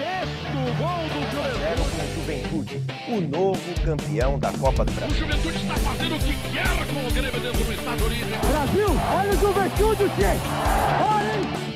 Sexto 0.00 0.56
gol 0.78 1.04
do 1.12 1.20
Zero 1.58 1.82
com 1.84 2.06
Juventude, 2.14 2.82
o 3.06 3.20
novo 3.20 3.84
campeão 3.84 4.38
da 4.38 4.50
Copa 4.52 4.82
do 4.82 4.92
O 4.92 4.94
Brasil. 4.94 5.18
Juventude 5.18 5.56
está 5.58 5.74
fazendo 5.76 6.16
o 6.16 6.18
que 6.18 6.32
quer 6.50 6.86
com 6.86 7.06
o 7.06 7.10
Grêmio 7.12 7.38
dentro 7.38 7.64
do 7.64 7.72
Estado 7.74 8.04
Olímpico. 8.06 8.46
Brasil, 8.46 8.88
olha 9.14 9.30
o 9.30 9.36
Juventude, 9.36 10.04
gente! 10.16 10.40
Olha, 11.06 11.36
hein? 11.36 11.70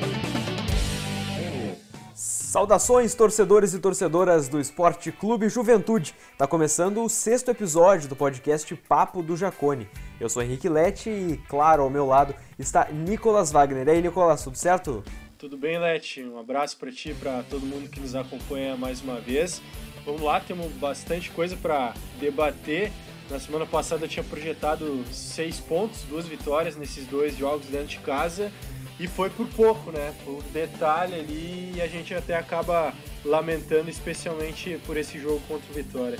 Saudações, 2.15 3.13
torcedores 3.13 3.75
e 3.75 3.79
torcedoras 3.79 4.47
do 4.47 4.59
Esporte 4.59 5.11
Clube 5.11 5.47
Juventude. 5.47 6.15
Tá 6.35 6.47
começando 6.47 7.03
o 7.03 7.09
sexto 7.09 7.51
episódio 7.51 8.09
do 8.09 8.15
podcast 8.15 8.73
Papo 8.89 9.21
do 9.21 9.37
Jacone. 9.37 9.87
Eu 10.19 10.29
sou 10.29 10.41
Henrique 10.41 10.67
Lete 10.67 11.11
e, 11.11 11.37
claro, 11.47 11.83
ao 11.83 11.91
meu 11.91 12.07
lado 12.07 12.33
está 12.57 12.87
Nicolas 12.91 13.51
Wagner. 13.51 13.87
E 13.87 13.91
aí, 13.91 14.01
Nicolas, 14.01 14.43
tudo 14.43 14.57
certo? 14.57 15.03
Tudo 15.37 15.57
bem, 15.57 15.77
Leti? 15.77 16.23
Um 16.23 16.39
abraço 16.39 16.77
para 16.77 16.89
ti, 16.89 17.13
para 17.13 17.43
todo 17.43 17.65
mundo 17.65 17.89
que 17.89 17.99
nos 17.99 18.15
acompanha 18.15 18.77
mais 18.77 19.01
uma 19.01 19.19
vez. 19.19 19.61
Vamos 20.05 20.21
lá, 20.21 20.39
temos 20.39 20.71
bastante 20.73 21.29
coisa 21.29 21.57
para 21.57 21.93
debater. 22.19 22.89
Na 23.29 23.37
semana 23.37 23.65
passada 23.65 24.05
eu 24.05 24.09
tinha 24.09 24.23
projetado 24.23 25.03
seis 25.11 25.59
pontos, 25.59 26.03
duas 26.03 26.25
vitórias 26.25 26.77
nesses 26.77 27.05
dois 27.07 27.35
jogos 27.35 27.65
dentro 27.65 27.87
de 27.87 27.99
casa 27.99 28.49
e 28.97 29.07
foi 29.07 29.29
por 29.29 29.47
pouco, 29.47 29.91
né? 29.91 30.13
Por 30.23 30.41
detalhe 30.53 31.15
ali 31.15 31.73
e 31.75 31.81
a 31.81 31.87
gente 31.87 32.13
até 32.13 32.37
acaba 32.37 32.93
lamentando, 33.25 33.89
especialmente 33.89 34.79
por 34.85 34.95
esse 34.95 35.19
jogo 35.19 35.41
contra 35.49 35.69
o 35.69 35.73
Vitória. 35.73 36.19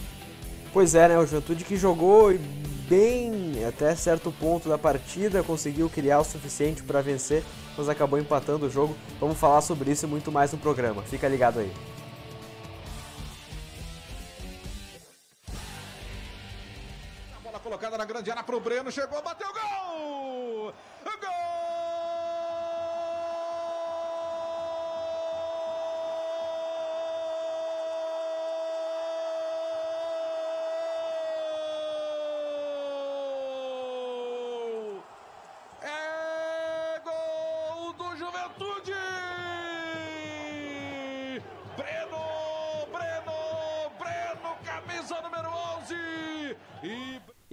Pois 0.74 0.94
é, 0.94 1.08
né? 1.08 1.18
O 1.18 1.26
Juventude 1.26 1.64
que 1.64 1.78
jogou 1.78 2.38
bem 2.90 3.64
até 3.66 3.96
certo 3.96 4.30
ponto 4.32 4.68
da 4.68 4.78
partida, 4.78 5.42
conseguiu 5.42 5.90
criar 5.90 6.20
o 6.20 6.26
suficiente 6.26 6.84
para 6.84 7.02
vencer, 7.02 7.44
mas 7.78 7.90
acabou 7.90 8.20
empatando 8.20 8.66
o 8.66 8.70
jogo. 8.70 8.96
Vamos 9.20 9.38
falar 9.38 9.62
sobre 9.62 9.92
isso 9.92 10.06
e 10.06 10.10
muito 10.10 10.32
mais 10.32 10.52
no 10.52 10.58
programa. 10.58 11.02
Fica 11.04 11.28
ligado 11.28 11.60
aí. 11.60 11.74
A 17.36 17.40
bola 17.44 17.60
colocada 17.60 17.98
na 17.98 18.06
grande 18.06 18.32
área 18.32 18.44
pro 18.44 18.60
Breno, 18.60 18.92
chegou, 18.92 19.22
bateu 19.22 19.48
gol! 19.54 20.74
Gol! 21.04 21.55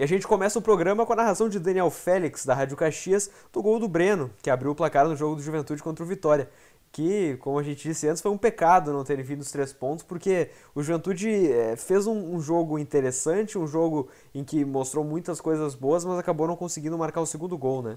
E 0.03 0.05
a 0.05 0.09
gente 0.09 0.27
começa 0.27 0.59
o 0.59 0.63
programa 0.63 1.07
com 1.07 1.13
a 1.13 1.17
narração 1.17 1.49
de 1.49 1.61
Daniel 1.61 1.89
Félix, 1.89 2.45
da 2.45 2.55
Rádio 2.55 2.77
Caxias, 2.77 3.31
do 3.53 3.63
gol 3.63 3.79
do 3.79 3.87
Breno, 3.87 4.33
que 4.43 4.51
abriu 4.51 4.73
o 4.73 4.75
placar 4.75 5.07
no 5.07 5.15
jogo 5.15 5.37
do 5.37 5.43
Juventude 5.43 5.81
contra 5.81 6.05
o 6.05 6.09
Vitória. 6.09 6.51
Que, 6.91 7.37
como 7.37 7.57
a 7.57 7.63
gente 7.63 7.87
disse 7.87 8.09
antes, 8.09 8.21
foi 8.21 8.33
um 8.33 8.37
pecado 8.37 8.93
não 8.93 9.05
terem 9.05 9.25
vindo 9.25 9.43
os 9.43 9.53
três 9.53 9.73
pontos, 9.73 10.05
porque 10.05 10.51
o 10.75 10.83
Juventude 10.83 11.29
eh, 11.53 11.77
fez 11.77 12.09
um, 12.09 12.35
um 12.35 12.41
jogo 12.41 12.81
interessante, 12.81 13.57
um 13.57 13.65
jogo 13.65 14.11
em 14.35 14.43
que 14.43 14.65
mostrou 14.65 15.05
muitas 15.05 15.41
coisas 15.41 15.77
boas, 15.77 16.05
mas 16.05 16.19
acabou 16.19 16.49
não 16.49 16.57
conseguindo 16.57 16.99
marcar 16.99 17.21
o 17.21 17.27
segundo 17.27 17.57
gol, 17.57 17.81
né? 17.81 17.97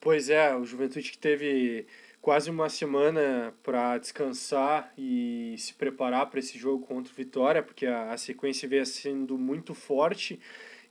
Pois 0.00 0.30
é, 0.30 0.54
o 0.54 0.64
Juventude 0.64 1.10
que 1.10 1.18
teve 1.18 1.84
quase 2.22 2.48
uma 2.48 2.68
semana 2.68 3.52
para 3.60 3.98
descansar 3.98 4.92
e 4.96 5.56
se 5.58 5.74
preparar 5.74 6.30
para 6.30 6.38
esse 6.38 6.56
jogo 6.56 6.86
contra 6.86 7.12
o 7.12 7.16
Vitória, 7.16 7.60
porque 7.60 7.86
a, 7.86 8.12
a 8.12 8.16
sequência 8.16 8.68
veio 8.68 8.86
sendo 8.86 9.36
muito 9.36 9.74
forte 9.74 10.38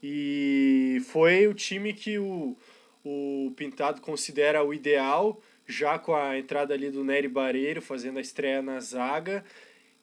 e 0.06 1.00
foi 1.06 1.48
o 1.48 1.54
time 1.54 1.94
que 1.94 2.18
o, 2.18 2.54
o 3.02 3.50
Pintado 3.56 4.02
considera 4.02 4.62
o 4.62 4.74
ideal, 4.74 5.40
já 5.66 5.98
com 5.98 6.14
a 6.14 6.38
entrada 6.38 6.74
ali 6.74 6.90
do 6.90 7.02
Nery 7.02 7.26
Bareiro 7.26 7.80
fazendo 7.80 8.18
a 8.18 8.20
estreia 8.20 8.60
na 8.60 8.78
zaga. 8.80 9.42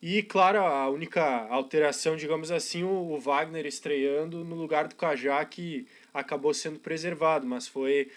E, 0.01 0.23
claro, 0.23 0.57
a 0.57 0.89
única 0.89 1.21
alteração, 1.51 2.15
digamos 2.15 2.49
assim, 2.49 2.83
o, 2.83 3.15
Wagner 3.19 3.67
estreando 3.67 4.43
no 4.43 4.55
lugar 4.55 4.87
do 4.87 4.95
Cajá, 4.95 5.45
que 5.45 5.85
acabou 6.11 6.51
sendo 6.51 6.79
preservado, 6.79 7.45
mas 7.45 7.67
foi 7.67 8.09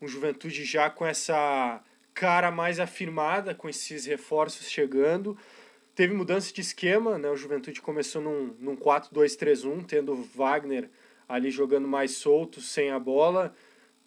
um 0.00 0.06
Juventude 0.06 0.64
já 0.64 0.88
com 0.90 1.04
essa 1.04 1.82
cara 2.14 2.52
mais 2.52 2.78
afirmada, 2.78 3.52
com 3.52 3.68
esses 3.68 4.06
reforços 4.06 4.70
chegando. 4.70 5.36
Teve 5.92 6.14
mudança 6.14 6.54
de 6.54 6.60
esquema, 6.60 7.18
né? 7.18 7.28
O 7.28 7.36
Juventude 7.36 7.80
começou 7.80 8.22
num, 8.22 8.54
num 8.60 8.76
4-2-3-1, 8.76 9.84
tendo 9.84 10.14
Wagner 10.36 10.88
ali 11.28 11.50
jogando 11.50 11.88
mais 11.88 12.12
solto, 12.12 12.60
sem 12.60 12.90
a 12.90 12.98
bola, 12.98 13.54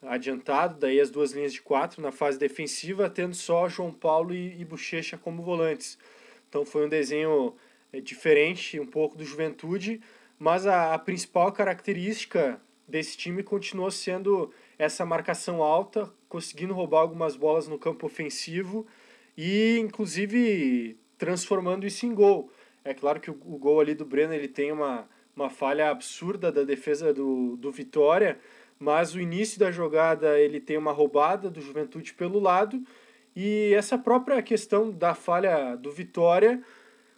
adiantado, 0.01 0.79
daí 0.79 0.99
as 0.99 1.09
duas 1.09 1.31
linhas 1.31 1.53
de 1.53 1.61
quatro 1.61 2.01
na 2.01 2.11
fase 2.11 2.37
defensiva, 2.37 3.09
tendo 3.09 3.35
só 3.35 3.67
João 3.67 3.91
Paulo 3.91 4.33
e, 4.33 4.59
e 4.59 4.65
Bochecha 4.65 5.17
como 5.17 5.43
volantes. 5.43 5.97
Então 6.49 6.65
foi 6.65 6.85
um 6.85 6.89
desenho 6.89 7.55
é, 7.91 7.99
diferente 7.99 8.79
um 8.79 8.85
pouco 8.85 9.17
do 9.17 9.25
Juventude, 9.25 10.01
mas 10.37 10.65
a, 10.65 10.93
a 10.93 10.99
principal 10.99 11.51
característica 11.51 12.61
desse 12.87 13.17
time 13.17 13.41
continuou 13.41 13.89
sendo 13.89 14.51
essa 14.77 15.05
marcação 15.05 15.63
alta, 15.63 16.11
conseguindo 16.29 16.73
roubar 16.73 17.01
algumas 17.01 17.35
bolas 17.35 17.67
no 17.67 17.79
campo 17.79 18.05
ofensivo 18.05 18.85
e 19.37 19.77
inclusive 19.79 20.97
transformando 21.17 21.85
isso 21.85 22.05
em 22.05 22.13
gol. 22.13 22.51
É 22.83 22.93
claro 22.93 23.19
que 23.19 23.31
o, 23.31 23.37
o 23.45 23.57
gol 23.57 23.79
ali 23.79 23.95
do 23.95 24.05
Breno 24.05 24.33
ele 24.33 24.47
tem 24.47 24.71
uma, 24.71 25.09
uma 25.35 25.50
falha 25.50 25.90
absurda 25.90 26.51
da 26.51 26.63
defesa 26.63 27.13
do, 27.13 27.57
do 27.57 27.72
Vitória, 27.72 28.40
mas 28.79 29.13
o 29.13 29.19
início 29.19 29.59
da 29.59 29.72
jogada 29.72 30.40
ele 30.40 30.59
tem 30.59 30.78
uma 30.78 30.91
roubada 30.91 31.50
do 31.50 31.62
Juventude 31.62 32.13
pelo 32.13 32.40
lado 32.40 32.81
e 33.35 33.74
essa 33.74 33.97
própria 33.97 34.41
questão 34.41 34.91
da 34.91 35.13
falha 35.13 35.75
do 35.75 35.91
Vitória 35.91 36.62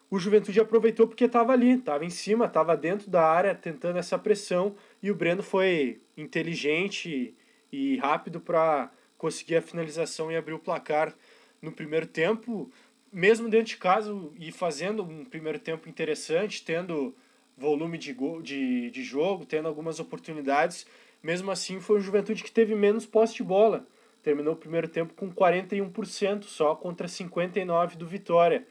o 0.10 0.18
Juventude 0.18 0.60
aproveitou 0.60 1.06
porque 1.06 1.26
estava 1.26 1.52
ali, 1.52 1.72
estava 1.72 2.06
em 2.06 2.10
cima, 2.10 2.46
estava 2.46 2.78
dentro 2.78 3.10
da 3.10 3.26
área 3.26 3.54
tentando 3.54 4.00
essa 4.00 4.18
pressão 4.18 4.76
e 5.04 5.12
o 5.12 5.16
Breno 5.16 5.44
foi 5.44 6.00
inteligente 6.16 7.36
e 7.72 7.98
rápido 7.98 8.40
para 8.40 8.90
conseguir 9.18 9.58
a 9.58 9.62
finalização 9.62 10.32
e 10.32 10.38
abrir 10.38 10.54
o 10.54 10.60
placar 10.60 11.14
no 11.62 11.74
primeiro 11.74 12.08
tempo, 12.08 12.72
mesmo 13.12 13.50
dentro 13.50 13.68
de 13.68 13.78
casa 13.78 14.16
e 14.40 14.52
fazendo 14.52 15.04
um 15.04 15.26
primeiro 15.26 15.60
tempo 15.60 15.90
interessante, 15.90 16.64
tendo 16.64 17.14
volume 17.58 17.98
de, 17.98 18.14
go 18.14 18.42
de, 18.42 18.92
de 18.92 19.04
jogo, 19.04 19.46
tendo 19.46 19.68
algumas 19.68 20.00
oportunidades, 20.00 20.86
mesmo 21.22 21.50
assim 21.50 21.80
foi 21.80 21.98
o 21.98 22.02
Juventude 22.02 22.44
que 22.44 22.52
teve 22.52 22.76
menos 22.76 23.06
posse 23.06 23.36
de 23.36 23.44
bola. 23.44 23.86
Terminou 24.22 24.54
o 24.54 24.58
primeiro 24.58 24.88
tempo 24.88 25.14
com 25.14 25.32
41% 25.32 26.44
só 26.44 26.76
contra 26.76 27.08
59% 27.08 27.96
do 27.96 28.06
Vitória. 28.06 28.66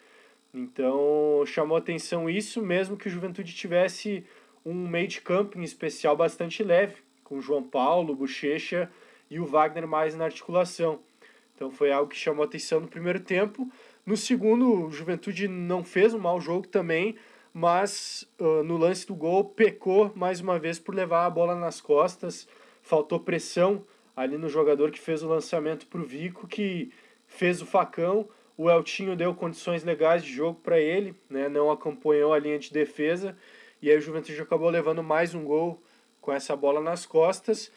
Então 0.54 1.42
chamou 1.46 1.76
atenção 1.76 2.30
isso, 2.30 2.62
mesmo 2.62 2.96
que 2.96 3.08
o 3.08 3.10
Juventude 3.10 3.54
tivesse 3.54 4.24
um 4.64 4.74
meio 4.88 5.08
de 5.08 5.20
campo 5.20 5.58
em 5.58 5.62
especial 5.62 6.16
bastante 6.16 6.62
leve, 6.62 6.96
com 7.24 7.40
João 7.40 7.62
Paulo, 7.62 8.14
Bochecha 8.14 8.90
e 9.30 9.38
o 9.38 9.46
Wagner 9.46 9.86
mais 9.86 10.14
na 10.14 10.24
articulação. 10.24 11.00
Então 11.54 11.70
foi 11.70 11.90
algo 11.90 12.10
que 12.10 12.16
chamou 12.16 12.44
atenção 12.44 12.80
no 12.80 12.88
primeiro 12.88 13.20
tempo. 13.20 13.68
No 14.04 14.16
segundo, 14.16 14.86
o 14.86 14.92
Juventude 14.92 15.48
não 15.48 15.82
fez 15.82 16.14
um 16.14 16.18
mau 16.18 16.40
jogo 16.40 16.68
também, 16.68 17.16
mas 17.58 18.28
uh, 18.38 18.62
no 18.62 18.76
lance 18.76 19.06
do 19.06 19.14
gol 19.14 19.42
pecou 19.42 20.12
mais 20.14 20.42
uma 20.42 20.58
vez 20.58 20.78
por 20.78 20.94
levar 20.94 21.24
a 21.24 21.30
bola 21.30 21.54
nas 21.54 21.80
costas, 21.80 22.46
faltou 22.82 23.18
pressão 23.18 23.82
ali 24.14 24.36
no 24.36 24.46
jogador 24.46 24.90
que 24.90 25.00
fez 25.00 25.22
o 25.22 25.28
lançamento 25.28 25.86
para 25.86 26.02
o 26.02 26.04
Vico, 26.04 26.46
que 26.46 26.92
fez 27.26 27.62
o 27.62 27.66
facão. 27.66 28.28
O 28.58 28.68
Eltinho 28.70 29.16
deu 29.16 29.34
condições 29.34 29.84
legais 29.84 30.22
de 30.22 30.30
jogo 30.30 30.60
para 30.62 30.78
ele, 30.78 31.14
né? 31.30 31.48
não 31.48 31.70
acompanhou 31.70 32.34
a 32.34 32.38
linha 32.38 32.58
de 32.58 32.70
defesa, 32.70 33.34
e 33.80 33.90
aí 33.90 33.96
o 33.96 34.02
Juventude 34.02 34.38
acabou 34.38 34.68
levando 34.68 35.02
mais 35.02 35.34
um 35.34 35.42
gol 35.42 35.82
com 36.20 36.34
essa 36.34 36.54
bola 36.54 36.82
nas 36.82 37.06
costas. 37.06 37.72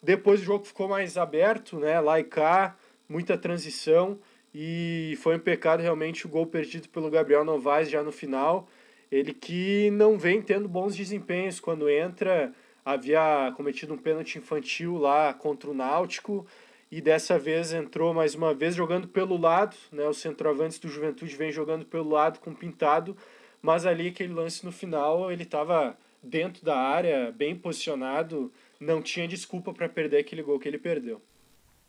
Depois 0.00 0.42
o 0.42 0.44
jogo 0.44 0.64
ficou 0.64 0.86
mais 0.86 1.16
aberto, 1.16 1.76
né? 1.80 1.98
lá 1.98 2.20
e 2.20 2.24
cá, 2.24 2.76
muita 3.08 3.36
transição, 3.36 4.16
e 4.54 5.18
foi 5.20 5.34
um 5.34 5.40
pecado 5.40 5.80
realmente 5.80 6.24
o 6.24 6.28
gol 6.28 6.46
perdido 6.46 6.88
pelo 6.88 7.10
Gabriel 7.10 7.44
Novaes 7.44 7.90
já 7.90 8.00
no 8.00 8.12
final. 8.12 8.68
Ele 9.10 9.32
que 9.32 9.90
não 9.90 10.18
vem 10.18 10.42
tendo 10.42 10.68
bons 10.68 10.96
desempenhos 10.96 11.60
quando 11.60 11.88
entra, 11.88 12.52
havia 12.84 13.52
cometido 13.56 13.94
um 13.94 13.98
pênalti 13.98 14.38
infantil 14.38 14.96
lá 14.96 15.32
contra 15.32 15.70
o 15.70 15.74
Náutico 15.74 16.46
e 16.90 17.00
dessa 17.00 17.38
vez 17.38 17.72
entrou 17.72 18.14
mais 18.14 18.34
uma 18.34 18.54
vez 18.54 18.74
jogando 18.74 19.08
pelo 19.08 19.36
lado, 19.36 19.76
né? 19.90 20.06
Os 20.08 20.18
centroavantes 20.18 20.78
do 20.78 20.88
Juventude 20.88 21.34
vem 21.36 21.50
jogando 21.50 21.84
pelo 21.84 22.10
lado 22.10 22.38
com 22.38 22.54
Pintado, 22.54 23.16
mas 23.60 23.86
ali 23.86 24.08
aquele 24.08 24.32
lance 24.32 24.64
no 24.64 24.70
final 24.70 25.32
ele 25.32 25.42
estava 25.42 25.96
dentro 26.22 26.64
da 26.64 26.76
área, 26.76 27.32
bem 27.32 27.56
posicionado, 27.56 28.52
não 28.78 29.02
tinha 29.02 29.26
desculpa 29.26 29.72
para 29.72 29.88
perder 29.88 30.18
aquele 30.18 30.42
gol 30.42 30.58
que 30.58 30.68
ele 30.68 30.78
perdeu. 30.78 31.20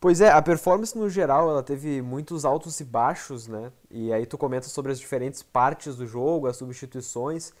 Pois 0.06 0.20
é, 0.20 0.30
a 0.30 0.40
performance 0.40 0.96
no 0.96 1.10
geral 1.10 1.50
ela 1.50 1.64
teve 1.64 2.00
muitos 2.00 2.44
altos 2.44 2.78
e 2.78 2.84
baixos, 2.84 3.48
né? 3.48 3.72
E 3.90 4.12
aí 4.12 4.24
tu 4.24 4.38
comenta 4.38 4.68
sobre 4.68 4.92
as 4.92 5.00
diferentes 5.00 5.42
partes 5.42 5.96
do 5.96 6.06
jogo, 6.06 6.46
as 6.46 6.56
substituições. 6.56 7.52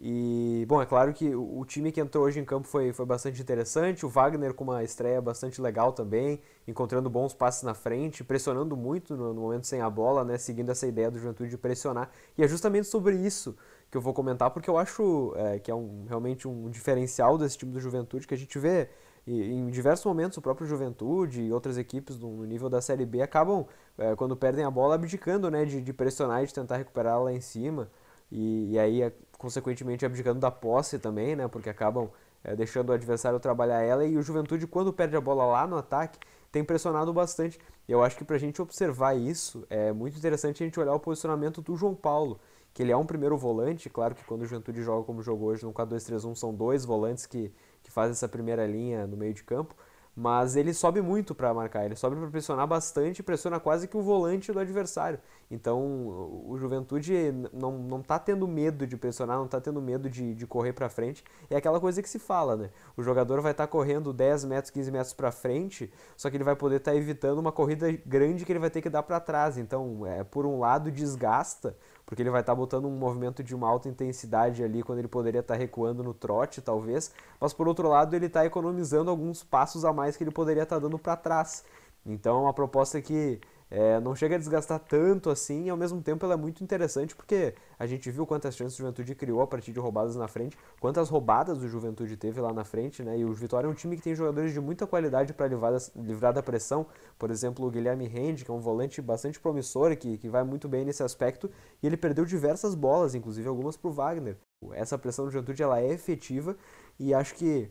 E, 0.00 0.64
bom, 0.68 0.80
é 0.80 0.86
claro 0.86 1.12
que 1.12 1.34
o 1.34 1.64
time 1.64 1.90
que 1.90 2.00
entrou 2.00 2.22
hoje 2.22 2.38
em 2.38 2.44
campo 2.44 2.68
foi, 2.68 2.92
foi 2.92 3.04
bastante 3.04 3.42
interessante. 3.42 4.06
O 4.06 4.08
Wagner 4.08 4.54
com 4.54 4.62
uma 4.62 4.84
estreia 4.84 5.20
bastante 5.20 5.60
legal 5.60 5.92
também, 5.92 6.40
encontrando 6.68 7.10
bons 7.10 7.34
passes 7.34 7.64
na 7.64 7.74
frente, 7.74 8.22
pressionando 8.22 8.76
muito 8.76 9.16
no, 9.16 9.34
no 9.34 9.40
momento 9.40 9.66
sem 9.66 9.80
a 9.80 9.90
bola, 9.90 10.24
né? 10.24 10.38
Seguindo 10.38 10.70
essa 10.70 10.86
ideia 10.86 11.10
do 11.10 11.18
Juventude 11.18 11.50
de 11.50 11.58
pressionar. 11.58 12.12
E 12.36 12.44
é 12.44 12.46
justamente 12.46 12.86
sobre 12.86 13.16
isso 13.16 13.56
que 13.90 13.96
eu 13.96 14.00
vou 14.00 14.14
comentar, 14.14 14.52
porque 14.52 14.70
eu 14.70 14.78
acho 14.78 15.34
é, 15.34 15.58
que 15.58 15.68
é 15.68 15.74
um, 15.74 16.04
realmente 16.06 16.46
um 16.46 16.70
diferencial 16.70 17.36
desse 17.36 17.58
time 17.58 17.72
do 17.72 17.80
Juventude 17.80 18.24
que 18.24 18.34
a 18.34 18.38
gente 18.38 18.56
vê 18.56 18.88
em 19.30 19.68
diversos 19.70 20.04
momentos 20.06 20.38
o 20.38 20.42
próprio 20.42 20.66
Juventude 20.66 21.42
e 21.42 21.52
outras 21.52 21.76
equipes 21.76 22.18
no 22.18 22.44
nível 22.44 22.68
da 22.70 22.80
Série 22.80 23.04
B 23.04 23.20
acabam, 23.20 23.66
é, 23.96 24.14
quando 24.16 24.36
perdem 24.36 24.64
a 24.64 24.70
bola, 24.70 24.94
abdicando 24.94 25.50
né, 25.50 25.64
de, 25.64 25.82
de 25.82 25.92
pressionar 25.92 26.42
e 26.42 26.46
de 26.46 26.54
tentar 26.54 26.76
recuperar 26.76 27.22
lá 27.22 27.32
em 27.32 27.40
cima. 27.40 27.90
E, 28.30 28.72
e 28.72 28.78
aí, 28.78 29.02
é, 29.02 29.12
consequentemente, 29.36 30.06
abdicando 30.06 30.40
da 30.40 30.50
posse 30.50 30.98
também, 30.98 31.36
né, 31.36 31.46
porque 31.48 31.68
acabam 31.68 32.10
é, 32.42 32.56
deixando 32.56 32.90
o 32.90 32.92
adversário 32.92 33.38
trabalhar 33.38 33.82
ela. 33.82 34.04
E 34.04 34.16
o 34.16 34.22
Juventude, 34.22 34.66
quando 34.66 34.92
perde 34.92 35.16
a 35.16 35.20
bola 35.20 35.44
lá 35.44 35.66
no 35.66 35.76
ataque, 35.76 36.18
tem 36.50 36.64
pressionado 36.64 37.12
bastante. 37.12 37.58
Eu 37.86 38.02
acho 38.02 38.16
que 38.16 38.24
para 38.24 38.36
a 38.36 38.38
gente 38.38 38.60
observar 38.62 39.14
isso, 39.14 39.66
é 39.68 39.92
muito 39.92 40.16
interessante 40.16 40.62
a 40.62 40.66
gente 40.66 40.78
olhar 40.80 40.94
o 40.94 41.00
posicionamento 41.00 41.60
do 41.60 41.76
João 41.76 41.94
Paulo, 41.94 42.40
que 42.72 42.82
ele 42.82 42.92
é 42.92 42.96
um 42.96 43.04
primeiro 43.04 43.36
volante. 43.36 43.90
Claro 43.90 44.14
que 44.14 44.24
quando 44.24 44.42
o 44.42 44.46
Juventude 44.46 44.82
joga 44.82 45.04
como 45.04 45.22
jogou 45.22 45.48
hoje 45.48 45.64
no 45.64 45.72
4-2-3-1, 45.72 46.34
são 46.34 46.54
dois 46.54 46.84
volantes 46.84 47.26
que 47.26 47.52
que 47.88 47.92
faz 47.92 48.10
essa 48.10 48.28
primeira 48.28 48.66
linha 48.66 49.06
no 49.06 49.16
meio 49.16 49.32
de 49.32 49.42
campo, 49.42 49.74
mas 50.14 50.56
ele 50.56 50.74
sobe 50.74 51.00
muito 51.00 51.32
para 51.32 51.54
marcar, 51.54 51.84
ele 51.84 51.94
sobe 51.94 52.16
para 52.16 52.28
pressionar 52.28 52.66
bastante, 52.66 53.22
pressiona 53.22 53.58
quase 53.58 53.86
que 53.86 53.96
o 53.96 54.02
volante 54.02 54.52
do 54.52 54.58
adversário. 54.58 55.18
Então 55.48 55.80
o 55.80 56.56
Juventude 56.58 57.32
não, 57.52 57.78
não 57.78 58.02
tá 58.02 58.18
tendo 58.18 58.46
medo 58.48 58.84
de 58.84 58.96
pressionar, 58.96 59.38
não 59.38 59.44
está 59.44 59.60
tendo 59.60 59.80
medo 59.80 60.10
de, 60.10 60.34
de 60.34 60.44
correr 60.44 60.72
para 60.72 60.88
frente. 60.88 61.22
É 61.48 61.56
aquela 61.56 61.78
coisa 61.78 62.02
que 62.02 62.08
se 62.08 62.18
fala, 62.18 62.56
né? 62.56 62.70
O 62.96 63.02
jogador 63.02 63.40
vai 63.40 63.52
estar 63.52 63.68
tá 63.68 63.70
correndo 63.70 64.12
10 64.12 64.44
metros, 64.46 64.70
15 64.72 64.90
metros 64.90 65.12
para 65.12 65.30
frente, 65.30 65.90
só 66.16 66.28
que 66.28 66.36
ele 66.36 66.44
vai 66.44 66.56
poder 66.56 66.76
estar 66.76 66.90
tá 66.90 66.96
evitando 66.96 67.38
uma 67.38 67.52
corrida 67.52 67.90
grande 68.04 68.44
que 68.44 68.50
ele 68.50 68.58
vai 68.58 68.70
ter 68.70 68.82
que 68.82 68.90
dar 68.90 69.04
para 69.04 69.20
trás. 69.20 69.56
Então, 69.56 70.04
é, 70.04 70.24
por 70.24 70.44
um 70.44 70.58
lado, 70.58 70.90
desgasta, 70.90 71.76
porque 72.08 72.22
ele 72.22 72.30
vai 72.30 72.40
estar 72.40 72.52
tá 72.52 72.56
botando 72.56 72.86
um 72.86 72.96
movimento 72.96 73.44
de 73.44 73.54
uma 73.54 73.68
alta 73.68 73.86
intensidade 73.86 74.64
ali 74.64 74.82
quando 74.82 74.98
ele 74.98 75.08
poderia 75.08 75.40
estar 75.40 75.52
tá 75.52 75.60
recuando 75.60 76.02
no 76.02 76.14
trote, 76.14 76.62
talvez, 76.62 77.12
mas 77.38 77.52
por 77.52 77.68
outro 77.68 77.86
lado 77.86 78.16
ele 78.16 78.24
está 78.24 78.46
economizando 78.46 79.10
alguns 79.10 79.44
passos 79.44 79.84
a 79.84 79.92
mais 79.92 80.16
que 80.16 80.24
ele 80.24 80.30
poderia 80.30 80.62
estar 80.62 80.76
tá 80.76 80.80
dando 80.80 80.98
para 80.98 81.14
trás. 81.16 81.66
Então 82.06 82.38
é 82.38 82.40
uma 82.40 82.54
proposta 82.54 82.98
que 83.02 83.38
é, 83.70 84.00
não 84.00 84.14
chega 84.14 84.36
a 84.36 84.38
desgastar 84.38 84.78
tanto 84.80 85.28
assim 85.28 85.64
e 85.64 85.70
ao 85.70 85.76
mesmo 85.76 86.00
tempo 86.00 86.24
ela 86.24 86.34
é 86.34 86.36
muito 86.36 86.64
interessante 86.64 87.14
porque 87.14 87.54
a 87.78 87.86
gente 87.86 88.10
viu 88.10 88.26
quantas 88.26 88.56
chances 88.56 88.78
o 88.78 88.82
Juventude 88.82 89.14
criou 89.14 89.42
a 89.42 89.46
partir 89.46 89.72
de 89.72 89.78
roubadas 89.78 90.16
na 90.16 90.26
frente, 90.26 90.56
quantas 90.80 91.08
roubadas 91.08 91.58
o 91.58 91.68
Juventude 91.68 92.16
teve 92.16 92.40
lá 92.40 92.52
na 92.52 92.64
frente, 92.64 93.02
né? 93.02 93.18
E 93.18 93.24
o 93.24 93.32
Vitória 93.32 93.66
é 93.66 93.70
um 93.70 93.74
time 93.74 93.96
que 93.96 94.02
tem 94.02 94.14
jogadores 94.14 94.52
de 94.52 94.60
muita 94.60 94.86
qualidade 94.86 95.32
para 95.34 95.46
livrar, 95.46 95.74
livrar 95.96 96.32
da 96.32 96.42
pressão, 96.42 96.86
por 97.18 97.30
exemplo, 97.30 97.66
o 97.66 97.70
Guilherme 97.70 98.06
Rende, 98.06 98.44
que 98.44 98.50
é 98.50 98.54
um 98.54 98.60
volante 98.60 99.02
bastante 99.02 99.38
promissor 99.38 99.96
que, 99.96 100.16
que 100.16 100.28
vai 100.28 100.42
muito 100.44 100.68
bem 100.68 100.84
nesse 100.84 101.02
aspecto, 101.02 101.50
e 101.82 101.86
ele 101.86 101.96
perdeu 101.96 102.24
diversas 102.24 102.74
bolas, 102.74 103.14
inclusive 103.14 103.46
algumas 103.48 103.76
para 103.76 103.88
o 103.88 103.92
Wagner. 103.92 104.36
Essa 104.72 104.98
pressão 104.98 105.26
do 105.26 105.30
Juventude 105.30 105.62
ela 105.62 105.80
é 105.80 105.92
efetiva 105.92 106.56
e 106.98 107.14
acho 107.14 107.34
que 107.34 107.70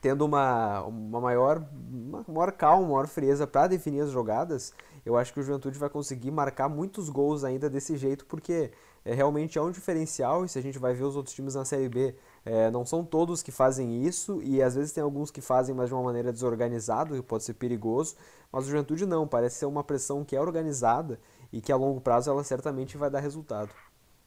tendo 0.00 0.24
uma, 0.24 0.82
uma 0.82 1.20
maior, 1.20 1.64
uma 1.90 2.24
maior 2.28 2.52
calma, 2.52 2.86
maior 2.86 3.06
frieza 3.06 3.46
para 3.46 3.66
definir 3.66 4.00
as 4.00 4.10
jogadas, 4.10 4.72
eu 5.04 5.16
acho 5.16 5.32
que 5.32 5.40
o 5.40 5.42
Juventude 5.42 5.78
vai 5.78 5.88
conseguir 5.88 6.30
marcar 6.30 6.68
muitos 6.68 7.08
gols 7.08 7.44
ainda 7.44 7.68
desse 7.68 7.96
jeito, 7.96 8.26
porque 8.26 8.70
é, 9.04 9.14
realmente 9.14 9.58
é 9.58 9.62
um 9.62 9.70
diferencial, 9.70 10.44
e 10.44 10.48
se 10.48 10.58
a 10.58 10.62
gente 10.62 10.78
vai 10.78 10.94
ver 10.94 11.04
os 11.04 11.16
outros 11.16 11.34
times 11.34 11.54
na 11.54 11.64
Série 11.64 11.88
B, 11.88 12.14
é, 12.44 12.70
não 12.70 12.84
são 12.84 13.04
todos 13.04 13.42
que 13.42 13.50
fazem 13.50 14.04
isso, 14.04 14.40
e 14.42 14.62
às 14.62 14.74
vezes 14.74 14.92
tem 14.92 15.02
alguns 15.02 15.30
que 15.30 15.40
fazem, 15.40 15.74
mas 15.74 15.88
de 15.88 15.94
uma 15.94 16.02
maneira 16.02 16.32
desorganizada, 16.32 17.16
que 17.16 17.22
pode 17.22 17.44
ser 17.44 17.54
perigoso, 17.54 18.16
mas 18.52 18.64
o 18.64 18.68
Juventude 18.68 19.06
não, 19.06 19.26
parece 19.26 19.56
ser 19.56 19.66
uma 19.66 19.82
pressão 19.82 20.24
que 20.24 20.36
é 20.36 20.40
organizada 20.40 21.18
e 21.52 21.60
que 21.60 21.72
a 21.72 21.76
longo 21.76 22.00
prazo 22.00 22.30
ela 22.30 22.44
certamente 22.44 22.96
vai 22.96 23.10
dar 23.10 23.20
resultado. 23.20 23.70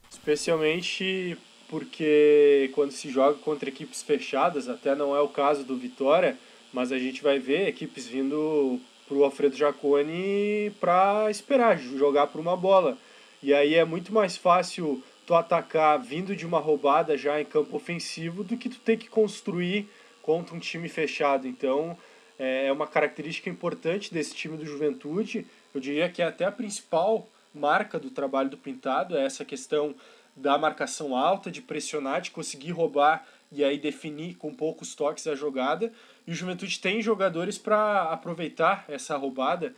Especialmente 0.10 1.38
porque 1.72 2.70
quando 2.76 2.92
se 2.92 3.10
joga 3.10 3.40
contra 3.40 3.70
equipes 3.70 4.04
fechadas, 4.04 4.68
até 4.68 4.94
não 4.94 5.16
é 5.16 5.22
o 5.22 5.30
caso 5.30 5.64
do 5.64 5.78
Vitória, 5.78 6.38
mas 6.74 6.92
a 6.92 7.00
gente 7.00 7.24
vai 7.24 7.40
ver 7.40 7.70
equipes 7.70 8.06
vindo 8.06 8.78
pro 9.08 9.24
Alfredo 9.24 9.56
Jaconi 9.56 10.70
para 10.82 11.32
esperar 11.32 11.80
jogar 11.80 12.28
por 12.28 12.42
uma 12.42 12.58
bola. 12.58 12.98
E 13.42 13.54
aí 13.54 13.76
é 13.76 13.86
muito 13.86 14.14
mais 14.14 14.36
fácil 14.36 15.02
tu 15.26 15.34
atacar 15.34 15.98
vindo 15.98 16.36
de 16.36 16.46
uma 16.46 16.60
roubada 16.60 17.18
já 17.18 17.40
em 17.40 17.46
campo 17.46 17.78
ofensivo 17.78 18.44
do 18.44 18.58
que 18.58 18.68
tu 18.68 18.80
ter 18.80 18.98
que 18.98 19.08
construir 19.08 19.90
contra 20.22 20.54
um 20.54 20.60
time 20.60 20.90
fechado. 20.90 21.48
Então 21.48 21.98
é, 22.38 22.68
é 22.68 22.72
uma 22.72 22.86
característica 22.86 23.50
importante 23.50 24.14
desse 24.14 24.36
time 24.36 24.58
do 24.58 24.66
Juventude. 24.66 25.48
Eu 25.74 25.80
diria 25.80 26.10
que 26.10 26.22
é 26.22 26.26
até 26.26 26.44
a 26.44 26.52
principal 26.52 27.30
marca 27.54 27.98
do 27.98 28.10
trabalho 28.10 28.50
do 28.50 28.58
Pintado 28.58 29.18
é 29.18 29.26
essa 29.26 29.44
questão 29.46 29.96
da 30.42 30.58
marcação 30.58 31.16
alta, 31.16 31.52
de 31.52 31.62
pressionar, 31.62 32.22
de 32.22 32.32
conseguir 32.32 32.72
roubar 32.72 33.26
e 33.52 33.64
aí 33.64 33.78
definir 33.78 34.36
com 34.36 34.54
poucos 34.54 34.96
toques 34.96 35.28
a 35.28 35.36
jogada. 35.36 35.94
E 36.26 36.32
o 36.32 36.36
Juventude 36.36 36.80
tem 36.80 37.02
jogadores 37.02 37.58
para 37.58 38.04
aproveitar 38.04 38.86
essa 38.88 39.16
roubada. 39.16 39.76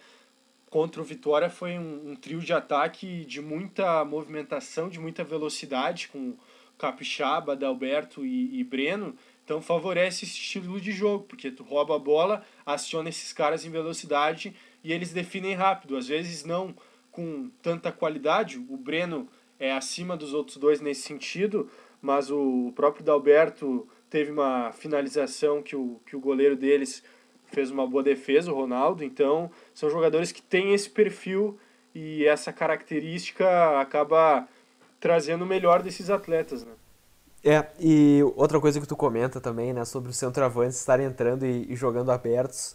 Contra 0.69 1.01
o 1.01 1.04
Vitória 1.04 1.50
foi 1.50 1.77
um, 1.77 2.12
um, 2.12 2.15
trio 2.15 2.39
de 2.39 2.54
ataque 2.54 3.25
de 3.25 3.42
muita 3.42 4.04
movimentação, 4.06 4.89
de 4.89 5.00
muita 5.00 5.24
velocidade, 5.24 6.07
com 6.07 6.36
Capixaba, 6.77 7.56
Dalberto 7.56 8.25
e, 8.25 8.60
e 8.60 8.63
Breno. 8.63 9.15
Então 9.44 9.62
favorece 9.62 10.25
esse 10.25 10.36
estilo 10.36 10.80
de 10.80 10.92
jogo, 10.92 11.25
porque 11.25 11.51
tu 11.51 11.63
rouba 11.63 11.95
a 11.95 12.00
bola, 12.00 12.44
aciona 12.65 13.10
esses 13.10 13.33
caras 13.33 13.65
em 13.65 13.69
velocidade 13.69 14.56
e 14.83 14.94
eles 14.94 15.12
definem 15.12 15.54
rápido. 15.54 15.98
Às 15.98 16.07
vezes 16.07 16.45
não 16.45 16.74
com 17.12 17.50
tanta 17.62 17.92
qualidade. 17.92 18.57
O 18.57 18.75
Breno 18.75 19.30
é 19.60 19.72
acima 19.72 20.18
dos 20.18 20.34
outros 20.34 20.58
dois 20.58 20.82
nesse 20.82 21.02
sentido, 21.02 21.70
mas 22.02 22.30
o 22.30 22.72
próprio 22.76 23.04
Dalberto 23.04 23.88
teve 24.10 24.32
uma 24.32 24.72
finalização 24.72 25.62
que 25.62 25.76
o, 25.76 26.00
que 26.06 26.16
o 26.16 26.20
goleiro 26.20 26.56
deles 26.56 27.04
fez 27.46 27.72
uma 27.72 27.88
boa 27.88 28.04
defesa, 28.04 28.52
o 28.52 28.56
Ronaldo. 28.56 29.04
Então, 29.04 29.50
são 29.74 29.90
jogadores 29.90 30.32
que 30.32 30.42
têm 30.42 30.74
esse 30.74 30.90
perfil 30.90 31.58
e 31.96 32.26
essa 32.26 32.52
característica 32.52 33.80
acaba 33.80 34.48
trazendo 35.00 35.44
o 35.44 35.48
melhor 35.48 35.82
desses 35.82 36.10
atletas, 36.10 36.66
né? 36.66 36.74
É, 37.46 37.68
e 37.77 38.22
outra 38.36 38.60
coisa 38.60 38.80
que 38.80 38.88
tu 38.88 38.96
comenta 38.96 39.42
também, 39.42 39.74
né, 39.74 39.84
sobre 39.84 40.10
os 40.10 40.16
centroavantes 40.16 40.80
estarem 40.80 41.06
entrando 41.06 41.46
e, 41.46 41.72
e 41.72 41.75
jogando 41.75 42.10
abertos, 42.10 42.74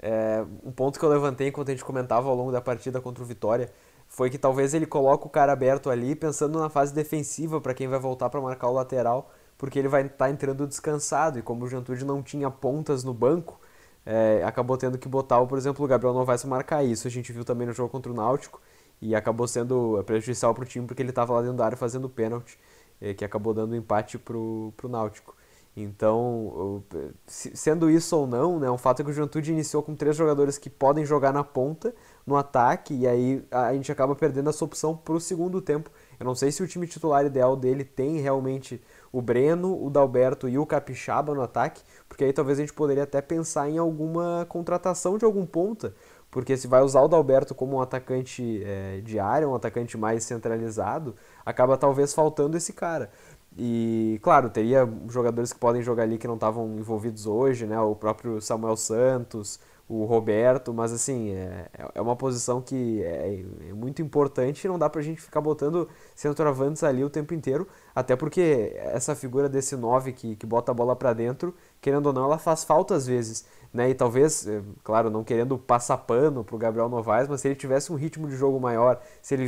é, 0.00 0.42
um 0.64 0.72
ponto 0.72 0.98
que 0.98 1.04
eu 1.04 1.08
levantei 1.10 1.48
enquanto 1.48 1.68
a 1.68 1.72
gente 1.72 1.84
comentava 1.84 2.28
ao 2.28 2.34
longo 2.34 2.50
da 2.50 2.60
partida 2.60 2.98
contra 3.00 3.22
o 3.22 3.26
Vitória, 3.26 3.70
foi 4.16 4.30
que 4.30 4.38
talvez 4.38 4.72
ele 4.72 4.86
coloque 4.86 5.26
o 5.26 5.28
cara 5.28 5.52
aberto 5.52 5.90
ali 5.90 6.16
pensando 6.16 6.58
na 6.58 6.70
fase 6.70 6.94
defensiva 6.94 7.60
para 7.60 7.74
quem 7.74 7.86
vai 7.86 7.98
voltar 7.98 8.30
para 8.30 8.40
marcar 8.40 8.68
o 8.68 8.72
lateral, 8.72 9.30
porque 9.58 9.78
ele 9.78 9.88
vai 9.88 10.06
estar 10.06 10.16
tá 10.16 10.30
entrando 10.30 10.66
descansado 10.66 11.38
e 11.38 11.42
como 11.42 11.66
o 11.66 11.68
Juventude 11.68 12.02
não 12.02 12.22
tinha 12.22 12.50
pontas 12.50 13.04
no 13.04 13.12
banco, 13.12 13.60
é, 14.06 14.42
acabou 14.42 14.78
tendo 14.78 14.96
que 14.96 15.06
botar, 15.06 15.44
por 15.44 15.58
exemplo, 15.58 15.84
o 15.84 15.86
Gabriel 15.86 16.14
Novaes 16.14 16.44
marcar 16.44 16.82
isso. 16.82 17.06
A 17.06 17.10
gente 17.10 17.30
viu 17.30 17.44
também 17.44 17.66
no 17.66 17.74
jogo 17.74 17.90
contra 17.90 18.10
o 18.10 18.14
Náutico 18.14 18.58
e 19.02 19.14
acabou 19.14 19.46
sendo 19.46 20.02
prejudicial 20.06 20.54
para 20.54 20.62
o 20.62 20.66
time 20.66 20.86
porque 20.86 21.02
ele 21.02 21.10
estava 21.10 21.34
lá 21.34 21.42
dentro 21.42 21.58
da 21.58 21.66
área 21.66 21.76
fazendo 21.76 22.08
pênalti, 22.08 22.58
é, 22.98 23.12
que 23.12 23.22
acabou 23.22 23.52
dando 23.52 23.76
empate 23.76 24.16
para 24.16 24.34
o 24.34 24.72
Náutico. 24.88 25.36
Então, 25.76 26.82
sendo 27.26 27.90
isso 27.90 28.16
ou 28.16 28.26
não, 28.26 28.58
né, 28.58 28.70
um 28.70 28.78
fato 28.78 29.00
é 29.00 29.04
que 29.04 29.10
o 29.10 29.12
Juventude 29.12 29.52
iniciou 29.52 29.82
com 29.82 29.94
três 29.94 30.16
jogadores 30.16 30.56
que 30.56 30.70
podem 30.70 31.04
jogar 31.04 31.34
na 31.34 31.44
ponta, 31.44 31.94
no 32.26 32.36
ataque, 32.36 32.92
e 32.92 33.06
aí 33.06 33.46
a 33.50 33.72
gente 33.72 33.92
acaba 33.92 34.14
perdendo 34.16 34.50
essa 34.50 34.64
opção 34.64 34.96
para 34.96 35.14
o 35.14 35.20
segundo 35.20 35.60
tempo. 35.60 35.90
Eu 36.18 36.26
não 36.26 36.34
sei 36.34 36.50
se 36.50 36.62
o 36.62 36.66
time 36.66 36.86
titular 36.86 37.24
ideal 37.24 37.54
dele 37.56 37.84
tem 37.84 38.18
realmente 38.18 38.82
o 39.12 39.22
Breno, 39.22 39.80
o 39.80 39.88
Dalberto 39.88 40.48
e 40.48 40.58
o 40.58 40.66
Capixaba 40.66 41.32
no 41.34 41.42
ataque, 41.42 41.82
porque 42.08 42.24
aí 42.24 42.32
talvez 42.32 42.58
a 42.58 42.62
gente 42.62 42.72
poderia 42.72 43.04
até 43.04 43.22
pensar 43.22 43.70
em 43.70 43.78
alguma 43.78 44.44
contratação 44.48 45.16
de 45.16 45.24
algum 45.24 45.46
ponta, 45.46 45.94
porque 46.28 46.56
se 46.56 46.66
vai 46.66 46.82
usar 46.82 47.00
o 47.02 47.08
Dalberto 47.08 47.54
como 47.54 47.76
um 47.76 47.80
atacante 47.80 48.60
é, 48.64 49.00
de 49.02 49.20
área, 49.20 49.48
um 49.48 49.54
atacante 49.54 49.96
mais 49.96 50.24
centralizado, 50.24 51.14
acaba 51.44 51.78
talvez 51.78 52.12
faltando 52.12 52.56
esse 52.56 52.72
cara. 52.72 53.08
E, 53.56 54.18
claro, 54.22 54.50
teria 54.50 54.86
jogadores 55.08 55.52
que 55.52 55.58
podem 55.58 55.80
jogar 55.80 56.02
ali 56.02 56.18
que 56.18 56.26
não 56.26 56.34
estavam 56.34 56.76
envolvidos 56.76 57.26
hoje, 57.26 57.64
né? 57.64 57.80
O 57.80 57.94
próprio 57.94 58.38
Samuel 58.38 58.76
Santos, 58.76 59.58
o 59.88 60.04
Roberto, 60.04 60.74
mas 60.74 60.92
assim, 60.92 61.30
é, 61.30 61.68
é 61.94 62.00
uma 62.00 62.16
posição 62.16 62.60
que 62.60 63.02
é, 63.04 63.44
é 63.68 63.72
muito 63.72 64.02
importante 64.02 64.66
não 64.66 64.78
dá 64.78 64.90
pra 64.90 65.00
gente 65.00 65.20
ficar 65.20 65.40
botando 65.40 65.88
centroavantes 66.14 66.82
ali 66.82 67.04
o 67.04 67.10
tempo 67.10 67.32
inteiro, 67.34 67.68
até 67.94 68.16
porque 68.16 68.72
essa 68.76 69.14
figura 69.14 69.48
desse 69.48 69.76
9 69.76 70.12
que, 70.12 70.34
que 70.36 70.46
bota 70.46 70.72
a 70.72 70.74
bola 70.74 70.96
para 70.96 71.12
dentro 71.12 71.54
querendo 71.86 72.06
ou 72.08 72.12
não, 72.12 72.24
ela 72.24 72.36
faz 72.36 72.64
falta 72.64 72.96
às 72.96 73.06
vezes. 73.06 73.46
Né? 73.72 73.90
E 73.90 73.94
talvez, 73.94 74.44
é, 74.44 74.60
claro, 74.82 75.08
não 75.08 75.22
querendo 75.22 75.56
passar 75.56 75.96
pano 75.98 76.42
para 76.42 76.56
o 76.56 76.58
Gabriel 76.58 76.88
Novaes, 76.88 77.28
mas 77.28 77.40
se 77.42 77.46
ele 77.46 77.54
tivesse 77.54 77.92
um 77.92 77.94
ritmo 77.94 78.26
de 78.26 78.34
jogo 78.34 78.58
maior, 78.58 79.00
se 79.22 79.34
ele 79.34 79.44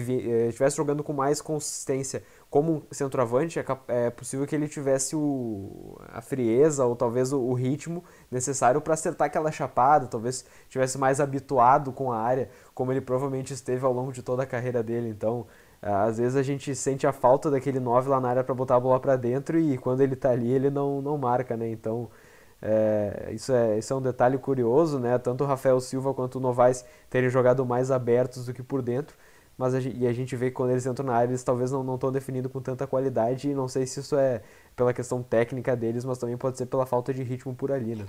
estivesse 0.47 0.76
jogando 0.76 1.02
com 1.02 1.12
mais 1.12 1.40
consistência 1.40 2.23
como 2.49 2.85
centroavante, 2.92 3.59
é, 3.59 3.64
é 3.88 4.11
possível 4.11 4.47
que 4.47 4.54
ele 4.54 4.68
tivesse 4.68 5.16
o, 5.16 5.99
a 6.12 6.21
frieza 6.21 6.85
ou 6.85 6.95
talvez 6.95 7.33
o, 7.33 7.40
o 7.40 7.54
ritmo 7.54 8.04
necessário 8.30 8.80
para 8.80 8.95
acertar 8.95 9.26
aquela 9.26 9.50
chapada, 9.50 10.07
talvez 10.07 10.45
tivesse 10.68 10.97
mais 10.97 11.18
habituado 11.18 11.90
com 11.90 12.12
a 12.12 12.18
área, 12.21 12.50
como 12.73 12.92
ele 12.92 13.00
provavelmente 13.00 13.52
esteve 13.52 13.85
ao 13.85 13.92
longo 13.92 14.12
de 14.12 14.23
toda 14.23 14.45
a 14.45 14.47
carreira 14.47 14.80
dele. 14.80 15.09
Então, 15.09 15.45
às 15.83 16.18
vezes 16.18 16.37
a 16.37 16.42
gente 16.45 16.73
sente 16.76 17.04
a 17.04 17.12
falta 17.12 17.50
daquele 17.50 17.80
9 17.80 18.09
lá 18.09 18.21
na 18.21 18.28
área 18.28 18.45
para 18.45 18.54
botar 18.54 18.76
a 18.76 18.80
bola 18.80 19.00
para 19.00 19.16
dentro 19.16 19.59
e 19.59 19.76
quando 19.76 20.02
ele 20.02 20.14
está 20.14 20.30
ali 20.30 20.52
ele 20.52 20.71
não, 20.71 21.02
não 21.02 21.18
marca, 21.18 21.57
né? 21.57 21.68
Então, 21.68 22.09
é, 22.61 23.31
isso, 23.33 23.53
é, 23.53 23.79
isso 23.79 23.93
é 23.93 23.97
um 23.97 24.03
detalhe 24.03 24.38
curioso, 24.38 24.99
né? 24.99 25.19
Tanto 25.19 25.45
o 25.45 25.47
Rafael 25.47 25.81
Silva 25.81 26.12
quanto 26.12 26.37
o 26.37 26.41
Novaes 26.41 26.85
terem 27.09 27.31
jogado 27.31 27.65
mais 27.65 27.91
abertos 27.91 28.47
do 28.47 28.55
que 28.55 28.62
por 28.62 28.83
dentro 28.83 29.17
mas 29.59 29.75
a 29.75 29.81
e 29.81 30.07
a 30.07 30.12
gente 30.12 30.37
vê 30.37 30.47
que 30.47 30.53
quando 30.53 30.71
eles 30.71 30.87
entram 30.87 31.05
na 31.05 31.15
área, 31.15 31.33
eles 31.33 31.43
talvez 31.43 31.73
não 31.73 31.95
estão 31.97 32.12
definindo 32.12 32.49
com 32.49 32.62
tanta 32.62 32.87
qualidade, 32.87 33.50
e 33.50 33.55
não 33.55 33.67
sei 33.67 33.85
se 33.85 33.99
isso 33.99 34.17
é 34.17 34.41
pela 34.77 34.95
questão 34.95 35.21
técnica 35.21 35.75
deles, 35.75 36.05
mas 36.05 36.17
também 36.17 36.37
pode 36.37 36.57
ser 36.57 36.67
pela 36.67 36.87
falta 36.87 37.12
de 37.12 37.25
ritmo 37.25 37.53
por 37.53 37.73
ali, 37.73 37.97
né? 37.97 38.07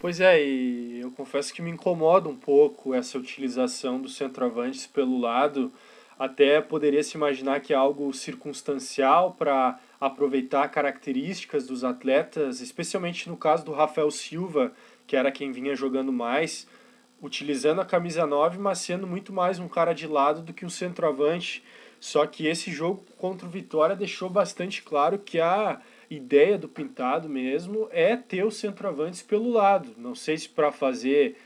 Pois 0.00 0.20
é, 0.20 0.44
e 0.44 1.00
eu 1.00 1.12
confesso 1.12 1.54
que 1.54 1.62
me 1.62 1.70
incomoda 1.70 2.28
um 2.28 2.36
pouco 2.36 2.92
essa 2.92 3.16
utilização 3.16 4.00
dos 4.00 4.16
centroavantes 4.16 4.84
pelo 4.88 5.18
lado, 5.18 5.72
até 6.18 6.60
poderia 6.60 7.04
se 7.04 7.16
imaginar 7.16 7.60
que 7.60 7.72
é 7.72 7.76
algo 7.76 8.12
circunstancial 8.12 9.32
para 9.38 9.78
aproveitar 10.00 10.68
características 10.68 11.66
dos 11.66 11.84
atletas, 11.84 12.60
especialmente 12.60 13.28
no 13.28 13.36
caso 13.36 13.64
do 13.64 13.72
Rafael 13.72 14.10
Silva, 14.10 14.72
que 15.06 15.16
era 15.16 15.32
quem 15.32 15.52
vinha 15.52 15.74
jogando 15.74 16.12
mais, 16.12 16.66
utilizando 17.22 17.80
a 17.80 17.84
camisa 17.84 18.26
9, 18.26 18.58
mas 18.58 18.78
sendo 18.78 19.06
muito 19.06 19.32
mais 19.32 19.58
um 19.58 19.68
cara 19.68 19.92
de 19.92 20.06
lado 20.06 20.42
do 20.42 20.52
que 20.52 20.66
um 20.66 20.70
centroavante. 20.70 21.62
Só 22.00 22.26
que 22.26 22.46
esse 22.46 22.70
jogo 22.70 23.02
contra 23.16 23.46
o 23.46 23.50
Vitória 23.50 23.96
deixou 23.96 24.28
bastante 24.28 24.82
claro 24.82 25.18
que 25.18 25.40
a 25.40 25.80
ideia 26.10 26.58
do 26.58 26.68
Pintado 26.68 27.28
mesmo 27.28 27.88
é 27.90 28.16
ter 28.16 28.44
os 28.44 28.56
centroavantes 28.56 29.22
pelo 29.22 29.50
lado. 29.50 29.94
Não 29.96 30.14
sei 30.14 30.36
se 30.36 30.48
para 30.48 30.70
fazer 30.70 31.36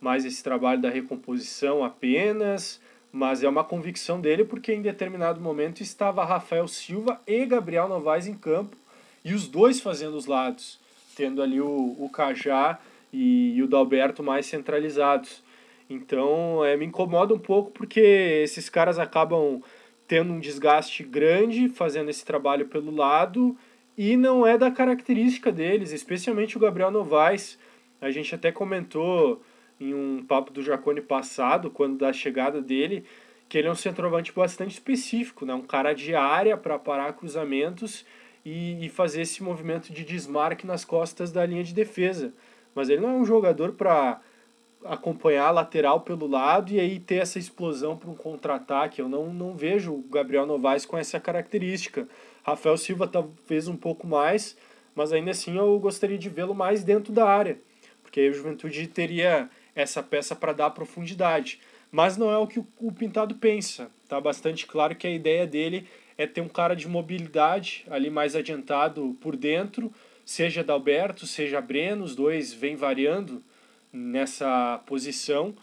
mais 0.00 0.24
esse 0.24 0.42
trabalho 0.42 0.80
da 0.80 0.90
recomposição 0.90 1.84
apenas, 1.84 2.80
mas 3.12 3.42
é 3.42 3.48
uma 3.48 3.64
convicção 3.64 4.20
dele 4.20 4.44
porque 4.44 4.72
em 4.72 4.82
determinado 4.82 5.40
momento 5.40 5.82
estava 5.82 6.24
Rafael 6.24 6.68
Silva 6.68 7.20
e 7.26 7.44
Gabriel 7.46 7.88
Novaes 7.88 8.26
em 8.26 8.34
campo 8.34 8.76
e 9.24 9.34
os 9.34 9.48
dois 9.48 9.80
fazendo 9.80 10.16
os 10.16 10.26
lados, 10.26 10.78
tendo 11.16 11.42
ali 11.42 11.60
o, 11.60 11.96
o 11.98 12.08
Cajá 12.10 12.78
e, 13.12 13.54
e 13.56 13.62
o 13.62 13.66
Dalberto 13.66 14.22
mais 14.22 14.46
centralizados. 14.46 15.42
Então 15.88 16.64
é, 16.64 16.76
me 16.76 16.86
incomoda 16.86 17.34
um 17.34 17.38
pouco 17.38 17.70
porque 17.70 18.00
esses 18.00 18.68
caras 18.68 18.98
acabam 18.98 19.62
tendo 20.06 20.32
um 20.32 20.40
desgaste 20.40 21.02
grande 21.02 21.68
fazendo 21.68 22.10
esse 22.10 22.24
trabalho 22.24 22.66
pelo 22.66 22.94
lado 22.94 23.56
e 23.96 24.16
não 24.16 24.46
é 24.46 24.56
da 24.56 24.70
característica 24.70 25.50
deles, 25.50 25.92
especialmente 25.92 26.56
o 26.56 26.60
Gabriel 26.60 26.90
Novaes. 26.90 27.58
A 28.00 28.10
gente 28.10 28.34
até 28.34 28.52
comentou 28.52 29.42
em 29.80 29.94
um 29.94 30.24
papo 30.24 30.52
do 30.52 30.62
Jacone 30.62 31.00
passado, 31.00 31.70
quando 31.70 31.98
da 31.98 32.12
chegada 32.12 32.60
dele, 32.60 33.04
que 33.48 33.56
ele 33.56 33.68
é 33.68 33.70
um 33.70 33.76
centroavante 33.76 34.32
bastante 34.32 34.72
específico, 34.72 35.46
né? 35.46 35.54
um 35.54 35.62
cara 35.62 35.94
de 35.94 36.14
área 36.14 36.56
para 36.56 36.78
parar 36.78 37.12
cruzamentos 37.14 38.04
e, 38.44 38.84
e 38.84 38.88
fazer 38.88 39.22
esse 39.22 39.42
movimento 39.42 39.92
de 39.92 40.04
desmarque 40.04 40.66
nas 40.66 40.84
costas 40.84 41.32
da 41.32 41.44
linha 41.46 41.64
de 41.64 41.72
defesa 41.72 42.32
mas 42.78 42.88
ele 42.88 43.00
não 43.00 43.10
é 43.10 43.14
um 43.14 43.24
jogador 43.24 43.72
para 43.72 44.20
acompanhar 44.84 45.48
a 45.48 45.50
lateral 45.50 46.02
pelo 46.02 46.28
lado 46.28 46.72
e 46.72 46.78
aí 46.78 47.00
ter 47.00 47.16
essa 47.16 47.36
explosão 47.36 47.96
para 47.96 48.08
um 48.08 48.14
contra-ataque. 48.14 49.00
Eu 49.00 49.08
não, 49.08 49.32
não 49.34 49.56
vejo 49.56 49.94
o 49.94 50.02
Gabriel 50.02 50.46
Novaes 50.46 50.86
com 50.86 50.96
essa 50.96 51.18
característica. 51.18 52.08
Rafael 52.44 52.76
Silva 52.76 53.08
talvez 53.08 53.66
um 53.66 53.76
pouco 53.76 54.06
mais, 54.06 54.56
mas 54.94 55.12
ainda 55.12 55.32
assim 55.32 55.56
eu 55.56 55.76
gostaria 55.80 56.16
de 56.16 56.28
vê-lo 56.28 56.54
mais 56.54 56.84
dentro 56.84 57.12
da 57.12 57.28
área, 57.28 57.60
porque 58.00 58.20
aí 58.20 58.30
o 58.30 58.34
Juventude 58.34 58.86
teria 58.86 59.50
essa 59.80 60.02
peça 60.02 60.34
para 60.34 60.52
dar 60.52 60.70
profundidade. 60.70 61.60
Mas 61.90 62.16
não 62.16 62.30
é 62.30 62.36
o 62.36 62.46
que 62.46 62.58
o 62.58 62.92
Pintado 62.92 63.36
pensa. 63.36 63.90
Tá 64.08 64.20
bastante 64.20 64.66
claro 64.66 64.96
que 64.96 65.06
a 65.06 65.10
ideia 65.10 65.46
dele 65.46 65.86
é 66.18 66.26
ter 66.26 66.40
um 66.40 66.48
cara 66.48 66.74
de 66.74 66.88
mobilidade 66.88 67.84
ali 67.88 68.10
mais 68.10 68.34
adiantado 68.34 69.16
por 69.20 69.36
dentro, 69.36 69.92
seja 70.24 70.64
Dalberto, 70.64 71.26
seja 71.26 71.60
Breno, 71.60 72.04
os 72.04 72.14
dois 72.14 72.52
vêm 72.52 72.74
variando 72.74 73.42
nessa 73.92 74.82
posição 74.84 75.54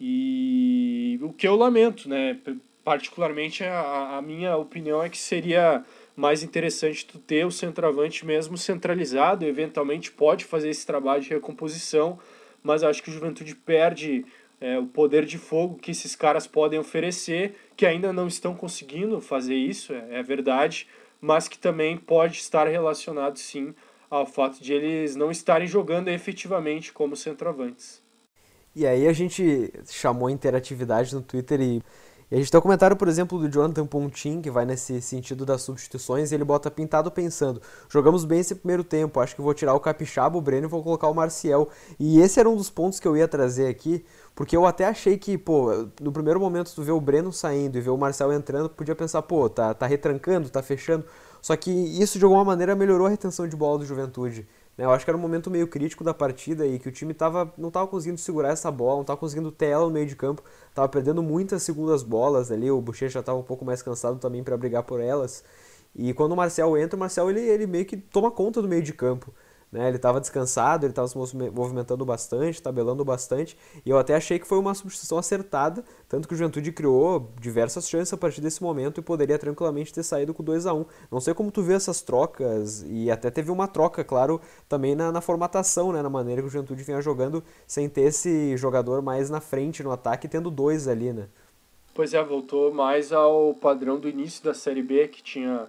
e 0.00 1.18
o 1.22 1.32
que 1.32 1.46
eu 1.46 1.54
lamento, 1.54 2.08
né? 2.08 2.38
Particularmente 2.82 3.62
a, 3.62 4.16
a 4.16 4.22
minha 4.22 4.56
opinião 4.56 5.02
é 5.02 5.10
que 5.10 5.18
seria 5.18 5.84
mais 6.16 6.42
interessante 6.42 7.04
tu 7.04 7.18
ter 7.18 7.46
o 7.46 7.50
centroavante 7.50 8.24
mesmo 8.24 8.56
centralizado, 8.56 9.44
eventualmente 9.44 10.10
pode 10.10 10.44
fazer 10.44 10.70
esse 10.70 10.86
trabalho 10.86 11.22
de 11.22 11.28
recomposição, 11.28 12.18
mas 12.62 12.82
acho 12.82 13.02
que 13.02 13.10
o 13.10 13.12
Juventude 13.12 13.54
perde 13.54 14.24
é, 14.60 14.78
o 14.78 14.86
poder 14.86 15.24
de 15.24 15.38
fogo 15.38 15.76
que 15.76 15.90
esses 15.90 16.14
caras 16.14 16.46
podem 16.46 16.78
oferecer, 16.78 17.54
que 17.76 17.86
ainda 17.86 18.12
não 18.12 18.26
estão 18.26 18.54
conseguindo 18.54 19.20
fazer 19.20 19.54
isso, 19.54 19.92
é, 19.92 20.18
é 20.18 20.22
verdade, 20.22 20.86
mas 21.20 21.48
que 21.48 21.58
também 21.58 21.96
pode 21.96 22.38
estar 22.38 22.66
relacionado 22.66 23.38
sim 23.38 23.74
ao 24.10 24.26
fato 24.26 24.62
de 24.62 24.72
eles 24.72 25.14
não 25.14 25.30
estarem 25.30 25.68
jogando 25.68 26.08
efetivamente 26.08 26.92
como 26.92 27.16
centroavantes. 27.16 28.02
E 28.74 28.86
aí 28.86 29.06
a 29.06 29.12
gente 29.12 29.72
chamou 29.88 30.30
interatividade 30.30 31.14
no 31.14 31.22
Twitter 31.22 31.60
e, 31.60 31.82
e 32.30 32.36
a 32.36 32.38
gente 32.38 32.50
tem 32.50 32.58
um 32.58 32.62
comentário, 32.62 32.96
por 32.96 33.08
exemplo, 33.08 33.38
do 33.38 33.50
Jonathan 33.50 33.84
Pontin, 33.84 34.40
que 34.40 34.50
vai 34.50 34.64
nesse 34.64 35.02
sentido 35.02 35.44
das 35.44 35.62
substituições, 35.62 36.30
e 36.30 36.34
ele 36.34 36.44
bota 36.44 36.70
pintado 36.70 37.10
pensando, 37.10 37.60
jogamos 37.88 38.24
bem 38.24 38.38
esse 38.38 38.54
primeiro 38.54 38.84
tempo, 38.84 39.18
acho 39.18 39.34
que 39.34 39.42
vou 39.42 39.52
tirar 39.52 39.74
o 39.74 39.80
Capixaba, 39.80 40.38
o 40.38 40.40
Breno 40.40 40.66
e 40.66 40.70
vou 40.70 40.82
colocar 40.82 41.08
o 41.08 41.14
Marcial. 41.14 41.68
E 41.98 42.20
esse 42.20 42.38
era 42.38 42.48
um 42.48 42.56
dos 42.56 42.70
pontos 42.70 43.00
que 43.00 43.08
eu 43.08 43.16
ia 43.16 43.26
trazer 43.26 43.66
aqui, 43.66 44.04
porque 44.34 44.56
eu 44.56 44.64
até 44.64 44.86
achei 44.86 45.18
que, 45.18 45.36
pô, 45.36 45.88
no 46.00 46.12
primeiro 46.12 46.38
momento 46.38 46.72
tu 46.74 46.82
vê 46.82 46.92
o 46.92 47.00
Breno 47.00 47.32
saindo 47.32 47.76
e 47.76 47.80
vê 47.80 47.90
o 47.90 47.96
Marcel 47.96 48.32
entrando, 48.32 48.68
podia 48.68 48.94
pensar, 48.94 49.22
pô, 49.22 49.48
tá, 49.48 49.74
tá 49.74 49.86
retrancando, 49.86 50.48
tá 50.48 50.62
fechando. 50.62 51.04
Só 51.42 51.56
que 51.56 51.70
isso 51.70 52.18
de 52.18 52.24
alguma 52.24 52.44
maneira 52.44 52.74
melhorou 52.74 53.06
a 53.06 53.10
retenção 53.10 53.48
de 53.48 53.56
bola 53.56 53.78
do 53.78 53.86
Juventude. 53.86 54.46
Né? 54.76 54.84
Eu 54.84 54.90
acho 54.90 55.04
que 55.04 55.10
era 55.10 55.16
um 55.16 55.20
momento 55.20 55.50
meio 55.50 55.66
crítico 55.68 56.02
da 56.02 56.14
partida 56.14 56.66
e 56.66 56.78
que 56.78 56.88
o 56.88 56.92
time 56.92 57.14
tava, 57.14 57.52
não 57.56 57.68
estava 57.68 57.86
conseguindo 57.86 58.18
segurar 58.20 58.50
essa 58.50 58.70
bola, 58.70 58.96
não 58.96 59.00
estava 59.02 59.18
conseguindo 59.18 59.52
ter 59.52 59.66
ela 59.66 59.84
no 59.84 59.90
meio 59.90 60.06
de 60.06 60.16
campo, 60.16 60.42
estava 60.68 60.88
perdendo 60.88 61.22
muitas 61.22 61.62
segundas 61.62 62.02
bolas 62.02 62.50
ali, 62.50 62.70
o 62.70 62.80
Bochecha 62.80 63.14
já 63.14 63.20
estava 63.20 63.38
um 63.38 63.42
pouco 63.42 63.64
mais 63.64 63.82
cansado 63.82 64.18
também 64.18 64.42
para 64.42 64.56
brigar 64.56 64.82
por 64.82 65.00
elas. 65.00 65.44
E 65.94 66.12
quando 66.14 66.32
o 66.32 66.36
Marcel 66.36 66.76
entra, 66.76 66.96
o 66.96 67.00
Marcel 67.00 67.30
ele, 67.30 67.40
ele 67.40 67.66
meio 67.66 67.84
que 67.84 67.96
toma 67.96 68.30
conta 68.30 68.62
do 68.62 68.68
meio 68.68 68.82
de 68.82 68.92
campo. 68.92 69.32
Né? 69.70 69.86
Ele 69.86 69.96
estava 69.96 70.20
descansado, 70.20 70.84
ele 70.84 70.92
estava 70.92 71.06
se 71.06 71.16
movimentando 71.16 72.04
bastante, 72.04 72.60
tabelando 72.60 73.04
bastante, 73.04 73.56
e 73.84 73.90
eu 73.90 73.98
até 73.98 74.14
achei 74.14 74.38
que 74.38 74.46
foi 74.46 74.58
uma 74.58 74.74
substituição 74.74 75.16
acertada, 75.16 75.84
tanto 76.08 76.26
que 76.26 76.34
o 76.34 76.36
Juventude 76.36 76.72
criou 76.72 77.30
diversas 77.40 77.88
chances 77.88 78.12
a 78.12 78.16
partir 78.16 78.40
desse 78.40 78.62
momento 78.62 78.98
e 78.98 79.02
poderia 79.02 79.38
tranquilamente 79.38 79.92
ter 79.92 80.02
saído 80.02 80.34
com 80.34 80.42
2 80.42 80.66
a 80.66 80.74
1 80.74 80.84
Não 81.10 81.20
sei 81.20 81.34
como 81.34 81.50
tu 81.50 81.62
vê 81.62 81.74
essas 81.74 82.02
trocas, 82.02 82.84
e 82.88 83.10
até 83.10 83.30
teve 83.30 83.50
uma 83.50 83.68
troca, 83.68 84.02
claro, 84.02 84.40
também 84.68 84.94
na, 84.94 85.12
na 85.12 85.20
formatação, 85.20 85.92
né? 85.92 86.02
na 86.02 86.10
maneira 86.10 86.42
que 86.42 86.48
o 86.48 86.50
Juventude 86.50 86.82
vinha 86.82 87.00
jogando, 87.00 87.42
sem 87.66 87.88
ter 87.88 88.02
esse 88.02 88.56
jogador 88.56 89.00
mais 89.02 89.30
na 89.30 89.40
frente 89.40 89.82
no 89.82 89.92
ataque, 89.92 90.26
tendo 90.26 90.50
dois 90.50 90.88
ali, 90.88 91.12
né? 91.12 91.28
Pois 91.94 92.14
é, 92.14 92.22
voltou 92.22 92.72
mais 92.72 93.12
ao 93.12 93.52
padrão 93.54 93.98
do 93.98 94.08
início 94.08 94.42
da 94.42 94.54
Série 94.54 94.82
B, 94.82 95.08
que 95.08 95.22
tinha 95.22 95.68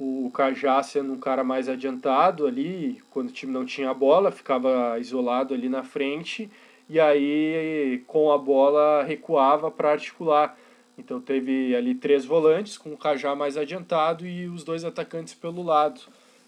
o 0.00 0.30
Cajá 0.30 0.82
sendo 0.82 1.12
um 1.12 1.18
cara 1.18 1.44
mais 1.44 1.68
adiantado 1.68 2.46
ali, 2.46 3.02
quando 3.10 3.28
o 3.28 3.32
time 3.32 3.52
não 3.52 3.66
tinha 3.66 3.90
a 3.90 3.94
bola, 3.94 4.32
ficava 4.32 4.98
isolado 4.98 5.52
ali 5.52 5.68
na 5.68 5.82
frente, 5.82 6.50
e 6.88 6.98
aí 6.98 8.02
com 8.06 8.32
a 8.32 8.38
bola 8.38 9.02
recuava 9.02 9.70
para 9.70 9.92
articular. 9.92 10.58
Então 10.96 11.20
teve 11.20 11.76
ali 11.76 11.94
três 11.94 12.24
volantes, 12.24 12.78
com 12.78 12.94
o 12.94 12.96
Cajá 12.96 13.34
mais 13.34 13.58
adiantado 13.58 14.26
e 14.26 14.48
os 14.48 14.64
dois 14.64 14.84
atacantes 14.84 15.34
pelo 15.34 15.62
lado. 15.62 16.00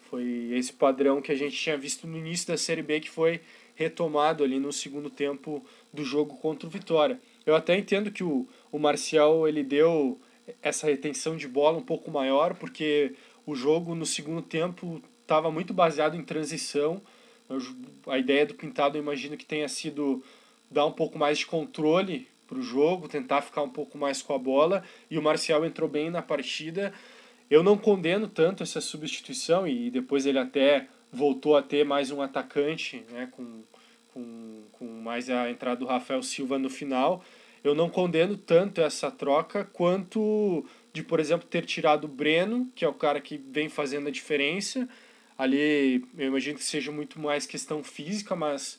Foi 0.09 0.50
esse 0.54 0.73
padrão 0.73 1.21
que 1.21 1.30
a 1.30 1.37
gente 1.37 1.54
tinha 1.54 1.76
visto 1.76 2.06
no 2.06 2.16
início 2.16 2.49
da 2.49 2.56
Série 2.56 2.82
B 2.82 3.00
que 3.00 3.11
foi 3.11 3.42
retomado 3.75 4.42
ali 4.42 4.59
no 4.59 4.73
segundo 4.73 5.11
tempo 5.11 5.62
do 5.92 6.04
jogo 6.04 6.37
contra 6.38 6.66
o 6.66 6.71
Vitória. 6.71 7.21
Eu 7.44 7.54
até 7.54 7.76
entendo 7.76 8.11
que 8.11 8.25
o, 8.25 8.47
o 8.71 8.78
Marcial 8.78 9.47
ele 9.47 9.62
deu 9.62 10.18
essa 10.62 10.87
retenção 10.87 11.37
de 11.37 11.47
bola 11.47 11.78
um 11.78 11.82
pouco 11.82 12.11
maior, 12.11 12.54
porque 12.54 13.14
o 13.46 13.54
jogo 13.54 13.94
no 13.94 14.06
segundo 14.06 14.42
tempo 14.42 15.02
estava 15.22 15.50
muito 15.50 15.72
baseado 15.72 16.16
em 16.16 16.22
transição. 16.22 17.00
A 18.06 18.18
ideia 18.18 18.46
do 18.46 18.54
Pintado 18.54 18.96
eu 18.96 19.02
imagino 19.02 19.37
que 19.37 19.44
tenha 19.44 19.68
sido 19.68 20.22
dar 20.70 20.87
um 20.87 20.92
pouco 20.92 21.18
mais 21.18 21.38
de 21.38 21.46
controle 21.46 22.28
para 22.46 22.58
o 22.58 22.62
jogo, 22.62 23.08
tentar 23.08 23.42
ficar 23.42 23.62
um 23.62 23.68
pouco 23.68 23.96
mais 23.96 24.22
com 24.22 24.34
a 24.34 24.38
bola. 24.38 24.82
E 25.11 25.18
o 25.18 25.22
Marcial 25.22 25.64
entrou 25.64 25.88
bem 25.88 26.11
na 26.11 26.22
partida. 26.22 26.92
Eu 27.50 27.62
não 27.62 27.76
condeno 27.76 28.28
tanto 28.28 28.62
essa 28.62 28.80
substituição 28.80 29.66
e 29.66 29.90
depois 29.90 30.26
ele 30.26 30.38
até 30.38 30.87
voltou 31.12 31.56
a 31.56 31.62
ter 31.62 31.84
mais 31.84 32.11
um 32.11 32.22
atacante, 32.22 33.04
né, 33.11 33.28
com, 33.32 33.62
com, 34.14 34.62
com 34.72 34.87
mais 34.87 35.28
a 35.28 35.50
entrada 35.50 35.76
do 35.76 35.87
Rafael 35.87 36.22
Silva 36.22 36.58
no 36.58 36.70
final. 36.70 37.22
Eu 37.64 37.75
não 37.75 37.88
condeno 37.88 38.37
tanto 38.37 38.81
essa 38.81 39.11
troca 39.11 39.64
quanto 39.64 40.64
de, 40.92 41.02
por 41.02 41.21
exemplo, 41.21 41.47
ter 41.49 41.64
tirado 41.64 42.04
o 42.04 42.09
Breno, 42.09 42.71
que 42.75 42.85
é 42.85 42.88
o 42.88 42.95
cara 42.95 43.21
que 43.21 43.37
vem 43.37 43.69
fazendo 43.69 44.09
a 44.09 44.11
diferença. 44.11 44.88
Ali 45.38 46.04
eu 46.19 46.28
imagino 46.28 46.59
que 46.59 46.64
seja 46.64 46.90
muito 46.90 47.21
mais 47.21 47.47
questão 47.47 47.83
física, 47.83 48.35
mas 48.35 48.78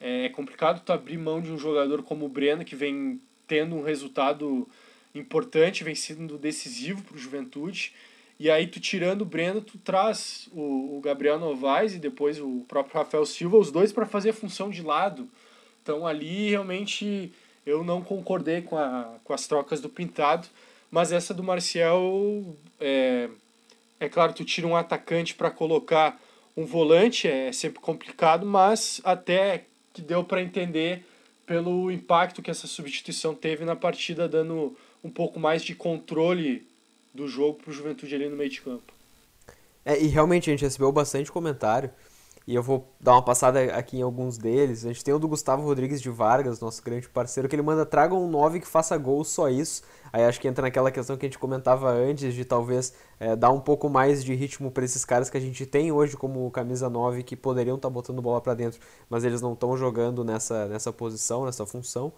é 0.00 0.28
complicado 0.30 0.82
tu 0.84 0.92
abrir 0.92 1.18
mão 1.18 1.40
de 1.40 1.52
um 1.52 1.58
jogador 1.58 2.02
como 2.02 2.26
o 2.26 2.28
Breno, 2.28 2.64
que 2.64 2.74
vem 2.74 3.20
tendo 3.46 3.76
um 3.76 3.82
resultado 3.82 4.68
importante, 5.14 5.84
vem 5.84 5.94
sendo 5.94 6.38
decisivo 6.38 7.02
para 7.02 7.16
o 7.16 7.18
Juventude. 7.18 7.92
E 8.40 8.50
aí 8.50 8.66
tu 8.66 8.80
tirando 8.80 9.22
o 9.22 9.26
Breno, 9.26 9.60
tu 9.60 9.78
traz 9.78 10.48
o, 10.52 10.96
o 10.96 11.00
Gabriel 11.00 11.38
Novaes 11.38 11.94
e 11.94 11.98
depois 11.98 12.40
o 12.40 12.64
próprio 12.66 12.96
Rafael 12.96 13.24
Silva, 13.24 13.58
os 13.58 13.70
dois 13.70 13.92
para 13.92 14.06
fazer 14.06 14.30
a 14.30 14.34
função 14.34 14.70
de 14.70 14.82
lado. 14.82 15.28
Então 15.82 16.06
ali 16.06 16.50
realmente 16.50 17.30
eu 17.64 17.84
não 17.84 18.02
concordei 18.02 18.62
com, 18.62 18.76
a, 18.76 19.14
com 19.24 19.32
as 19.32 19.46
trocas 19.46 19.80
do 19.80 19.88
Pintado, 19.88 20.48
mas 20.90 21.12
essa 21.12 21.32
do 21.32 21.42
Marcial, 21.42 22.04
é, 22.80 23.28
é 23.98 24.08
claro, 24.08 24.32
tu 24.32 24.44
tira 24.44 24.66
um 24.66 24.76
atacante 24.76 25.34
para 25.34 25.50
colocar 25.50 26.20
um 26.56 26.66
volante, 26.66 27.26
é 27.26 27.50
sempre 27.52 27.80
complicado, 27.80 28.44
mas 28.44 29.00
até 29.04 29.64
que 29.92 30.02
deu 30.02 30.22
para 30.22 30.42
entender 30.42 31.04
pelo 31.46 31.90
impacto 31.90 32.42
que 32.42 32.50
essa 32.50 32.66
substituição 32.66 33.34
teve 33.34 33.64
na 33.64 33.76
partida, 33.76 34.28
dando 34.28 34.76
um 35.02 35.10
pouco 35.10 35.40
mais 35.40 35.62
de 35.62 35.74
controle 35.74 36.66
do 37.12 37.28
jogo 37.28 37.58
para 37.62 37.70
o 37.70 37.72
Juventude 37.72 38.14
ali 38.14 38.28
no 38.28 38.36
meio 38.36 38.50
de 38.50 38.60
campo. 38.60 38.92
É, 39.84 40.00
e 40.00 40.06
realmente 40.06 40.48
a 40.48 40.52
gente 40.52 40.62
recebeu 40.64 40.92
bastante 40.92 41.30
comentário 41.30 41.90
e 42.46 42.54
eu 42.54 42.62
vou 42.62 42.92
dar 43.00 43.12
uma 43.12 43.22
passada 43.22 43.60
aqui 43.76 43.98
em 43.98 44.02
alguns 44.02 44.36
deles. 44.36 44.84
A 44.84 44.88
gente 44.88 45.04
tem 45.04 45.14
o 45.14 45.18
do 45.18 45.28
Gustavo 45.28 45.62
Rodrigues 45.62 46.00
de 46.00 46.10
Vargas, 46.10 46.60
nosso 46.60 46.82
grande 46.82 47.08
parceiro, 47.08 47.48
que 47.48 47.54
ele 47.54 47.62
manda 47.62 47.86
traga 47.86 48.14
um 48.14 48.28
9 48.28 48.60
que 48.60 48.66
faça 48.66 48.96
gol, 48.96 49.22
só 49.24 49.48
isso. 49.48 49.82
Aí 50.12 50.24
acho 50.24 50.40
que 50.40 50.48
entra 50.48 50.62
naquela 50.62 50.90
questão 50.90 51.16
que 51.16 51.24
a 51.24 51.28
gente 51.28 51.38
comentava 51.38 51.90
antes, 51.90 52.34
de 52.34 52.44
talvez 52.44 52.92
é, 53.20 53.36
dar 53.36 53.50
um 53.50 53.60
pouco 53.60 53.88
mais 53.88 54.24
de 54.24 54.34
ritmo 54.34 54.70
para 54.70 54.84
esses 54.84 55.04
caras 55.04 55.30
que 55.30 55.36
a 55.36 55.40
gente 55.40 55.64
tem 55.64 55.92
hoje 55.92 56.16
como 56.16 56.50
camisa 56.50 56.90
9, 56.90 57.22
que 57.22 57.36
poderiam 57.36 57.76
estar 57.76 57.88
tá 57.88 57.92
botando 57.92 58.20
bola 58.20 58.40
para 58.40 58.54
dentro, 58.54 58.80
mas 59.08 59.24
eles 59.24 59.40
não 59.40 59.52
estão 59.52 59.76
jogando 59.76 60.24
nessa, 60.24 60.66
nessa 60.66 60.92
posição, 60.92 61.44
nessa 61.44 61.64
função. 61.64 62.12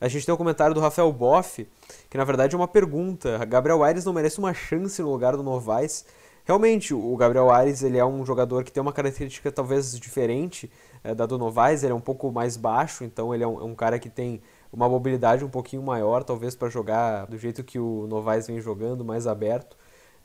A 0.00 0.06
gente 0.06 0.24
tem 0.24 0.32
o 0.32 0.36
um 0.36 0.38
comentário 0.38 0.74
do 0.74 0.80
Rafael 0.80 1.12
Boff, 1.12 1.66
que 2.08 2.16
na 2.16 2.24
verdade 2.24 2.54
é 2.54 2.58
uma 2.58 2.68
pergunta. 2.68 3.44
Gabriel 3.44 3.82
Aires 3.82 4.04
não 4.04 4.12
merece 4.12 4.38
uma 4.38 4.54
chance 4.54 5.02
no 5.02 5.10
lugar 5.10 5.36
do 5.36 5.42
Novaes? 5.42 6.04
Realmente, 6.48 6.94
o 6.94 7.14
Gabriel 7.14 7.50
Ares 7.50 7.82
ele 7.82 7.98
é 7.98 8.04
um 8.06 8.24
jogador 8.24 8.64
que 8.64 8.72
tem 8.72 8.80
uma 8.80 8.90
característica 8.90 9.52
talvez 9.52 10.00
diferente 10.00 10.70
é, 11.04 11.14
da 11.14 11.26
do 11.26 11.36
Novaes, 11.36 11.82
ele 11.82 11.92
é 11.92 11.94
um 11.94 12.00
pouco 12.00 12.32
mais 12.32 12.56
baixo, 12.56 13.04
então 13.04 13.34
ele 13.34 13.44
é 13.44 13.46
um, 13.46 13.60
é 13.60 13.64
um 13.64 13.74
cara 13.74 13.98
que 13.98 14.08
tem 14.08 14.40
uma 14.72 14.88
mobilidade 14.88 15.44
um 15.44 15.50
pouquinho 15.50 15.82
maior, 15.82 16.24
talvez 16.24 16.56
para 16.56 16.70
jogar 16.70 17.26
do 17.26 17.36
jeito 17.36 17.62
que 17.62 17.78
o 17.78 18.06
Novaes 18.06 18.46
vem 18.46 18.62
jogando, 18.62 19.04
mais 19.04 19.26
aberto. 19.26 19.76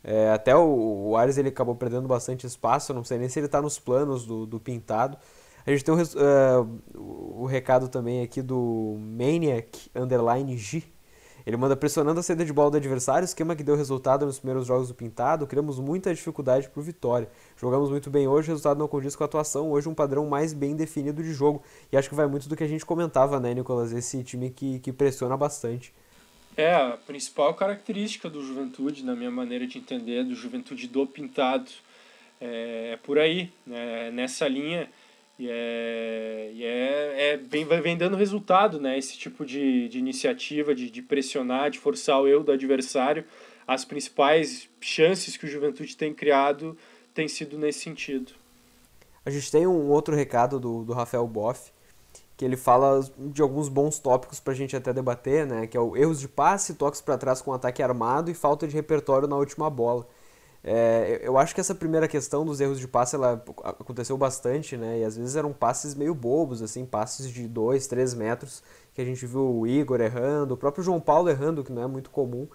É, 0.01 0.30
até 0.30 0.56
o, 0.56 1.10
o 1.10 1.18
Ares 1.18 1.38
ele 1.38 1.50
acabou 1.50 1.75
perdendo 1.75 2.08
bastante 2.08 2.48
espaço, 2.48 2.94
não 2.94 3.03
sei 3.03 3.18
nem 3.18 3.27
se 3.27 3.38
ele 3.38 3.48
está 3.48 3.62
nos 3.62 3.77
planos 3.77 4.25
do, 4.25 4.46
do 4.46 4.62
Pintado. 4.62 5.18
A 5.65 5.72
gente 5.72 5.84
tem 5.84 5.94
uh, 5.94 6.82
o 6.96 7.46
recado 7.46 7.89
também 7.89 8.22
aqui 8.22 8.42
do 8.42 8.96
Maniac 8.98 9.92
Underline 9.94 10.58
G, 10.58 10.84
ele 11.46 11.58
manda 11.58 11.76
pressionando 11.76 12.20
a 12.20 12.24
saída 12.24 12.46
de 12.46 12.54
bola 12.54 12.72
do 12.72 12.78
adversário, 12.78 13.26
esquema 13.26 13.56
que 13.56 13.64
deu 13.64 13.76
resultado 13.76 14.26
nos 14.26 14.40
primeiros 14.40 14.66
jogos 14.66 14.88
do 14.88 14.94
Pintado, 14.94 15.46
criamos 15.46 15.80
muita 15.80 16.14
dificuldade 16.14 16.70
para 16.70 16.80
o 16.80 16.84
Vitória. 16.84 17.30
Jogamos 17.58 17.90
muito 17.90 18.10
bem 18.10 18.28
hoje, 18.28 18.50
o 18.50 18.52
resultado 18.52 18.78
não 18.78 18.88
condiz 18.88 19.16
com 19.16 19.24
a 19.24 19.26
atuação, 19.26 19.72
hoje 19.72 19.90
um 19.90 19.94
padrão 19.94 20.26
mais 20.28 20.54
bem 20.54 20.76
definido 20.76 21.22
de 21.22 21.34
jogo. 21.34 21.62
E 21.92 21.98
acho 21.98 22.08
que 22.08 22.16
vai 22.16 22.28
muito 22.28 22.48
do 22.48 22.56
que 22.56 22.64
a 22.64 22.68
gente 22.68 22.86
comentava, 22.86 23.40
né, 23.40 23.54
Nicolas? 23.54 23.92
Esse 23.92 24.24
time 24.24 24.50
que, 24.50 24.80
que 24.80 24.94
pressiona 24.94 25.36
bastante. 25.36 25.94
É, 26.56 26.74
a 26.74 26.98
principal 27.06 27.54
característica 27.56 28.30
do 28.30 28.42
Juventude, 28.46 29.04
na 29.04 29.16
minha 29.16 29.32
maneira 29.32 29.66
de 29.66 29.80
entender, 29.80 30.24
do 30.24 30.36
Juventude 30.36 30.88
do 30.88 31.06
Pintado, 31.08 31.70
é, 32.40 32.92
é 32.94 32.98
por 32.98 33.18
aí, 33.18 33.51
né? 33.66 34.12
nessa 34.12 34.48
linha 34.48 34.88
e 35.44 35.50
é, 35.50 36.51
e 36.53 36.64
é, 36.64 37.34
é 37.34 37.38
vem, 37.38 37.66
vem 37.66 37.98
dando 37.98 38.16
resultado, 38.16 38.79
né? 38.79 38.98
Esse 38.98 39.18
tipo 39.18 39.46
de, 39.46 39.90
de 39.90 40.00
iniciativa, 40.00 40.74
de, 40.74 40.90
de 40.90 41.01
pressionar, 41.01 41.70
de 41.70 41.79
forçar 41.79 42.22
o 42.22 42.27
eu 42.27 42.42
do 42.44 42.53
adversário. 42.53 43.25
As 43.68 43.84
principais 43.84 44.70
chances 44.79 45.36
que 45.36 45.46
o 45.46 45.50
Juventude 45.50 45.98
tem 45.98 46.14
criado 46.14 46.77
têm 47.14 47.27
sido 47.27 47.58
nesse 47.58 47.79
sentido. 47.79 48.32
A 49.25 49.29
gente 49.29 49.51
tem 49.51 49.68
um 49.68 49.90
outro 49.90 50.16
recado 50.16 50.62
do, 50.62 50.86
do 50.86 50.94
Rafael 50.94 51.27
Boff, 51.27 51.74
que 52.38 52.46
ele 52.46 52.56
fala 52.56 53.01
de 53.18 53.42
alguns 53.42 53.68
bons 53.68 54.00
tópicos 54.00 54.40
para 54.40 54.53
a 54.53 54.56
gente 54.56 54.77
até 54.77 54.94
debater, 54.94 55.46
né? 55.46 55.68
Que 55.68 55.75
é 55.75 55.79
o 55.79 55.98
erros 55.98 56.22
de 56.22 56.29
passe, 56.29 56.75
toques 56.75 57.01
para 57.01 57.18
trás 57.18 57.42
com 57.42 57.51
ataque 57.51 57.84
armado 57.84 58.32
e 58.32 58.34
falta 58.34 58.66
de 58.66 58.74
repertório 58.74 59.27
na 59.27 59.36
última 59.36 59.70
bola. 59.70 60.08
É, 60.64 61.20
eu 61.22 61.38
acho 61.38 61.54
que 61.54 61.60
essa 61.60 61.76
primeira 61.76 62.08
questão 62.08 62.46
dos 62.46 62.62
erros 62.62 62.80
de 62.80 62.88
passe 62.88 63.16
ela 63.16 63.44
aconteceu 63.64 64.18
bastante, 64.18 64.78
né? 64.78 65.00
E 65.00 65.04
às 65.04 65.18
vezes 65.18 65.36
eram 65.36 65.52
passes 65.52 65.94
meio 65.94 66.16
bobos, 66.16 66.62
assim, 66.62 66.86
passes 66.86 67.30
de 67.30 67.48
2, 67.50 67.86
3 67.88 68.14
metros, 68.14 68.64
que 68.94 69.02
a 69.02 69.06
gente 69.06 69.26
viu 69.26 69.42
o 69.60 69.68
Igor 69.68 70.00
errando, 70.00 70.54
o 70.54 70.58
próprio 70.58 70.84
João 70.84 71.02
Paulo 71.02 71.30
errando, 71.30 71.64
que 71.64 71.72
não 71.72 71.84
é 71.84 71.88
muito 71.88 72.10
comum. 72.10 72.48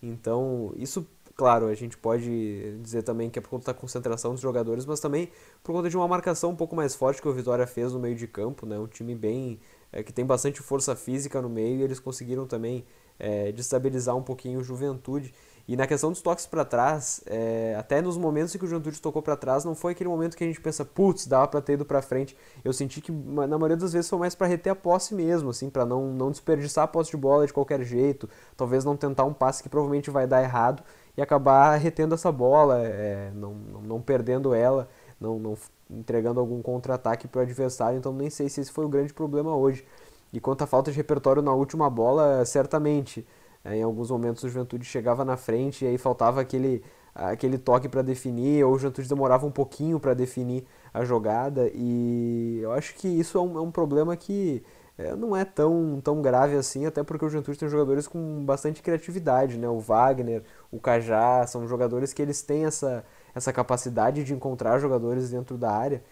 Então, 0.00 0.72
isso, 0.76 1.06
claro, 1.34 1.66
a 1.66 1.74
gente 1.74 1.96
pode 1.98 2.78
dizer 2.80 3.02
também 3.02 3.28
que 3.30 3.38
é 3.38 3.42
por 3.42 3.48
conta 3.48 3.72
da 3.72 3.74
concentração 3.74 4.32
dos 4.32 4.40
jogadores, 4.40 4.86
mas 4.86 5.00
também 5.00 5.30
por 5.64 5.72
conta 5.72 5.90
de 5.90 5.96
uma 5.96 6.06
marcação 6.06 6.50
um 6.50 6.56
pouco 6.56 6.76
mais 6.76 6.94
forte 6.94 7.20
que 7.20 7.28
o 7.28 7.32
Vitória 7.32 7.66
fez 7.66 7.92
no 7.92 7.98
meio 7.98 8.14
de 8.14 8.28
campo, 8.28 8.64
né? 8.64 8.78
Um 8.78 8.86
time 8.86 9.14
bem. 9.14 9.58
É, 9.92 10.02
que 10.02 10.12
tem 10.12 10.26
bastante 10.26 10.60
força 10.60 10.94
física 10.96 11.40
no 11.40 11.48
meio 11.48 11.78
e 11.78 11.82
eles 11.82 12.00
conseguiram 12.00 12.44
também 12.46 12.84
é, 13.18 13.52
destabilizar 13.52 14.16
um 14.16 14.22
pouquinho 14.22 14.60
o 14.60 14.64
Juventude. 14.64 15.32
E 15.68 15.76
na 15.76 15.84
questão 15.84 16.10
dos 16.10 16.22
toques 16.22 16.46
para 16.46 16.64
trás, 16.64 17.20
é, 17.26 17.74
até 17.76 18.00
nos 18.00 18.16
momentos 18.16 18.54
em 18.54 18.58
que 18.58 18.64
o 18.64 18.68
Juventude 18.68 19.00
tocou 19.00 19.20
para 19.20 19.36
trás, 19.36 19.64
não 19.64 19.74
foi 19.74 19.92
aquele 19.92 20.08
momento 20.08 20.36
que 20.36 20.44
a 20.44 20.46
gente 20.46 20.60
pensa, 20.60 20.84
putz, 20.84 21.26
dava 21.26 21.48
para 21.48 21.60
ter 21.60 21.72
ido 21.72 21.84
para 21.84 22.00
frente. 22.00 22.36
Eu 22.64 22.72
senti 22.72 23.00
que 23.00 23.10
na 23.10 23.58
maioria 23.58 23.76
das 23.76 23.92
vezes 23.92 24.08
foi 24.08 24.18
mais 24.18 24.34
para 24.34 24.46
reter 24.46 24.70
a 24.70 24.76
posse 24.76 25.12
mesmo, 25.12 25.50
assim, 25.50 25.68
para 25.68 25.84
não, 25.84 26.12
não 26.12 26.30
desperdiçar 26.30 26.84
a 26.84 26.86
posse 26.86 27.10
de 27.10 27.16
bola 27.16 27.46
de 27.46 27.52
qualquer 27.52 27.82
jeito, 27.82 28.28
talvez 28.56 28.84
não 28.84 28.96
tentar 28.96 29.24
um 29.24 29.32
passe 29.32 29.60
que 29.60 29.68
provavelmente 29.68 30.08
vai 30.08 30.24
dar 30.24 30.40
errado 30.40 30.84
e 31.16 31.22
acabar 31.22 31.74
retendo 31.76 32.14
essa 32.14 32.30
bola, 32.30 32.82
é, 32.84 33.32
não, 33.34 33.54
não, 33.54 34.00
perdendo 34.00 34.54
ela, 34.54 34.88
não, 35.20 35.38
não 35.38 35.56
entregando 35.90 36.38
algum 36.38 36.62
contra-ataque 36.62 37.26
para 37.26 37.40
o 37.40 37.42
adversário. 37.42 37.98
Então 37.98 38.12
nem 38.12 38.30
sei 38.30 38.48
se 38.48 38.60
esse 38.60 38.70
foi 38.70 38.84
o 38.84 38.88
grande 38.88 39.12
problema 39.12 39.56
hoje. 39.56 39.84
E 40.32 40.38
quanto 40.38 40.62
à 40.62 40.66
falta 40.66 40.90
de 40.90 40.96
repertório 40.96 41.42
na 41.42 41.52
última 41.52 41.88
bola, 41.88 42.44
certamente. 42.44 43.26
Em 43.74 43.82
alguns 43.82 44.10
momentos 44.10 44.44
o 44.44 44.48
Juventude 44.48 44.84
chegava 44.84 45.24
na 45.24 45.36
frente 45.36 45.84
e 45.84 45.88
aí 45.88 45.98
faltava 45.98 46.40
aquele, 46.40 46.82
aquele 47.14 47.58
toque 47.58 47.88
para 47.88 48.02
definir, 48.02 48.64
ou 48.64 48.74
o 48.74 48.78
Juventude 48.78 49.08
demorava 49.08 49.46
um 49.46 49.50
pouquinho 49.50 49.98
para 49.98 50.14
definir 50.14 50.64
a 50.92 51.04
jogada. 51.04 51.70
E 51.74 52.60
eu 52.62 52.72
acho 52.72 52.94
que 52.94 53.08
isso 53.08 53.38
é 53.38 53.40
um, 53.40 53.58
é 53.58 53.60
um 53.60 53.70
problema 53.70 54.16
que 54.16 54.62
é, 54.98 55.14
não 55.14 55.36
é 55.36 55.44
tão, 55.44 56.00
tão 56.02 56.22
grave 56.22 56.56
assim, 56.56 56.86
até 56.86 57.02
porque 57.02 57.24
o 57.24 57.28
Juventude 57.28 57.58
tem 57.58 57.68
jogadores 57.68 58.06
com 58.06 58.44
bastante 58.44 58.82
criatividade, 58.82 59.58
né? 59.58 59.68
O 59.68 59.78
Wagner, 59.78 60.42
o 60.70 60.80
Cajá, 60.80 61.46
são 61.46 61.66
jogadores 61.68 62.12
que 62.12 62.22
eles 62.22 62.40
têm 62.42 62.64
essa, 62.64 63.04
essa 63.34 63.52
capacidade 63.52 64.24
de 64.24 64.32
encontrar 64.32 64.78
jogadores 64.78 65.30
dentro 65.30 65.58
da 65.58 65.70
área. 65.70 66.02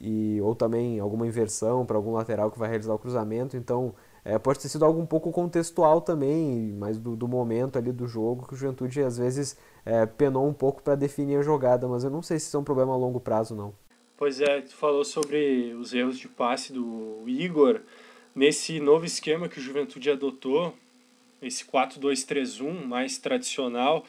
E, 0.00 0.40
ou 0.40 0.54
também 0.54 0.98
alguma 1.00 1.26
inversão 1.26 1.84
para 1.84 1.96
algum 1.96 2.12
lateral 2.12 2.50
que 2.50 2.58
vai 2.58 2.68
realizar 2.68 2.94
o 2.94 2.98
cruzamento. 2.98 3.56
Então, 3.56 3.94
é, 4.24 4.38
pode 4.38 4.58
ter 4.58 4.68
sido 4.68 4.84
algo 4.84 5.00
um 5.00 5.06
pouco 5.06 5.30
contextual 5.30 6.00
também, 6.00 6.72
mas 6.78 6.98
do, 6.98 7.14
do 7.14 7.28
momento 7.28 7.76
ali 7.76 7.92
do 7.92 8.06
jogo, 8.06 8.46
que 8.46 8.54
o 8.54 8.56
Juventude 8.56 9.02
às 9.02 9.18
vezes 9.18 9.58
é, 9.84 10.06
penou 10.06 10.48
um 10.48 10.54
pouco 10.54 10.82
para 10.82 10.94
definir 10.94 11.36
a 11.36 11.42
jogada, 11.42 11.86
mas 11.86 12.04
eu 12.04 12.10
não 12.10 12.22
sei 12.22 12.38
se 12.38 12.46
isso 12.46 12.56
é 12.56 12.60
um 12.60 12.64
problema 12.64 12.94
a 12.94 12.96
longo 12.96 13.20
prazo, 13.20 13.54
não. 13.54 13.74
Pois 14.16 14.40
é, 14.40 14.62
tu 14.62 14.74
falou 14.74 15.04
sobre 15.04 15.74
os 15.74 15.92
erros 15.92 16.18
de 16.18 16.28
passe 16.28 16.72
do 16.72 17.22
Igor. 17.26 17.80
Nesse 18.34 18.80
novo 18.80 19.04
esquema 19.04 19.48
que 19.48 19.58
o 19.58 19.62
Juventude 19.62 20.10
adotou, 20.10 20.74
esse 21.42 21.64
4-2-3-1 21.64 22.86
mais 22.86 23.18
tradicional, 23.18 24.04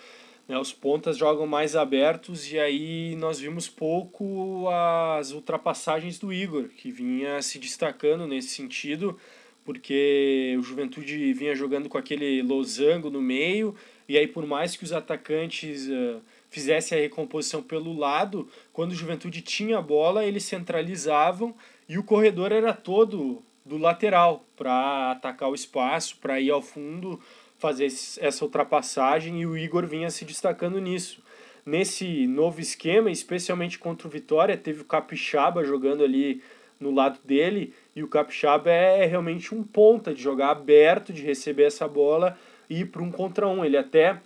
né, 0.47 0.57
os 0.57 0.71
pontas 0.71 1.17
jogam 1.17 1.45
mais 1.45 1.75
abertos 1.75 2.51
e 2.51 2.57
aí 2.57 3.15
nós 3.17 3.39
vimos 3.39 3.67
pouco 3.67 4.69
as 4.69 5.31
ultrapassagens 5.31 6.17
do 6.17 6.31
Igor, 6.31 6.69
que 6.69 6.91
vinha 6.91 7.41
se 7.41 7.59
destacando 7.59 8.25
nesse 8.25 8.49
sentido 8.49 9.19
porque 9.65 10.55
o 10.59 10.61
Juventude 10.61 11.33
vinha 11.33 11.55
jogando 11.55 11.89
com 11.89 11.97
aquele 11.97 12.43
losango 12.43 13.09
no 13.09 13.19
meio, 13.19 13.75
e 14.07 14.15
aí 14.17 14.27
por 14.27 14.45
mais 14.45 14.77
que 14.77 14.83
os 14.83 14.93
atacantes 14.93 15.87
uh, 15.89 16.21
fizessem 16.49 16.97
a 16.97 17.01
recomposição 17.01 17.63
pelo 17.63 17.97
lado, 17.97 18.47
quando 18.71 18.91
o 18.91 18.95
Juventude 18.95 19.41
tinha 19.41 19.79
a 19.79 19.81
bola, 19.81 20.23
eles 20.23 20.45
centralizavam 20.45 21.53
e 21.89 21.97
o 21.97 22.03
corredor 22.03 22.51
era 22.51 22.71
todo 22.73 23.43
do 23.65 23.77
lateral 23.77 24.45
para 24.55 25.11
atacar 25.11 25.49
o 25.49 25.55
espaço, 25.55 26.17
para 26.21 26.39
ir 26.39 26.51
ao 26.51 26.61
fundo, 26.61 27.19
fazer 27.57 27.85
essa 27.85 28.45
ultrapassagem 28.45 29.41
e 29.41 29.47
o 29.47 29.57
Igor 29.57 29.87
vinha 29.87 30.11
se 30.11 30.23
destacando 30.23 30.79
nisso. 30.79 31.23
nesse 31.65 32.27
novo 32.27 32.61
esquema, 32.61 33.09
especialmente 33.09 33.79
contra 33.79 34.07
o 34.07 34.11
Vitória, 34.11 34.55
teve 34.55 34.81
o 34.81 34.85
Capixaba 34.85 35.63
jogando 35.63 36.03
ali 36.03 36.43
no 36.79 36.91
lado 36.91 37.19
dele, 37.25 37.73
e 37.95 38.03
o 38.03 38.07
Capixaba 38.07 38.69
é 38.69 39.05
realmente 39.05 39.55
um 39.55 39.63
ponta 39.63 40.13
de 40.13 40.21
jogar 40.21 40.49
aberto, 40.49 41.13
de 41.13 41.21
receber 41.21 41.63
essa 41.63 41.87
bola 41.87 42.37
e 42.69 42.81
ir 42.81 42.85
para 42.85 43.01
um 43.01 43.09
contra 43.09 43.47
um. 43.47 43.63
Ele 43.63 43.77
até 43.77 44.19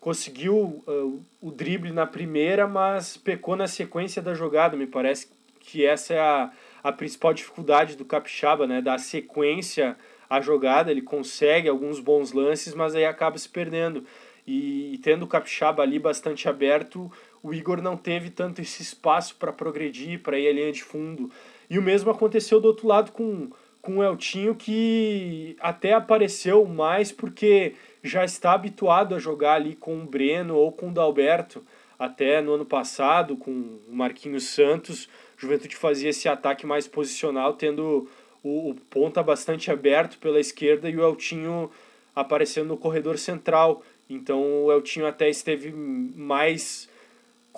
conseguiu 0.00 0.82
uh, 0.86 1.22
o 1.40 1.50
drible 1.50 1.92
na 1.92 2.06
primeira, 2.06 2.66
mas 2.66 3.18
pecou 3.18 3.56
na 3.56 3.66
sequência 3.66 4.22
da 4.22 4.32
jogada. 4.32 4.76
Me 4.76 4.86
parece 4.86 5.28
que 5.60 5.84
essa 5.84 6.14
é 6.14 6.18
a, 6.18 6.50
a 6.82 6.90
principal 6.90 7.34
dificuldade 7.34 7.94
do 7.94 8.06
Capixaba, 8.06 8.66
né? 8.66 8.80
Da 8.80 8.96
sequência 8.96 9.96
à 10.28 10.40
jogada. 10.40 10.90
Ele 10.90 11.02
consegue 11.02 11.68
alguns 11.68 12.00
bons 12.00 12.32
lances, 12.32 12.74
mas 12.74 12.94
aí 12.94 13.04
acaba 13.04 13.36
se 13.36 13.50
perdendo. 13.50 14.02
E, 14.46 14.94
e 14.94 14.98
tendo 14.98 15.24
o 15.24 15.28
Capixaba 15.28 15.82
ali 15.82 15.98
bastante 15.98 16.48
aberto, 16.48 17.12
o 17.42 17.52
Igor 17.52 17.82
não 17.82 17.98
teve 17.98 18.30
tanto 18.30 18.62
esse 18.62 18.82
espaço 18.82 19.36
para 19.36 19.52
progredir, 19.52 20.20
para 20.20 20.38
ir 20.38 20.48
à 20.48 20.52
linha 20.52 20.72
de 20.72 20.82
fundo. 20.82 21.30
E 21.70 21.78
o 21.78 21.82
mesmo 21.82 22.10
aconteceu 22.10 22.60
do 22.60 22.66
outro 22.66 22.88
lado 22.88 23.12
com, 23.12 23.48
com 23.80 23.98
o 23.98 24.02
Eltinho, 24.02 24.56
que 24.56 25.56
até 25.60 25.92
apareceu 25.94 26.66
mais 26.66 27.12
porque 27.12 27.74
já 28.02 28.24
está 28.24 28.52
habituado 28.52 29.14
a 29.14 29.20
jogar 29.20 29.54
ali 29.54 29.76
com 29.76 30.00
o 30.00 30.04
Breno 30.04 30.56
ou 30.56 30.72
com 30.72 30.88
o 30.88 30.92
Dalberto. 30.92 31.64
Até 31.96 32.42
no 32.42 32.54
ano 32.54 32.64
passado, 32.64 33.36
com 33.36 33.50
o 33.50 33.94
Marquinhos 33.94 34.44
Santos, 34.44 35.08
Juventude 35.36 35.76
fazia 35.76 36.10
esse 36.10 36.28
ataque 36.28 36.66
mais 36.66 36.88
posicional, 36.88 37.52
tendo 37.52 38.08
o, 38.42 38.70
o 38.70 38.74
ponta 38.90 39.22
bastante 39.22 39.70
aberto 39.70 40.18
pela 40.18 40.40
esquerda 40.40 40.90
e 40.90 40.96
o 40.96 41.06
Eltinho 41.06 41.70
aparecendo 42.14 42.68
no 42.68 42.76
corredor 42.76 43.16
central. 43.16 43.82
Então 44.08 44.64
o 44.64 44.72
Eltinho 44.72 45.06
até 45.06 45.28
esteve 45.28 45.70
mais 45.72 46.89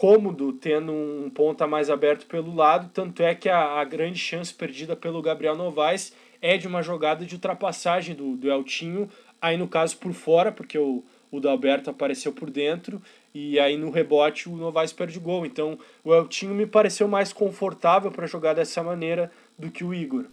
cômodo 0.03 0.53
tendo 0.55 0.91
um 0.91 1.31
ponta 1.33 1.65
mais 1.65 1.89
aberto 1.89 2.27
pelo 2.27 2.53
lado, 2.53 2.91
tanto 2.93 3.23
é 3.23 3.37
que 3.37 3.49
a, 3.49 3.81
a 3.81 3.85
grande 3.85 4.19
chance 4.19 4.53
perdida 4.53 4.97
pelo 4.97 5.23
Gabriel 5.23 5.55
Novaes 5.55 6.13
é 6.41 6.57
de 6.59 6.67
uma 6.67 6.83
jogada 6.83 7.25
de 7.25 7.37
ultrapassagem 7.37 8.13
do, 8.13 8.37
do 8.37 8.51
Eltinho, 8.51 9.09
aí 9.41 9.57
no 9.57 9.69
caso 9.69 9.97
por 9.99 10.13
fora, 10.13 10.51
porque 10.51 10.77
o, 10.77 11.05
o 11.31 11.39
Dalberto 11.39 11.89
apareceu 11.89 12.33
por 12.33 12.51
dentro, 12.51 13.01
e 13.33 13.61
aí 13.61 13.77
no 13.77 13.93
rebote 13.93 14.49
o 14.49 14.57
Novaes 14.57 14.93
perde 14.93 15.19
o 15.19 15.21
gol. 15.21 15.47
Então 15.47 15.79
o 16.03 16.13
Eltinho 16.13 16.53
me 16.53 16.67
pareceu 16.67 17.07
mais 17.07 17.33
confortável 17.33 18.11
para 18.11 18.27
jogar 18.27 18.55
dessa 18.55 18.83
maneira 18.83 19.31
do 19.57 19.71
que 19.71 19.85
o 19.85 19.95
Igor. 19.95 20.25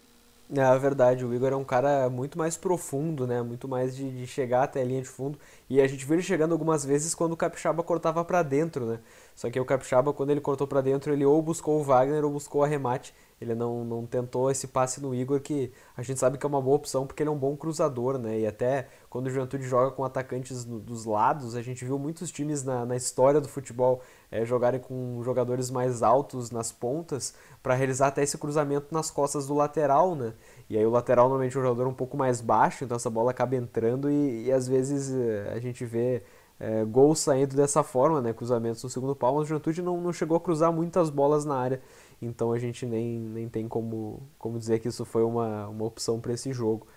É 0.52 0.80
verdade, 0.80 1.24
o 1.24 1.32
Igor 1.32 1.54
é 1.54 1.56
um 1.56 1.64
cara 1.64 2.10
muito 2.10 2.36
mais 2.36 2.58
profundo, 2.58 3.28
né? 3.28 3.40
Muito 3.44 3.68
mais 3.68 3.96
de, 3.96 4.10
de 4.10 4.26
chegar 4.26 4.64
até 4.64 4.82
a 4.82 4.84
linha 4.84 5.04
de 5.04 5.08
fundo. 5.08 5.38
E 5.70 5.80
a 5.80 5.86
gente 5.86 6.04
viu 6.04 6.16
ele 6.16 6.24
chegando 6.24 6.54
algumas 6.54 6.84
vezes 6.84 7.14
quando 7.14 7.34
o 7.34 7.38
Capixaba 7.38 7.84
cortava 7.84 8.26
para 8.26 8.42
dentro, 8.42 8.88
né? 8.88 9.00
Só 9.40 9.50
que 9.50 9.58
o 9.58 9.64
Capixaba, 9.64 10.12
quando 10.12 10.32
ele 10.32 10.42
cortou 10.42 10.68
para 10.68 10.82
dentro, 10.82 11.14
ele 11.14 11.26
ou 11.26 11.42
buscou 11.42 11.80
o 11.80 11.84
Wagner 11.84 12.26
ou 12.26 12.30
buscou 12.30 12.60
o 12.60 12.64
arremate. 12.66 13.16
Ele 13.40 13.56
não, 13.56 13.86
não 13.86 14.06
tentou 14.06 14.52
esse 14.52 14.68
passe 14.68 15.02
no 15.02 15.16
Igor, 15.16 15.40
que 15.40 15.72
a 15.96 16.02
gente 16.02 16.20
sabe 16.20 16.38
que 16.38 16.46
é 16.46 16.50
uma 16.50 16.62
boa 16.62 16.76
opção 16.76 17.08
porque 17.08 17.24
ele 17.24 17.30
é 17.30 17.32
um 17.32 17.38
bom 17.38 17.56
cruzador, 17.56 18.18
né? 18.18 18.38
E 18.38 18.46
até 18.46 18.90
quando 19.10 19.28
o 19.28 19.30
Juventude 19.30 19.64
joga 19.64 19.92
com 19.92 20.04
atacantes 20.04 20.66
no, 20.66 20.78
dos 20.78 21.06
lados, 21.06 21.56
a 21.56 21.62
gente 21.62 21.86
viu 21.86 21.98
muitos 21.98 22.30
times 22.32 22.66
na, 22.66 22.86
na 22.86 22.98
história 22.98 23.40
do 23.40 23.48
futebol 23.48 24.02
é, 24.30 24.44
jogarem 24.44 24.82
com 24.82 25.24
jogadores 25.24 25.72
mais 25.72 26.04
altos 26.04 26.52
nas 26.52 26.74
pontas 26.74 27.34
para 27.64 27.76
realizar 27.76 28.08
até 28.08 28.22
esse 28.22 28.38
cruzamento 28.38 28.88
nas 28.92 29.10
costas 29.10 29.48
do 29.48 29.54
lateral, 29.54 30.16
né? 30.16 30.34
E 30.70 30.78
aí 30.78 30.86
o 30.86 30.90
lateral 30.90 31.30
normalmente 31.30 31.56
é 31.56 31.62
um 31.62 31.64
jogador 31.64 31.88
um 31.88 31.94
pouco 31.94 32.18
mais 32.18 32.42
baixo, 32.42 32.84
então 32.84 32.98
essa 32.98 33.10
bola 33.10 33.32
acaba 33.32 33.56
entrando 33.56 34.12
e, 34.12 34.48
e 34.48 34.52
às 34.52 34.68
vezes 34.68 35.16
é, 35.16 35.54
a 35.54 35.60
gente 35.62 35.86
vê 35.86 36.24
é, 36.60 36.86
saindo 37.16 37.56
dessa 37.56 37.84
forma, 37.84 38.22
né? 38.22 38.34
Cruzamentos 38.34 38.84
no 38.84 38.90
segundo 38.90 39.16
pau, 39.16 39.36
mas 39.36 39.44
o 39.44 39.46
Juventude 39.46 39.82
não, 39.82 40.00
não 40.02 40.12
chegou 40.12 40.38
a 40.38 40.40
cruzar 40.40 40.72
muitas 40.72 41.10
bolas 41.10 41.46
na 41.46 41.56
área 41.56 41.82
então 42.22 42.52
a 42.52 42.60
gente 42.60 42.86
nem, 42.86 43.20
nem 43.20 43.50
tem 43.50 43.68
como, 43.68 44.22
como 44.38 44.60
dizer 44.60 44.80
que 44.80 44.88
isso 44.88 45.06
foi 45.06 45.24
uma, 45.24 45.68
uma 45.68 45.86
opção 45.86 46.20
para 46.20 46.34
esse 46.34 46.52
jogo. 46.52 46.88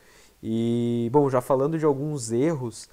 E, 0.42 1.08
bom, 1.12 1.30
já 1.30 1.40
falando 1.40 1.78
de 1.78 1.84
alguns 1.84 2.32
erros, 2.32 2.88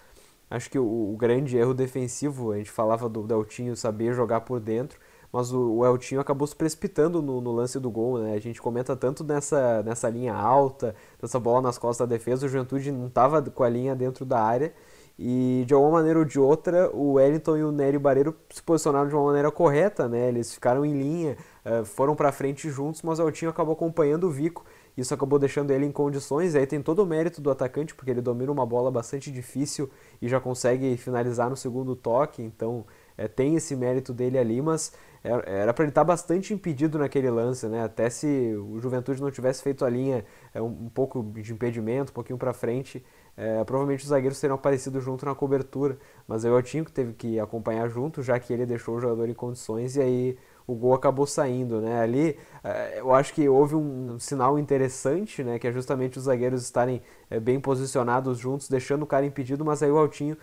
acho 0.50 0.70
que 0.70 0.78
o, 0.78 1.14
o, 1.14 1.18
grande 1.18 1.58
erro 1.58 1.74
defensivo, 1.74 2.52
a 2.52 2.58
gente 2.58 2.70
falava 2.70 3.10
do 3.10 3.34
Eltinho 3.34 3.76
saber 3.76 4.14
jogar 4.14 4.42
por 4.42 4.60
dentro, 4.60 5.00
mas 5.32 5.52
o, 5.52 5.78
o 5.78 5.86
Eltinho 5.86 6.22
acabou 6.22 6.46
se 6.46 6.56
precipitando 6.56 7.22
no, 7.22 7.42
no, 7.42 7.52
lance 7.52 7.80
do 7.80 7.90
gol, 7.90 8.20
né? 8.20 8.34
A 8.34 8.40
gente 8.40 8.62
comenta 8.62 8.96
tanto 8.96 9.24
nessa, 9.24 9.82
nessa 9.84 10.08
linha 10.10 10.36
alta, 10.36 10.96
dessa 11.20 11.40
bola 11.40 11.62
nas 11.62 11.78
costas 11.80 12.08
da 12.08 12.16
defesa, 12.16 12.46
o 12.46 12.50
Juventude 12.50 12.92
não 12.92 13.08
estava 13.08 13.42
com 13.42 13.64
a 13.64 13.70
linha 13.70 13.96
dentro 13.96 14.26
da 14.26 14.42
área, 14.44 14.74
e 15.22 15.66
de 15.68 15.74
alguma 15.74 15.92
maneira 15.92 16.18
ou 16.18 16.24
de 16.24 16.40
outra, 16.40 16.90
o 16.96 17.16
Wellington 17.16 17.58
e 17.58 17.64
o 17.66 17.74
Nery 17.74 18.00
Barreiro 18.00 18.34
se 18.50 18.64
posicionaram 18.64 19.10
de 19.10 19.14
uma 19.14 19.26
maneira 19.26 19.52
correta, 19.52 20.08
né? 20.08 20.30
Eles 20.30 20.54
ficaram 20.54 20.86
em 20.86 20.94
linha, 20.94 21.36
eh, 21.66 21.84
foram 21.84 22.16
para 22.16 22.32
frente 22.32 22.70
juntos, 22.70 23.02
mas 23.02 23.20
o 23.20 23.24
Altinho 23.24 23.52
acabou 23.52 23.74
acompanhando 23.74 24.28
o 24.28 24.30
Vico. 24.30 24.64
Isso 24.96 25.14
acabou 25.14 25.38
deixando 25.38 25.72
ele 25.72 25.86
em 25.86 25.92
condições. 25.92 26.56
E 26.56 26.60
aí 26.60 26.66
tem 26.66 26.82
todo 26.82 27.04
o 27.04 27.06
mérito 27.06 27.42
do 27.42 27.52
atacante, 27.52 27.94
porque 27.94 28.10
ele 28.10 28.22
domina 28.22 28.50
uma 28.50 28.66
bola 28.66 28.90
bastante 28.90 29.30
difícil 29.30 29.90
e 30.22 30.30
já 30.30 30.40
consegue 30.40 30.96
finalizar 30.96 31.50
no 31.50 31.58
segundo 31.58 31.98
toque. 31.98 32.42
Então 32.42 32.86
é, 33.20 33.28
tem 33.28 33.56
esse 33.56 33.76
mérito 33.76 34.14
dele 34.14 34.38
ali, 34.38 34.62
mas 34.62 34.94
era 35.22 35.74
para 35.74 35.84
ele 35.84 35.92
estar 35.92 36.02
tá 36.02 36.06
bastante 36.06 36.54
impedido 36.54 36.98
naquele 36.98 37.30
lance, 37.30 37.68
né? 37.68 37.84
Até 37.84 38.10
se 38.10 38.56
o 38.56 38.80
Juventude 38.80 39.22
não 39.22 39.30
tivesse 39.30 39.62
feito 39.62 39.84
a 39.84 39.90
linha 39.90 40.24
é, 40.54 40.62
um, 40.62 40.88
pouco 40.88 41.22
de 41.22 41.52
impedimento, 41.52 42.12
um 42.12 42.14
pouquinho 42.14 42.40
para 42.40 42.54
frente, 42.54 43.04
é, 43.36 43.62
provavelmente 43.66 44.04
os 44.04 44.08
zagueiros 44.08 44.40
teriam 44.40 44.56
aparecido 44.56 45.02
junto 45.02 45.26
na 45.26 45.36
cobertura, 45.36 45.98
mas 46.26 46.46
aí 46.46 46.52
o 46.52 46.56
Altinho 46.56 46.86
que 46.86 46.94
teve 46.94 47.12
que 47.12 47.38
acompanhar 47.38 47.90
junto, 47.90 48.24
já 48.24 48.40
que 48.40 48.54
ele 48.54 48.66
deixou 48.66 48.96
o 48.96 49.02
jogador 49.02 49.28
em 49.28 49.34
condições 49.34 49.98
e 49.98 50.02
aí 50.02 50.38
o 50.72 50.76
gol 50.76 50.94
acabou 50.94 51.26
saindo, 51.26 51.82
né? 51.82 52.02
Ali 52.02 52.38
é, 52.64 53.00
eu 53.00 53.14
acho 53.14 53.34
que 53.34 53.48
houve 53.48 53.76
um 53.76 54.20
sinal 54.20 54.60
interessante, 54.60 55.44
né? 55.44 55.58
Que 55.58 55.68
é 55.68 55.72
justamente 55.72 56.18
os 56.18 56.26
zagueiros 56.26 56.64
estarem 56.64 57.02
é, 57.30 57.40
bem 57.40 57.60
posicionados 57.60 58.38
juntos, 58.38 58.70
deixando 58.70 59.04
o 59.04 59.08
cara 59.08 59.26
impedido, 59.26 59.66
mas 59.66 59.82
aí 59.82 59.92
o 59.92 59.98
Altinho, 59.98 60.38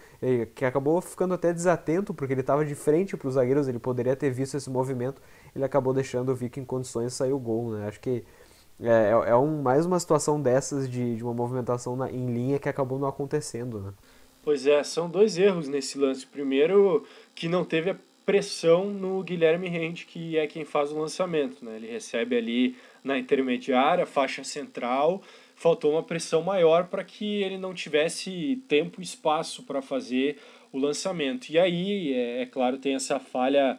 que 0.55 0.65
acabou 0.65 1.01
ficando 1.01 1.35
até 1.35 1.53
desatento, 1.53 2.13
porque 2.15 2.33
ele 2.33 2.41
estava 2.41 2.65
de 2.65 2.75
frente 2.75 3.17
para 3.17 3.29
os 3.29 3.35
zagueiros, 3.35 3.69
ele 3.69 3.79
poderia 3.79 4.17
ter 4.17 4.31
visto 4.31 4.57
esse 4.57 4.71
movimento, 4.71 5.21
ele 5.55 5.65
acabou 5.65 5.93
deixando 5.93 6.31
o 6.31 6.35
Vic 6.35 6.59
em 6.59 6.65
condições 6.65 7.07
de 7.07 7.13
sair 7.13 7.33
o 7.33 7.39
gol, 7.39 7.73
né? 7.73 7.87
Acho 7.89 8.01
que 8.01 8.25
é, 8.81 9.31
é 9.31 9.37
um, 9.37 9.63
mais 9.63 9.87
uma 9.87 9.99
situação 9.99 10.41
dessas 10.41 10.89
de, 10.89 11.17
de 11.17 11.23
uma 11.23 11.33
movimentação 11.33 11.97
na, 11.97 12.11
em 12.11 12.27
linha 12.27 12.59
que 12.59 12.69
acabou 12.69 12.99
não 12.99 13.09
acontecendo. 13.09 13.81
Né? 13.81 13.93
Pois 14.43 14.67
é, 14.67 14.83
são 14.85 15.09
dois 15.09 15.39
erros 15.39 15.67
nesse 15.67 15.99
lance. 15.99 16.27
Primeiro, 16.27 17.05
que 17.35 17.49
não 17.49 17.65
teve 17.65 17.91
a 17.91 17.97
pressão 18.27 18.91
no 18.91 19.23
Guilherme 19.23 19.69
Rende, 19.69 20.05
que 20.05 20.37
é 20.37 20.47
quem 20.49 20.65
faz 20.65 20.91
o 20.91 20.99
lançamento. 20.99 21.65
Né? 21.65 21.77
Ele 21.77 21.87
recebe 21.87 22.37
ali 22.37 22.77
na 23.03 23.17
intermediária, 23.17 24.05
faixa 24.05 24.43
central. 24.43 25.23
Faltou 25.55 25.93
uma 25.93 26.03
pressão 26.03 26.43
maior 26.43 26.89
para 26.89 27.05
que 27.05 27.43
ele 27.43 27.57
não 27.57 27.73
tivesse 27.73 28.61
tempo 28.69 29.01
e 29.01 29.05
espaço 29.05 29.63
para 29.63 29.81
fazer 29.81 30.39
o 30.73 30.79
lançamento. 30.79 31.49
E 31.49 31.59
aí, 31.59 32.13
é, 32.13 32.43
é 32.43 32.47
claro, 32.47 32.77
tem 32.79 32.97
essa 32.97 33.21
falha 33.21 33.79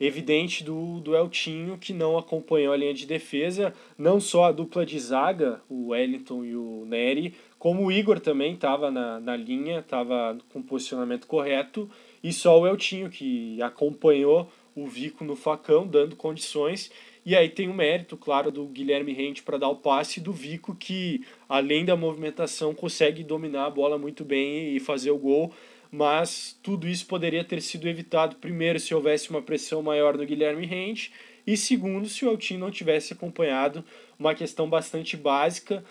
evidente 0.00 0.62
do, 0.62 1.00
do 1.00 1.16
Eltinho, 1.16 1.76
que 1.76 1.92
não 1.92 2.16
acompanhou 2.16 2.72
a 2.72 2.76
linha 2.76 2.94
de 2.94 3.04
defesa, 3.04 3.74
não 3.96 4.20
só 4.20 4.44
a 4.44 4.52
dupla 4.52 4.86
de 4.86 4.98
zaga, 4.98 5.60
o 5.68 5.88
Wellington 5.88 6.44
e 6.44 6.54
o 6.54 6.84
Nery, 6.86 7.34
como 7.58 7.86
o 7.86 7.90
Igor 7.90 8.20
também 8.20 8.54
estava 8.54 8.90
na, 8.90 9.18
na 9.18 9.34
linha, 9.34 9.80
estava 9.80 10.38
com 10.52 10.60
o 10.60 10.62
posicionamento 10.62 11.26
correto, 11.26 11.90
e 12.22 12.32
só 12.32 12.58
o 12.60 12.66
Eltinho, 12.66 13.10
que 13.10 13.60
acompanhou 13.62 14.50
o 14.74 14.86
Vico 14.86 15.24
no 15.24 15.36
facão, 15.36 15.86
dando 15.86 16.16
condições. 16.16 16.90
E 17.24 17.36
aí 17.36 17.48
tem 17.48 17.68
o 17.68 17.74
mérito, 17.74 18.16
claro, 18.16 18.50
do 18.50 18.66
Guilherme 18.66 19.12
Rente 19.12 19.42
para 19.42 19.58
dar 19.58 19.68
o 19.68 19.76
passe, 19.76 20.20
e 20.20 20.22
do 20.22 20.32
Vico, 20.32 20.74
que 20.74 21.24
além 21.48 21.84
da 21.84 21.96
movimentação 21.96 22.74
consegue 22.74 23.22
dominar 23.22 23.66
a 23.66 23.70
bola 23.70 23.98
muito 23.98 24.24
bem 24.24 24.74
e 24.74 24.80
fazer 24.80 25.10
o 25.10 25.18
gol 25.18 25.52
mas 25.90 26.58
tudo 26.62 26.86
isso 26.86 27.06
poderia 27.06 27.42
ter 27.42 27.62
sido 27.62 27.88
evitado, 27.88 28.36
primeiro, 28.36 28.78
se 28.78 28.94
houvesse 28.94 29.30
uma 29.30 29.40
pressão 29.40 29.82
maior 29.82 30.16
no 30.16 30.26
Guilherme 30.26 30.66
Rente, 30.66 31.12
e 31.46 31.56
segundo, 31.56 32.08
se 32.08 32.24
o 32.24 32.28
Altinho 32.28 32.60
não 32.60 32.70
tivesse 32.70 33.14
acompanhado 33.14 33.82
uma 34.18 34.34
questão 34.34 34.68
bastante 34.68 35.16
básica. 35.16 35.82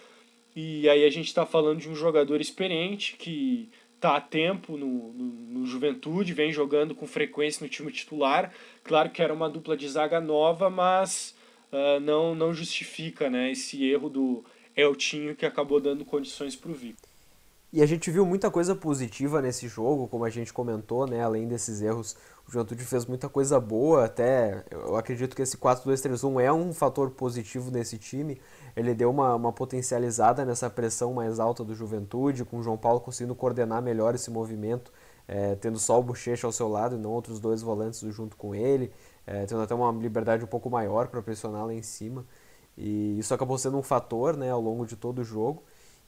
E 0.56 0.88
aí 0.88 1.04
a 1.04 1.10
gente 1.10 1.28
está 1.28 1.48
falando 1.48 1.80
de 1.80 1.90
um 1.90 1.96
jogador 1.96 2.40
experiente 2.40 3.16
que 3.18 3.70
está 3.98 4.16
há 4.16 4.22
tempo 4.22 4.78
no, 4.78 5.12
no, 5.12 5.24
no, 5.24 5.66
Juventude, 5.66 6.34
vem 6.34 6.52
jogando 6.52 6.96
com 6.96 7.06
frequência 7.06 7.64
no 7.64 7.70
time 7.70 7.92
titular. 7.92 8.54
Claro 8.84 9.10
que 9.10 9.22
era 9.22 9.34
uma 9.34 9.50
dupla 9.50 9.76
de 9.76 9.90
zaga 9.90 10.22
nova, 10.22 10.70
mas 10.70 11.36
uh, 11.72 12.00
não, 12.00 12.34
não 12.34 12.54
justifica 12.54 13.30
né, 13.30 13.52
esse 13.52 13.84
erro 13.90 14.10
do 14.10 14.46
Eltinho 14.76 15.36
que 15.36 15.46
acabou 15.46 15.82
dando 15.82 16.06
condições 16.06 16.56
para 16.56 16.72
o 16.72 16.74
Vico. 16.74 17.08
E 17.74 17.82
a 17.82 17.86
gente 17.86 18.10
viu 18.10 18.26
muita 18.26 18.50
coisa 18.50 18.74
positiva 18.74 19.42
nesse 19.42 19.68
jogo, 19.68 20.08
como 20.08 20.24
a 20.24 20.30
gente 20.30 20.54
comentou, 20.54 21.06
né? 21.06 21.22
Além 21.22 21.48
desses 21.48 21.82
erros, 21.82 22.16
o 22.48 22.52
Juventude 22.52 22.84
fez 22.84 23.06
muita 23.06 23.28
coisa 23.28 23.60
boa, 23.60 24.06
até 24.06 24.64
eu 24.72 24.96
acredito 24.96 25.36
que 25.36 25.42
esse 25.42 25.58
4-2-3-1 25.58 26.42
é 26.42 26.52
um 26.52 26.74
fator 26.74 27.12
positivo 27.12 27.70
nesse 27.70 27.98
time. 27.98 28.40
Ele 28.76 28.94
deu 28.94 29.10
uma, 29.10 29.36
uma 29.36 29.52
potencializada 29.52 30.46
nessa 30.46 30.70
pressão 30.70 31.14
mais 31.14 31.40
alta 31.40 31.64
do 31.64 31.76
Juventude, 31.76 32.46
com 32.46 32.60
o 32.60 32.64
João 32.64 32.78
Paulo 32.78 33.02
conseguindo 33.02 33.36
coordenar 33.36 33.82
melhor 33.82 34.16
esse 34.16 34.32
movimento 34.32 34.92
é, 35.28 35.56
tendo 35.56 35.78
só 35.78 36.00
o 36.00 36.04
Bochecha 36.04 36.48
ao 36.48 36.54
seu 36.54 36.68
lado 36.68 36.96
e 36.96 37.00
não 37.00 37.12
outros 37.12 37.40
dois 37.40 37.62
volantes 37.62 38.00
junto 38.14 38.38
com 38.38 38.56
ele, 38.56 38.92
é, 39.26 39.46
tendo 39.46 39.62
até 39.62 39.76
uma 39.76 39.92
liberdade 39.92 40.44
um 40.44 40.48
pouco 40.48 40.70
maior 40.70 41.08
para 41.08 41.22
pressionar 41.22 41.66
lá 41.66 41.74
em 41.74 41.82
cima. 41.82 42.26
E 42.78 43.20
isso 43.20 43.34
acabou 43.34 43.58
sendo 43.58 43.78
um 43.78 43.84
fator 43.84 44.38
né, 44.38 44.50
ao 44.50 44.62
longo 44.62 44.86
de 44.86 44.96
todo 44.96 45.20
o 45.20 45.24
jogo. 45.24 45.64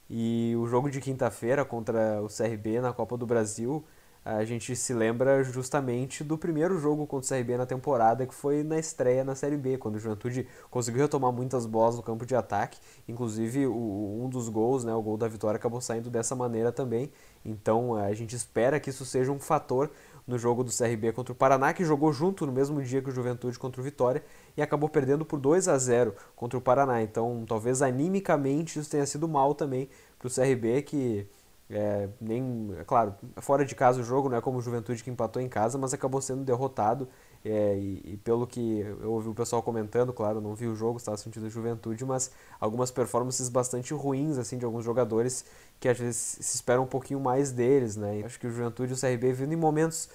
E 0.08 0.54
o 0.56 0.66
jogo 0.66 0.90
de 0.90 1.00
quinta-feira 1.00 1.64
contra 1.64 2.22
o 2.22 2.28
CRB 2.28 2.80
na 2.80 2.92
Copa 2.92 3.16
do 3.16 3.26
Brasil, 3.26 3.84
a 4.24 4.44
gente 4.44 4.76
se 4.76 4.92
lembra 4.92 5.42
justamente 5.42 6.22
do 6.22 6.36
primeiro 6.36 6.78
jogo 6.78 7.06
contra 7.06 7.34
o 7.34 7.38
CRB 7.38 7.56
na 7.56 7.64
temporada, 7.64 8.26
que 8.26 8.34
foi 8.34 8.62
na 8.62 8.78
estreia 8.78 9.24
na 9.24 9.34
Série 9.34 9.56
B, 9.56 9.78
quando 9.78 9.96
o 9.96 9.98
Juventude 9.98 10.46
conseguiu 10.70 11.00
retomar 11.00 11.32
muitas 11.32 11.64
bolas 11.64 11.96
no 11.96 12.02
campo 12.02 12.26
de 12.26 12.36
ataque. 12.36 12.78
Inclusive, 13.08 13.66
o, 13.66 14.22
um 14.22 14.28
dos 14.28 14.48
gols, 14.48 14.84
né, 14.84 14.92
o 14.94 15.00
gol 15.00 15.16
da 15.16 15.26
vitória, 15.26 15.56
acabou 15.56 15.80
saindo 15.80 16.10
dessa 16.10 16.36
maneira 16.36 16.70
também. 16.70 17.10
Então, 17.44 17.94
a 17.94 18.12
gente 18.12 18.36
espera 18.36 18.78
que 18.78 18.90
isso 18.90 19.06
seja 19.06 19.32
um 19.32 19.38
fator 19.38 19.90
no 20.26 20.38
jogo 20.38 20.62
do 20.62 20.70
CRB 20.70 21.12
contra 21.12 21.32
o 21.32 21.36
Paraná, 21.36 21.72
que 21.72 21.84
jogou 21.84 22.12
junto 22.12 22.46
no 22.46 22.52
mesmo 22.52 22.82
dia 22.82 23.00
que 23.00 23.08
o 23.08 23.12
Juventude 23.12 23.58
contra 23.58 23.80
o 23.80 23.84
Vitória 23.84 24.22
e 24.54 24.60
acabou 24.60 24.88
perdendo 24.88 25.24
por 25.24 25.40
2 25.40 25.66
a 25.66 25.78
0 25.78 26.14
contra 26.36 26.58
o 26.58 26.62
Paraná. 26.62 27.02
Então, 27.02 27.44
talvez 27.48 27.80
animicamente 27.80 28.78
isso 28.78 28.90
tenha 28.90 29.06
sido 29.06 29.26
mal 29.26 29.54
também 29.54 29.88
para 30.18 30.28
o 30.28 30.30
CRB, 30.30 30.82
que 30.82 31.26
é, 31.70 32.08
nem, 32.20 32.74
é 32.78 32.84
claro, 32.84 33.14
fora 33.36 33.64
de 33.64 33.74
casa 33.74 34.00
o 34.00 34.04
jogo, 34.04 34.28
não 34.28 34.36
é 34.36 34.40
como 34.40 34.58
o 34.58 34.62
Juventude 34.62 35.04
que 35.04 35.10
empatou 35.10 35.40
em 35.40 35.48
casa, 35.48 35.78
mas 35.78 35.94
acabou 35.94 36.20
sendo 36.20 36.42
derrotado. 36.42 37.08
É, 37.44 37.76
e, 37.78 38.02
e, 38.04 38.16
pelo 38.18 38.46
que 38.46 38.80
eu 38.80 39.12
ouvi 39.12 39.28
o 39.28 39.34
pessoal 39.34 39.62
comentando, 39.62 40.12
claro, 40.12 40.40
não 40.40 40.54
vi 40.54 40.66
o 40.66 40.74
jogo, 40.74 40.98
estava 40.98 41.16
sentindo 41.16 41.48
Juventude, 41.48 42.04
mas 42.04 42.30
algumas 42.58 42.90
performances 42.90 43.48
bastante 43.48 43.94
ruins 43.94 44.36
assim 44.36 44.58
de 44.58 44.64
alguns 44.64 44.84
jogadores 44.84 45.46
que 45.78 45.88
às 45.88 45.98
vezes 45.98 46.38
se 46.40 46.56
espera 46.56 46.80
um 46.80 46.86
pouquinho 46.86 47.18
mais 47.18 47.50
deles, 47.50 47.96
né? 47.96 48.22
Acho 48.26 48.38
que 48.38 48.46
o 48.46 48.50
Juventude 48.50 48.92
e 48.92 48.94
o 48.94 49.00
CRB 49.00 49.32
vindo 49.32 49.54
em 49.54 49.56
momentos 49.56 50.10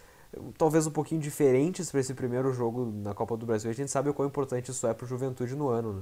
talvez 0.57 0.85
um 0.85 0.91
pouquinho 0.91 1.21
diferentes 1.21 1.89
para 1.89 1.99
esse 1.99 2.13
primeiro 2.13 2.53
jogo 2.53 2.91
na 3.03 3.13
Copa 3.13 3.35
do 3.37 3.45
Brasil. 3.45 3.69
A 3.69 3.73
gente 3.73 3.89
sabe 3.89 4.09
o 4.09 4.13
quão 4.13 4.27
importante 4.27 4.69
isso 4.69 4.85
é 4.85 4.93
para 4.93 5.05
o 5.05 5.07
Juventude 5.07 5.55
no 5.55 5.69
ano. 5.69 5.93
Né? 5.93 6.01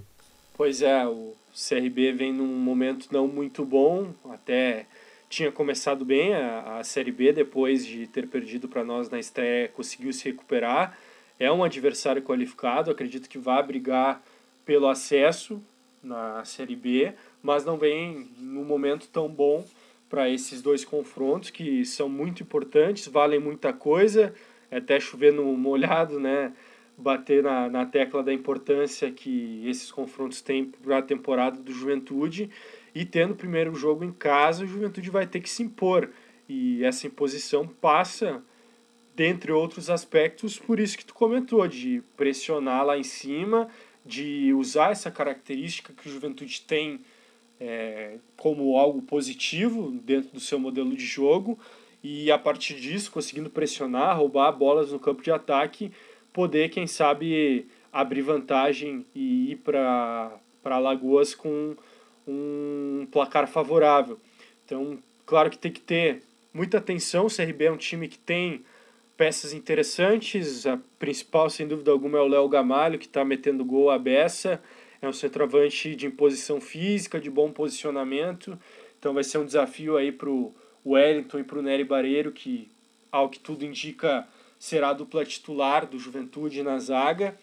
Pois 0.55 0.81
é, 0.81 1.05
o 1.07 1.33
CRB 1.53 2.13
vem 2.13 2.33
num 2.33 2.47
momento 2.47 3.07
não 3.11 3.27
muito 3.27 3.65
bom, 3.65 4.13
até 4.29 4.87
tinha 5.33 5.51
começado 5.51 6.05
bem 6.05 6.35
a, 6.35 6.77
a 6.77 6.83
Série 6.83 7.11
B 7.11 7.33
depois 7.33 7.83
de 7.83 8.05
ter 8.05 8.27
perdido 8.27 8.67
para 8.67 8.83
nós 8.83 9.09
na 9.09 9.17
estreia, 9.19 9.67
conseguiu 9.67 10.13
se 10.13 10.25
recuperar. 10.25 10.95
É 11.39 11.51
um 11.51 11.63
adversário 11.63 12.21
qualificado, 12.21 12.91
acredito 12.91 13.27
que 13.27 13.39
vai 13.39 13.63
brigar 13.63 14.21
pelo 14.63 14.87
acesso 14.87 15.59
na 16.03 16.45
Série 16.45 16.75
B, 16.75 17.13
mas 17.41 17.65
não 17.65 17.77
vem 17.77 18.29
num 18.37 18.63
momento 18.63 19.07
tão 19.07 19.27
bom 19.27 19.65
para 20.07 20.29
esses 20.29 20.61
dois 20.61 20.85
confrontos 20.85 21.49
que 21.49 21.83
são 21.83 22.07
muito 22.07 22.43
importantes, 22.43 23.07
valem 23.07 23.39
muita 23.39 23.73
coisa, 23.73 24.35
é 24.69 24.77
até 24.77 24.99
chover 24.99 25.33
no 25.33 25.45
molhado, 25.57 26.19
né? 26.19 26.53
Bater 26.95 27.41
na, 27.41 27.67
na 27.67 27.87
tecla 27.87 28.21
da 28.21 28.31
importância 28.31 29.09
que 29.09 29.67
esses 29.67 29.91
confrontos 29.91 30.41
têm 30.41 30.65
para 30.65 30.99
a 30.99 31.01
temporada 31.01 31.57
do 31.57 31.73
Juventude. 31.73 32.51
E 32.93 33.05
tendo 33.05 33.31
o 33.31 33.35
primeiro 33.35 33.73
jogo 33.75 34.03
em 34.03 34.11
casa, 34.11 34.63
o 34.63 34.67
Juventude 34.67 35.09
vai 35.09 35.25
ter 35.25 35.39
que 35.39 35.49
se 35.49 35.63
impor. 35.63 36.09
E 36.47 36.83
essa 36.83 37.07
imposição 37.07 37.67
passa, 37.67 38.43
dentre 39.15 39.51
outros 39.51 39.89
aspectos, 39.89 40.59
por 40.59 40.79
isso 40.79 40.97
que 40.97 41.05
tu 41.05 41.13
comentou, 41.13 41.67
de 41.67 42.03
pressionar 42.15 42.85
lá 42.85 42.97
em 42.97 43.03
cima, 43.03 43.67
de 44.05 44.53
usar 44.53 44.91
essa 44.91 45.09
característica 45.09 45.93
que 45.93 46.07
o 46.07 46.11
Juventude 46.11 46.61
tem 46.61 47.01
é, 47.59 48.17
como 48.35 48.77
algo 48.77 49.01
positivo 49.01 49.91
dentro 50.03 50.31
do 50.31 50.39
seu 50.39 50.59
modelo 50.59 50.95
de 50.95 51.05
jogo 51.05 51.57
e 52.03 52.29
a 52.29 52.37
partir 52.37 52.75
disso, 52.75 53.09
conseguindo 53.09 53.49
pressionar, 53.49 54.17
roubar 54.17 54.51
bolas 54.51 54.91
no 54.91 54.99
campo 54.99 55.23
de 55.23 55.31
ataque, 55.31 55.91
poder, 56.33 56.69
quem 56.69 56.85
sabe, 56.85 57.65
abrir 57.93 58.21
vantagem 58.21 59.05
e 59.15 59.51
ir 59.51 59.55
para 59.57 60.39
Lagoas 60.65 61.33
com 61.33 61.77
um 62.27 63.07
placar 63.11 63.47
favorável. 63.47 64.19
Então, 64.65 64.97
claro 65.25 65.49
que 65.49 65.57
tem 65.57 65.71
que 65.71 65.81
ter 65.81 66.23
muita 66.53 66.77
atenção. 66.77 67.25
O 67.25 67.35
CRB 67.35 67.65
é 67.65 67.71
um 67.71 67.77
time 67.77 68.07
que 68.07 68.17
tem 68.17 68.63
peças 69.17 69.53
interessantes. 69.53 70.65
A 70.65 70.79
principal, 70.99 71.49
sem 71.49 71.67
dúvida 71.67 71.91
alguma, 71.91 72.17
é 72.17 72.21
o 72.21 72.27
Léo 72.27 72.47
Gamalho, 72.47 72.99
que 72.99 73.05
está 73.05 73.23
metendo 73.23 73.65
gol 73.65 73.89
à 73.89 73.97
beça. 73.97 74.61
É 75.01 75.07
um 75.07 75.13
centroavante 75.13 75.95
de 75.95 76.07
imposição 76.07 76.61
física, 76.61 77.19
de 77.19 77.29
bom 77.29 77.51
posicionamento. 77.51 78.57
Então 78.97 79.13
vai 79.13 79.23
ser 79.23 79.37
um 79.37 79.45
desafio 79.45 79.97
aí 79.97 80.11
para 80.11 80.29
o 80.29 80.53
Wellington 80.85 81.39
e 81.39 81.43
para 81.43 81.59
o 81.59 81.61
Nery 81.61 81.83
Bareiro, 81.83 82.31
que, 82.31 82.69
ao 83.11 83.29
que 83.29 83.39
tudo 83.39 83.65
indica, 83.65 84.27
será 84.57 84.89
a 84.89 84.93
dupla 84.93 85.25
titular 85.25 85.85
do 85.85 85.99
Juventude 85.99 86.63
na 86.63 86.79
zaga. 86.79 87.37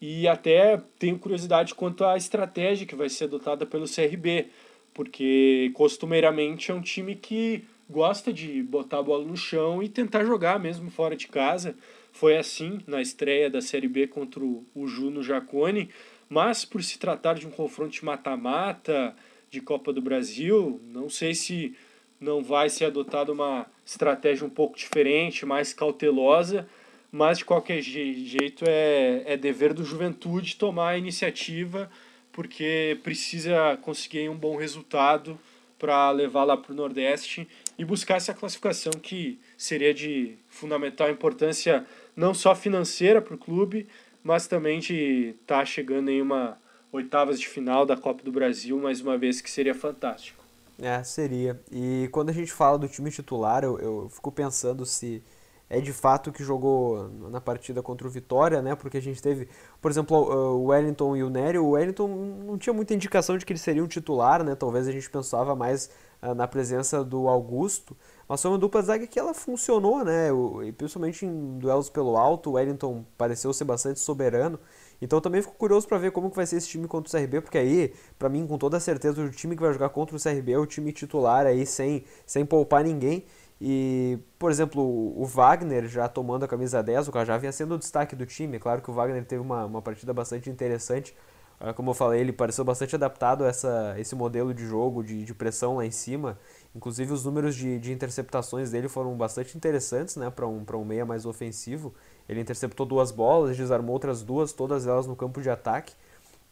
E 0.00 0.28
até 0.28 0.80
tenho 0.98 1.18
curiosidade 1.18 1.74
quanto 1.74 2.04
à 2.04 2.16
estratégia 2.16 2.86
que 2.86 2.94
vai 2.94 3.08
ser 3.08 3.24
adotada 3.24 3.66
pelo 3.66 3.86
CRB, 3.86 4.46
porque 4.94 5.70
costumeiramente 5.74 6.70
é 6.70 6.74
um 6.74 6.80
time 6.80 7.16
que 7.16 7.64
gosta 7.90 8.32
de 8.32 8.62
botar 8.62 8.98
a 8.98 9.02
bola 9.02 9.24
no 9.24 9.36
chão 9.36 9.82
e 9.82 9.88
tentar 9.88 10.24
jogar 10.24 10.60
mesmo 10.60 10.90
fora 10.90 11.16
de 11.16 11.26
casa. 11.26 11.74
Foi 12.12 12.36
assim 12.36 12.80
na 12.86 13.00
estreia 13.00 13.48
da 13.48 13.60
Série 13.60 13.88
B 13.88 14.06
contra 14.06 14.42
o 14.42 14.86
Juno 14.86 15.22
Jacone, 15.22 15.88
mas 16.28 16.64
por 16.64 16.82
se 16.82 16.98
tratar 16.98 17.34
de 17.34 17.46
um 17.46 17.50
confronto 17.50 17.92
de 17.92 18.04
mata-mata 18.04 19.14
de 19.50 19.60
Copa 19.60 19.92
do 19.92 20.02
Brasil, 20.02 20.80
não 20.92 21.08
sei 21.08 21.34
se 21.34 21.74
não 22.20 22.42
vai 22.42 22.68
ser 22.68 22.86
adotada 22.86 23.32
uma 23.32 23.66
estratégia 23.86 24.46
um 24.46 24.50
pouco 24.50 24.76
diferente, 24.76 25.46
mais 25.46 25.72
cautelosa, 25.72 26.68
mas 27.10 27.38
de 27.38 27.44
qualquer 27.44 27.80
jeito 27.80 28.64
é, 28.66 29.22
é 29.26 29.36
dever 29.36 29.72
do 29.72 29.84
Juventude 29.84 30.56
tomar 30.56 30.90
a 30.90 30.98
iniciativa, 30.98 31.90
porque 32.32 32.98
precisa 33.02 33.76
conseguir 33.82 34.28
um 34.28 34.36
bom 34.36 34.56
resultado 34.56 35.38
para 35.78 36.10
levar 36.10 36.44
lá 36.44 36.56
para 36.56 36.72
o 36.72 36.74
Nordeste 36.74 37.48
e 37.78 37.84
buscar 37.84 38.16
essa 38.16 38.34
classificação 38.34 38.92
que 38.92 39.38
seria 39.56 39.94
de 39.94 40.36
fundamental 40.48 41.08
importância 41.08 41.86
não 42.16 42.34
só 42.34 42.54
financeira 42.54 43.22
para 43.22 43.34
o 43.34 43.38
clube, 43.38 43.86
mas 44.22 44.46
também 44.46 44.80
de 44.80 45.34
estar 45.40 45.58
tá 45.58 45.64
chegando 45.64 46.10
em 46.10 46.20
uma 46.20 46.58
oitavas 46.92 47.38
de 47.38 47.46
final 47.46 47.86
da 47.86 47.96
Copa 47.96 48.22
do 48.22 48.32
Brasil, 48.32 48.78
mais 48.78 49.00
uma 49.00 49.16
vez, 49.16 49.40
que 49.40 49.50
seria 49.50 49.74
fantástico. 49.74 50.42
É, 50.80 51.02
seria. 51.02 51.60
E 51.70 52.08
quando 52.12 52.30
a 52.30 52.32
gente 52.32 52.52
fala 52.52 52.78
do 52.78 52.88
time 52.88 53.10
titular, 53.10 53.64
eu, 53.64 53.78
eu 53.78 54.08
fico 54.10 54.30
pensando 54.32 54.86
se 54.86 55.22
é 55.70 55.80
de 55.80 55.92
fato 55.92 56.32
que 56.32 56.42
jogou 56.42 57.10
na 57.30 57.40
partida 57.40 57.82
contra 57.82 58.06
o 58.06 58.10
Vitória, 58.10 58.62
né? 58.62 58.74
Porque 58.74 58.96
a 58.96 59.02
gente 59.02 59.20
teve, 59.20 59.48
por 59.80 59.90
exemplo, 59.90 60.16
o 60.16 60.66
Wellington 60.66 61.16
e 61.16 61.22
o 61.22 61.28
Nery. 61.28 61.58
O 61.58 61.70
Wellington 61.70 62.08
não 62.08 62.56
tinha 62.56 62.72
muita 62.72 62.94
indicação 62.94 63.36
de 63.36 63.44
que 63.44 63.52
ele 63.52 63.60
seria 63.60 63.84
um 63.84 63.86
titular, 63.86 64.42
né? 64.42 64.54
Talvez 64.54 64.88
a 64.88 64.92
gente 64.92 65.10
pensava 65.10 65.54
mais 65.54 65.90
uh, 66.22 66.34
na 66.34 66.48
presença 66.48 67.04
do 67.04 67.28
Augusto. 67.28 67.96
Mas 68.26 68.40
foi 68.40 68.50
uma 68.50 68.58
dupla 68.58 68.80
zaga 68.80 69.06
que 69.06 69.18
ela 69.18 69.34
funcionou, 69.34 70.04
né? 70.04 70.28
E 70.64 70.72
principalmente 70.72 71.26
em 71.26 71.58
duelos 71.58 71.90
pelo 71.90 72.16
alto, 72.16 72.50
o 72.50 72.52
Wellington 72.54 73.04
pareceu 73.16 73.52
ser 73.52 73.64
bastante 73.64 74.00
soberano. 74.00 74.58
Então 75.00 75.20
também 75.20 75.42
fico 75.42 75.54
curioso 75.54 75.86
para 75.86 75.98
ver 75.98 76.12
como 76.12 76.30
que 76.30 76.36
vai 76.36 76.46
ser 76.46 76.56
esse 76.56 76.68
time 76.68 76.88
contra 76.88 77.08
o 77.08 77.20
CRB, 77.20 77.40
porque 77.40 77.56
aí, 77.56 77.94
para 78.18 78.28
mim, 78.28 78.46
com 78.46 78.58
toda 78.58 78.80
certeza, 78.80 79.22
o 79.22 79.30
time 79.30 79.54
que 79.54 79.62
vai 79.62 79.72
jogar 79.72 79.90
contra 79.90 80.16
o 80.16 80.20
CRB 80.20 80.52
é 80.52 80.58
o 80.58 80.66
time 80.66 80.92
titular 80.92 81.46
aí, 81.46 81.64
sem, 81.64 82.04
sem 82.26 82.44
poupar 82.44 82.82
ninguém. 82.82 83.24
E, 83.60 84.18
por 84.38 84.50
exemplo, 84.50 84.82
o 84.82 85.24
Wagner 85.24 85.88
já 85.88 86.08
tomando 86.08 86.44
a 86.44 86.48
camisa 86.48 86.82
10, 86.82 87.08
o 87.08 87.12
cara 87.12 87.24
já 87.24 87.36
vinha 87.36 87.50
sendo 87.50 87.74
o 87.74 87.78
destaque 87.78 88.14
do 88.14 88.24
time. 88.24 88.58
Claro 88.58 88.80
que 88.80 88.90
o 88.90 88.94
Wagner 88.94 89.24
teve 89.24 89.42
uma, 89.42 89.64
uma 89.64 89.82
partida 89.82 90.12
bastante 90.12 90.48
interessante. 90.48 91.14
Ah, 91.60 91.72
como 91.74 91.90
eu 91.90 91.94
falei, 91.94 92.20
ele 92.20 92.32
pareceu 92.32 92.64
bastante 92.64 92.94
adaptado 92.94 93.44
a 93.44 93.48
essa, 93.48 93.94
esse 93.98 94.14
modelo 94.14 94.54
de 94.54 94.64
jogo, 94.64 95.02
de, 95.02 95.24
de 95.24 95.34
pressão 95.34 95.76
lá 95.76 95.84
em 95.84 95.90
cima. 95.90 96.38
Inclusive 96.74 97.12
os 97.12 97.24
números 97.24 97.56
de, 97.56 97.80
de 97.80 97.92
interceptações 97.92 98.70
dele 98.70 98.88
foram 98.88 99.16
bastante 99.16 99.56
interessantes 99.56 100.14
né, 100.14 100.30
para 100.30 100.46
um, 100.46 100.64
um 100.74 100.84
meia 100.84 101.04
mais 101.04 101.26
ofensivo. 101.26 101.92
Ele 102.28 102.40
interceptou 102.40 102.86
duas 102.86 103.10
bolas, 103.10 103.56
desarmou 103.56 103.92
outras 103.92 104.22
duas, 104.22 104.52
todas 104.52 104.86
elas 104.86 105.06
no 105.06 105.16
campo 105.16 105.42
de 105.42 105.50
ataque. 105.50 105.94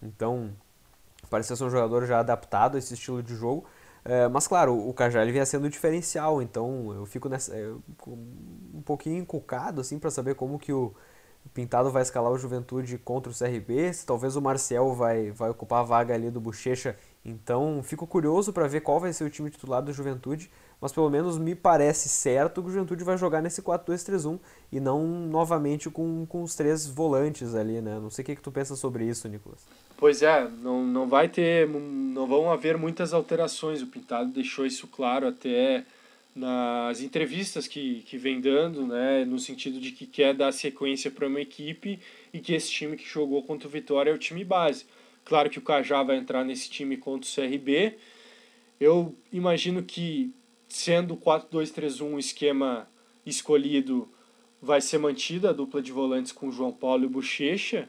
Então, 0.02 0.50
parecia 1.30 1.54
ser 1.54 1.64
um 1.64 1.70
jogador 1.70 2.04
já 2.04 2.18
adaptado 2.18 2.74
a 2.74 2.78
esse 2.78 2.94
estilo 2.94 3.22
de 3.22 3.36
jogo. 3.36 3.64
É, 4.08 4.28
mas 4.28 4.46
claro, 4.46 4.88
o 4.88 4.94
Cajá 4.94 5.22
ele 5.22 5.32
vinha 5.32 5.44
sendo 5.44 5.68
diferencial, 5.68 6.40
então 6.40 6.92
eu 6.94 7.04
fico 7.06 7.28
nessa, 7.28 7.52
um 8.06 8.82
pouquinho 8.84 9.18
encucado 9.18 9.80
assim 9.80 9.98
para 9.98 10.10
saber 10.10 10.34
como 10.34 10.58
que 10.58 10.72
o, 10.72 10.94
Pintado 11.54 11.90
vai 11.92 12.02
escalar 12.02 12.32
o 12.32 12.38
Juventude 12.38 12.98
contra 12.98 13.30
o 13.30 13.34
CRB, 13.34 13.92
se 13.92 14.04
talvez 14.04 14.34
o 14.34 14.42
Marcel 14.42 14.94
vai, 14.94 15.30
vai 15.30 15.50
ocupar 15.50 15.80
a 15.80 15.84
vaga 15.84 16.12
ali 16.12 16.28
do 16.28 16.40
Bochecha 16.40 16.96
então, 17.28 17.82
fico 17.82 18.06
curioso 18.06 18.52
para 18.52 18.68
ver 18.68 18.82
qual 18.82 19.00
vai 19.00 19.12
ser 19.12 19.24
o 19.24 19.30
time 19.30 19.50
titular 19.50 19.82
do 19.82 19.92
Juventude, 19.92 20.48
mas 20.80 20.92
pelo 20.92 21.10
menos 21.10 21.38
me 21.38 21.56
parece 21.56 22.08
certo 22.08 22.62
que 22.62 22.68
o 22.68 22.70
Juventude 22.70 23.02
vai 23.02 23.18
jogar 23.18 23.42
nesse 23.42 23.60
4-2-3-1 23.60 24.38
e 24.70 24.78
não 24.78 25.04
novamente 25.04 25.90
com, 25.90 26.24
com 26.24 26.44
os 26.44 26.54
três 26.54 26.86
volantes 26.86 27.56
ali, 27.56 27.80
né? 27.80 27.98
Não 27.98 28.10
sei 28.10 28.22
o 28.22 28.26
que, 28.26 28.36
que 28.36 28.42
tu 28.42 28.52
pensa 28.52 28.76
sobre 28.76 29.06
isso, 29.06 29.28
Nicolas. 29.28 29.66
Pois 29.96 30.22
é, 30.22 30.46
não, 30.62 30.84
não 30.84 31.08
vai 31.08 31.28
ter, 31.28 31.66
não 31.68 32.26
vão 32.26 32.52
haver 32.52 32.76
muitas 32.76 33.14
alterações. 33.14 33.80
O 33.80 33.86
Pintado 33.86 34.30
deixou 34.30 34.66
isso 34.66 34.86
claro 34.86 35.26
até 35.26 35.84
nas 36.34 37.00
entrevistas 37.00 37.66
que, 37.66 38.02
que 38.02 38.18
vem 38.18 38.42
dando, 38.42 38.86
né, 38.86 39.24
no 39.24 39.38
sentido 39.38 39.80
de 39.80 39.90
que 39.92 40.06
quer 40.06 40.34
dar 40.34 40.52
sequência 40.52 41.10
para 41.10 41.26
uma 41.26 41.40
equipe 41.40 41.98
e 42.30 42.40
que 42.40 42.52
esse 42.52 42.70
time 42.70 42.94
que 42.94 43.08
jogou 43.08 43.42
contra 43.42 43.66
o 43.66 43.70
Vitória 43.70 44.10
é 44.10 44.14
o 44.14 44.18
time 44.18 44.44
base. 44.44 44.84
Claro 45.24 45.48
que 45.48 45.58
o 45.58 45.62
Cajá 45.62 46.02
vai 46.02 46.18
entrar 46.18 46.44
nesse 46.44 46.68
time 46.68 46.98
contra 46.98 47.28
o 47.28 47.34
CRB. 47.34 47.96
Eu 48.78 49.16
imagino 49.32 49.82
que, 49.82 50.30
sendo 50.68 51.14
o 51.14 51.16
4-2-3-1 51.16 52.14
o 52.14 52.18
esquema 52.18 52.86
escolhido, 53.24 54.06
vai 54.60 54.82
ser 54.82 54.98
mantida 54.98 55.50
a 55.50 55.52
dupla 55.54 55.80
de 55.80 55.90
volantes 55.90 56.32
com 56.32 56.48
o 56.48 56.52
João 56.52 56.70
Paulo 56.70 57.04
e 57.04 57.06
o 57.06 57.10
Bochecha. 57.10 57.88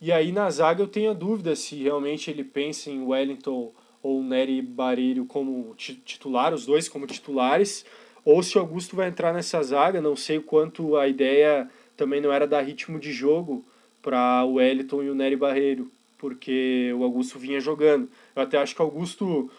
E 0.00 0.12
aí 0.12 0.30
na 0.30 0.48
zaga 0.48 0.82
eu 0.82 0.86
tenho 0.86 1.10
a 1.10 1.14
dúvida 1.14 1.56
se 1.56 1.74
realmente 1.76 2.30
ele 2.30 2.44
pensa 2.44 2.90
em 2.90 3.02
Wellington 3.02 3.72
ou 4.00 4.22
Nery 4.22 4.62
Barreiro 4.62 5.24
como 5.24 5.74
titular, 5.76 6.54
os 6.54 6.64
dois 6.64 6.88
como 6.88 7.06
titulares, 7.06 7.84
ou 8.24 8.42
se 8.42 8.56
Augusto 8.56 8.94
vai 8.94 9.08
entrar 9.08 9.32
nessa 9.32 9.60
zaga, 9.62 10.00
não 10.00 10.14
sei 10.14 10.38
o 10.38 10.42
quanto 10.42 10.96
a 10.96 11.08
ideia 11.08 11.68
também 11.96 12.20
não 12.20 12.32
era 12.32 12.46
dar 12.46 12.60
ritmo 12.60 13.00
de 13.00 13.12
jogo 13.12 13.64
para 14.00 14.44
o 14.44 14.54
Wellington 14.54 15.02
e 15.02 15.10
o 15.10 15.14
Nery 15.16 15.34
Barreiro, 15.34 15.90
porque 16.16 16.92
o 16.96 17.02
Augusto 17.02 17.38
vinha 17.38 17.60
jogando. 17.60 18.08
Eu 18.36 18.42
até 18.42 18.56
acho 18.56 18.74
que 18.74 18.80
o 18.80 18.84
Augusto 18.84 19.50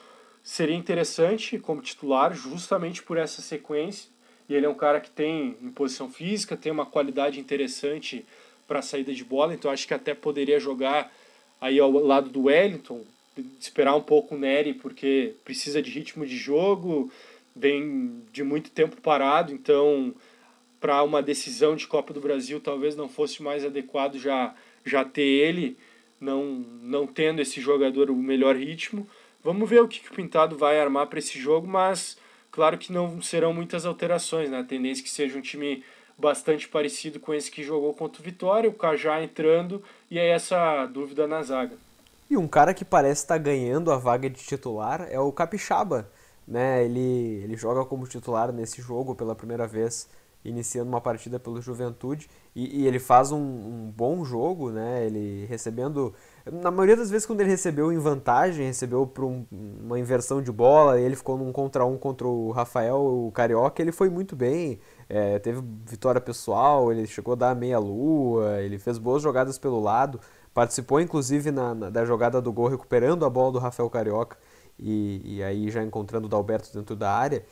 seria 0.42 0.76
interessante 0.76 1.60
como 1.60 1.82
titular, 1.82 2.34
justamente 2.34 3.04
por 3.04 3.18
essa 3.18 3.42
sequência, 3.42 4.10
e 4.48 4.56
ele 4.56 4.66
é 4.66 4.70
um 4.70 4.76
cara 4.76 5.02
que 5.02 5.12
tem 5.12 5.58
em 5.62 5.70
posição 5.70 6.10
física, 6.10 6.56
tem 6.56 6.72
uma 6.72 6.86
qualidade 6.86 7.40
interessante 7.40 8.26
para 8.70 8.80
a 8.80 8.84
saída 8.84 9.12
de 9.12 9.26
bola, 9.26 9.54
então 9.54 9.72
acho 9.72 9.88
que 9.88 9.94
até 9.96 10.14
poderia 10.14 10.60
jogar 10.60 11.12
aí 11.60 11.80
ao 11.80 11.92
lado 11.92 12.30
do 12.30 12.44
Wellington, 12.44 13.04
esperar 13.60 13.96
um 13.96 14.02
pouco 14.02 14.36
o 14.36 14.38
Nery, 14.38 14.76
porque 14.76 15.34
precisa 15.44 15.82
de 15.82 15.90
ritmo 15.90 16.26
de 16.26 16.38
jogo, 16.38 17.12
vem 17.56 18.22
de 18.32 18.44
muito 18.44 18.70
tempo 18.70 19.02
parado, 19.02 19.52
então 19.52 20.14
para 20.80 21.04
uma 21.04 21.22
decisão 21.22 21.76
de 21.76 21.88
Copa 21.88 22.14
do 22.14 22.22
Brasil 22.22 22.62
talvez 22.62 22.96
não 22.96 23.10
fosse 23.10 23.42
mais 23.44 23.66
adequado 23.66 24.18
já, 24.18 24.56
já 24.86 25.04
ter 25.04 25.22
ele, 25.22 25.76
não, 26.22 26.46
não 26.82 27.08
tendo 27.08 27.42
esse 27.42 27.60
jogador 27.60 28.10
o 28.10 28.16
melhor 28.16 28.56
ritmo. 28.56 29.08
Vamos 29.44 29.70
ver 29.70 29.82
o 29.82 29.88
que, 29.88 30.00
que 30.00 30.12
o 30.12 30.16
Pintado 30.16 30.58
vai 30.58 30.80
armar 30.80 31.08
para 31.08 31.20
esse 31.20 31.40
jogo, 31.40 31.68
mas 31.68 32.18
claro 32.52 32.78
que 32.78 32.94
não 32.94 33.22
serão 33.22 33.54
muitas 33.54 33.86
alterações, 33.86 34.50
né? 34.50 34.60
A 34.60 34.64
tendência 34.64 35.02
é 35.02 35.04
que 35.04 35.10
seja 35.10 35.38
um 35.38 35.42
time 35.42 35.84
bastante 36.20 36.68
parecido 36.68 37.20
com 37.20 37.34
esse 37.34 37.50
que 37.50 37.64
jogou 37.64 37.94
contra 37.94 38.22
o 38.22 38.26
Vitória, 38.26 38.70
o 38.70 38.74
Cajá 38.74 39.24
entrando 39.24 39.82
e 40.12 40.20
aí 40.20 40.28
essa 40.28 40.86
dúvida 40.86 41.26
na 41.26 41.42
zaga. 41.42 41.76
E 42.30 42.38
um 42.38 42.48
cara 42.48 42.74
que 42.74 42.86
parece 42.86 43.24
estar 43.24 43.36
tá 43.36 43.42
ganhando 43.42 43.92
a 43.92 43.98
vaga 43.98 44.30
de 44.30 44.40
titular 44.40 45.08
é 45.10 45.20
o 45.20 45.32
Capixaba. 45.32 46.08
Né? 46.48 46.86
Ele, 46.86 47.42
ele 47.44 47.58
joga 47.58 47.84
como 47.86 48.06
titular 48.08 48.52
nesse 48.52 48.82
jogo 48.82 49.16
pela 49.16 49.34
primeira 49.34 49.66
vez, 49.66 50.08
iniciando 50.46 50.90
uma 50.90 51.02
partida 51.02 51.40
pelo 51.40 51.60
Juventude. 51.60 52.30
E, 52.56 52.82
e 52.82 52.88
ele 52.88 53.00
faz 53.00 53.32
um, 53.32 53.40
um, 53.40 53.94
bom 53.96 54.24
jogo, 54.24 54.70
né? 54.70 55.06
ele 55.06 55.48
recebendo. 55.48 56.14
Na 56.52 56.70
maioria 56.70 56.96
das 56.96 57.10
vezes, 57.10 57.26
quando 57.26 57.42
ele 57.42 57.50
recebeu 57.50 57.92
em 57.92 57.98
vantagem, 57.98 58.66
recebeu 58.66 59.08
por 59.08 59.26
um, 59.26 59.46
uma 59.52 60.00
inversão 60.00 60.40
de 60.40 60.52
bola, 60.52 61.00
ele 61.00 61.16
ficou 61.16 61.36
num 61.36 61.52
contra 61.52 61.84
um 61.84 61.98
contra 61.98 62.28
o 62.28 62.52
Rafael, 62.52 63.00
o 63.00 63.32
Carioca, 63.32 63.82
ele 63.82 63.92
foi 63.92 64.10
muito 64.10 64.36
bem. 64.36 64.80
É, 65.10 65.40
teve 65.40 65.60
vitória 65.86 66.22
pessoal, 66.22 66.92
ele 66.92 67.08
chegou 67.08 67.34
a 67.34 67.36
dar 67.36 67.56
meia-lua, 67.56 68.62
ele 68.62 68.78
fez 68.78 69.00
boas 69.00 69.24
jogadas 69.24 69.58
pelo 69.58 69.82
lado. 69.82 70.20
Participou, 70.54 71.02
inclusive, 71.02 71.52
na, 71.52 71.74
na, 71.74 71.90
da 71.90 72.06
jogada 72.06 72.40
do 72.40 72.54
gol, 72.54 72.68
recuperando 72.68 73.26
a 73.26 73.30
bola 73.30 73.52
do 73.52 73.60
Rafael 73.60 73.90
Carioca 73.90 74.38
e, 74.78 75.38
e 75.38 75.44
aí 75.44 75.70
já 75.70 75.84
encontrando 75.84 76.28
o 76.28 76.30
Dalberto 76.30 76.72
dentro 76.74 76.96
da 76.96 77.12
área. 77.12 77.44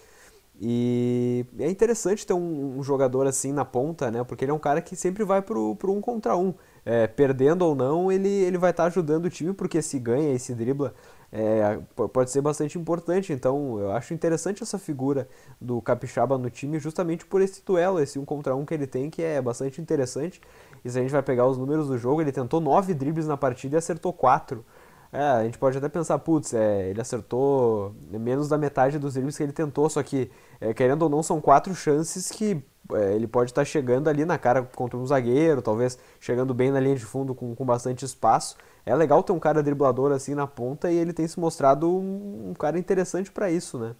E 0.60 1.46
é 1.60 1.70
interessante 1.70 2.26
ter 2.26 2.34
um, 2.34 2.80
um, 2.80 2.84
jogador 2.84 3.28
assim 3.28 3.52
na 3.52 3.64
ponta, 3.64 4.10
né? 4.10 4.24
Porque 4.24 4.44
ele 4.44 4.52
é 4.52 4.54
um 4.54 4.60
cara 4.60 4.82
que 4.82 4.96
sempre 4.96 5.24
vai 5.24 5.42
pro, 5.42 5.76
pro 5.76 5.94
um 5.94 6.02
contra 6.02 6.36
um. 6.36 6.54
É, 6.84 7.06
perdendo 7.06 7.64
ou 7.64 7.76
não, 7.76 8.12
ele, 8.12 8.28
ele 8.28 8.58
vai 8.58 8.72
estar 8.72 8.84
tá 8.84 8.88
ajudando 8.88 9.26
o 9.26 9.30
time, 9.30 9.54
porque 9.54 9.82
se 9.82 10.00
ganha 10.00 10.34
e 10.34 10.40
se 10.40 10.56
dribla, 10.56 10.96
é, 11.32 11.80
pode 12.12 12.32
ser 12.32 12.42
bastante 12.42 12.78
importante. 12.78 13.34
Então 13.34 13.80
eu 13.80 13.92
acho 13.92 14.14
interessante 14.14 14.64
essa 14.64 14.78
figura 14.78 15.28
do 15.60 15.82
Capixaba 15.82 16.38
no 16.38 16.50
time, 16.50 16.80
justamente 16.80 17.26
por 17.26 17.42
esse 17.42 17.64
duelo, 17.64 18.00
esse 18.00 18.18
um 18.18 18.26
contra 18.26 18.56
um 18.56 18.66
que 18.66 18.74
ele 18.74 18.88
tem, 18.88 19.10
que 19.10 19.22
é 19.22 19.42
bastante 19.42 19.82
interessante. 19.82 20.42
E 20.84 20.90
se 20.90 20.98
a 20.98 21.02
gente 21.02 21.12
vai 21.12 21.24
pegar 21.24 21.46
os 21.48 21.58
números 21.58 21.88
do 21.88 21.98
jogo, 21.98 22.22
ele 22.22 22.32
tentou 22.32 22.62
nove 22.62 22.94
dribles 22.94 23.28
na 23.28 23.38
partida 23.38 23.76
e 23.76 23.78
acertou 23.78 24.14
quatro. 24.14 24.64
É, 25.12 25.22
a 25.22 25.44
gente 25.44 25.58
pode 25.58 25.78
até 25.78 25.88
pensar, 25.88 26.20
putz, 26.20 26.54
é, 26.54 26.90
ele 26.90 27.00
acertou 27.00 27.96
menos 28.10 28.50
da 28.50 28.58
metade 28.58 29.00
dos 29.00 29.14
dribles 29.14 29.38
que 29.38 29.44
ele 29.44 29.54
tentou, 29.54 29.90
só 29.90 30.04
que, 30.04 30.30
é, 30.60 30.74
querendo 30.74 31.04
ou 31.04 31.10
não, 31.10 31.24
são 31.24 31.40
quatro 31.40 31.74
chances 31.74 32.30
que 32.30 32.62
é, 32.94 33.16
ele 33.16 33.28
pode 33.28 33.52
estar 33.52 33.62
tá 33.62 33.66
chegando 33.66 34.10
ali 34.10 34.26
na 34.26 34.38
cara 34.38 34.64
contra 34.64 34.98
um 34.98 35.06
zagueiro, 35.06 35.62
talvez 35.62 35.98
chegando 36.20 36.54
bem 36.54 36.72
na 36.72 36.80
linha 36.80 36.96
de 36.96 37.06
fundo 37.06 37.34
com, 37.34 37.56
com 37.56 37.66
bastante 37.66 38.04
espaço. 38.04 38.58
É 38.88 38.96
legal 38.96 39.22
ter 39.22 39.34
um 39.34 39.40
cara 39.40 39.62
driblador 39.62 40.12
assim 40.12 40.34
na 40.34 40.48
ponta 40.48 40.92
e 40.92 40.98
ele 40.98 41.12
tem 41.12 41.28
se 41.28 41.40
mostrado 41.40 41.94
um, 41.94 42.54
cara 42.58 42.80
interessante 42.80 43.30
para 43.30 43.52
isso, 43.52 43.78
né? 43.78 43.96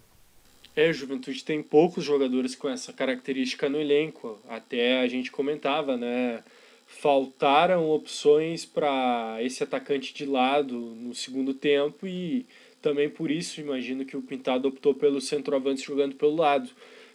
É, 0.74 0.92
Juventude 0.92 1.44
tem 1.44 1.62
poucos 1.62 2.04
jogadores 2.04 2.54
com 2.54 2.68
essa 2.68 2.92
característica 2.92 3.68
no 3.68 3.78
elenco. 3.78 4.38
Até 4.48 5.00
a 5.00 5.06
gente 5.06 5.30
comentava, 5.30 5.96
né? 5.96 6.42
faltaram 6.88 7.90
opções 7.90 8.64
para 8.64 9.36
esse 9.42 9.62
atacante 9.62 10.14
de 10.14 10.24
lado 10.24 10.74
no 10.74 11.14
segundo 11.14 11.52
tempo 11.52 12.06
e 12.06 12.46
também 12.80 13.10
por 13.10 13.30
isso 13.30 13.60
imagino 13.60 14.06
que 14.06 14.16
o 14.16 14.22
Pintado 14.22 14.68
optou 14.68 14.94
pelo 14.94 15.20
centroavante 15.20 15.84
jogando 15.84 16.16
pelo 16.16 16.34
lado. 16.34 16.70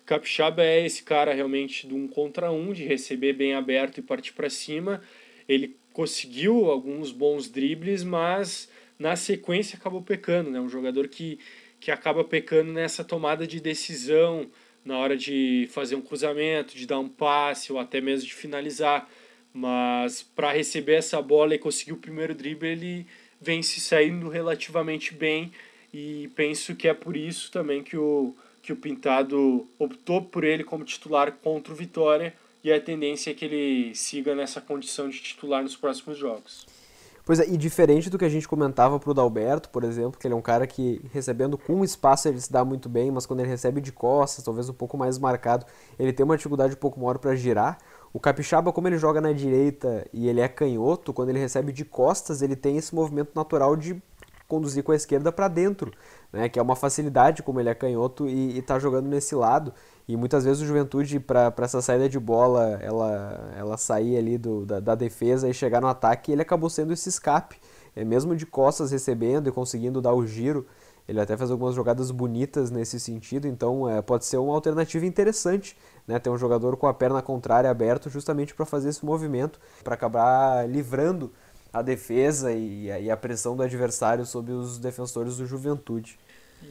Capixaba 0.05 0.61
é 0.61 0.85
esse 0.85 1.01
cara 1.01 1.33
realmente 1.33 1.87
de 1.87 1.93
um 1.95 2.07
contra 2.07 2.51
um, 2.51 2.71
de 2.71 2.83
receber 2.83 3.33
bem 3.33 3.55
aberto 3.55 3.97
e 3.97 4.03
partir 4.03 4.33
para 4.33 4.49
cima. 4.49 5.01
Ele 5.49 5.75
conseguiu 5.93 6.69
alguns 6.69 7.11
bons 7.11 7.49
dribles, 7.49 8.03
mas 8.03 8.69
na 8.99 9.15
sequência 9.15 9.77
acabou 9.77 10.01
pecando, 10.01 10.49
né? 10.49 10.59
Um 10.59 10.69
jogador 10.69 11.07
que, 11.07 11.39
que 11.79 11.91
acaba 11.91 12.23
pecando 12.23 12.73
nessa 12.73 13.03
tomada 13.03 13.47
de 13.47 13.59
decisão 13.59 14.49
na 14.83 14.97
hora 14.97 15.15
de 15.15 15.69
fazer 15.71 15.95
um 15.95 16.01
cruzamento, 16.01 16.75
de 16.75 16.85
dar 16.85 16.99
um 16.99 17.07
passe 17.07 17.71
ou 17.71 17.79
até 17.79 18.01
mesmo 18.01 18.27
de 18.27 18.33
finalizar 18.33 19.07
mas 19.53 20.23
para 20.23 20.51
receber 20.51 20.95
essa 20.95 21.21
bola 21.21 21.53
e 21.53 21.59
conseguir 21.59 21.93
o 21.93 21.97
primeiro 21.97 22.33
drible, 22.33 22.67
ele 22.67 23.07
vem 23.39 23.61
se 23.61 23.79
saindo 23.79 24.27
relativamente 24.27 25.13
bem 25.13 25.51
e 25.93 26.31
penso 26.35 26.75
que 26.75 26.87
é 26.87 26.93
por 26.93 27.15
isso 27.15 27.51
também 27.51 27.83
que 27.83 27.95
o, 27.95 28.35
que 28.63 28.73
o 28.73 28.75
Pintado 28.75 29.67
optou 29.77 30.23
por 30.23 30.43
ele 30.43 30.63
como 30.63 30.83
titular 30.83 31.31
contra 31.33 31.71
o 31.71 31.75
Vitória 31.75 32.33
e 32.63 32.71
a 32.71 32.79
tendência 32.79 33.31
é 33.31 33.33
que 33.33 33.45
ele 33.45 33.95
siga 33.95 34.33
nessa 34.33 34.61
condição 34.61 35.09
de 35.09 35.21
titular 35.21 35.61
nos 35.61 35.75
próximos 35.75 36.17
jogos. 36.17 36.65
Pois 37.25 37.39
é, 37.39 37.47
e 37.47 37.55
diferente 37.55 38.09
do 38.09 38.17
que 38.17 38.25
a 38.25 38.29
gente 38.29 38.47
comentava 38.47 38.99
pro 38.99 39.13
Dalberto, 39.13 39.69
por 39.69 39.85
exemplo, 39.85 40.19
que 40.19 40.27
ele 40.27 40.33
é 40.33 40.37
um 40.37 40.41
cara 40.41 40.67
que 40.67 41.01
recebendo 41.13 41.57
com 41.57 41.81
espaço 41.81 42.27
ele 42.27 42.39
se 42.39 42.51
dá 42.51 42.65
muito 42.65 42.89
bem, 42.89 43.11
mas 43.11 43.25
quando 43.25 43.39
ele 43.39 43.49
recebe 43.49 43.79
de 43.79 43.93
costas, 43.93 44.43
talvez 44.43 44.67
um 44.67 44.73
pouco 44.73 44.97
mais 44.97 45.17
marcado, 45.17 45.65
ele 45.97 46.11
tem 46.11 46.25
uma 46.25 46.35
dificuldade 46.35 46.73
um 46.73 46.77
pouco 46.77 46.99
maior 46.99 47.17
para 47.17 47.33
girar. 47.33 47.77
O 48.11 48.19
Capixaba, 48.19 48.73
como 48.73 48.89
ele 48.89 48.97
joga 48.97 49.21
na 49.21 49.31
direita 49.31 50.05
e 50.11 50.27
ele 50.27 50.41
é 50.41 50.49
canhoto, 50.49 51.13
quando 51.13 51.29
ele 51.29 51.39
recebe 51.39 51.71
de 51.71 51.85
costas, 51.85 52.41
ele 52.41 52.57
tem 52.57 52.75
esse 52.75 52.93
movimento 52.93 53.31
natural 53.33 53.77
de 53.77 54.01
conduzir 54.45 54.83
com 54.83 54.91
a 54.91 54.95
esquerda 54.95 55.31
para 55.31 55.47
dentro, 55.47 55.91
né? 56.31 56.49
que 56.49 56.59
é 56.59 56.61
uma 56.61 56.75
facilidade 56.75 57.41
como 57.41 57.59
ele 57.59 57.69
é 57.69 57.73
canhoto 57.73 58.27
e 58.27 58.59
está 58.59 58.77
jogando 58.77 59.07
nesse 59.07 59.33
lado. 59.33 59.73
E 60.07 60.17
muitas 60.17 60.43
vezes 60.43 60.61
o 60.61 60.65
Juventude, 60.65 61.19
para 61.19 61.53
essa 61.59 61.81
saída 61.81 62.09
de 62.09 62.19
bola, 62.19 62.77
ela, 62.81 63.53
ela 63.57 63.77
sair 63.77 64.17
ali 64.17 64.37
do, 64.37 64.65
da, 64.65 64.79
da 64.79 64.95
defesa 64.95 65.47
e 65.47 65.53
chegar 65.53 65.79
no 65.79 65.87
ataque, 65.87 66.31
ele 66.31 66.41
acabou 66.41 66.69
sendo 66.69 66.91
esse 66.91 67.07
escape, 67.07 67.57
é, 67.95 68.03
mesmo 68.03 68.35
de 68.35 68.45
costas 68.45 68.91
recebendo 68.91 69.47
e 69.47 69.51
conseguindo 69.51 70.01
dar 70.01 70.13
o 70.13 70.27
giro. 70.27 70.65
Ele 71.07 71.19
até 71.19 71.35
fez 71.35 71.51
algumas 71.51 71.75
jogadas 71.75 72.11
bonitas 72.11 72.71
nesse 72.71 72.99
sentido, 72.99 73.47
então 73.47 73.89
é, 73.89 74.01
pode 74.01 74.25
ser 74.25 74.37
uma 74.37 74.53
alternativa 74.53 75.05
interessante 75.05 75.75
né, 76.07 76.19
ter 76.19 76.29
um 76.29 76.37
jogador 76.37 76.77
com 76.77 76.87
a 76.87 76.93
perna 76.93 77.21
contrária 77.21 77.69
aberto 77.69 78.09
justamente 78.09 78.53
para 78.53 78.65
fazer 78.65 78.89
esse 78.89 79.05
movimento, 79.05 79.59
para 79.83 79.95
acabar 79.95 80.67
livrando 80.69 81.31
a 81.71 81.81
defesa 81.81 82.51
e 82.51 82.85
e 82.85 83.09
a 83.09 83.17
pressão 83.17 83.55
do 83.55 83.63
adversário 83.63 84.25
sobre 84.25 84.51
os 84.53 84.77
defensores 84.77 85.37
do 85.37 85.45
Juventude. 85.45 86.19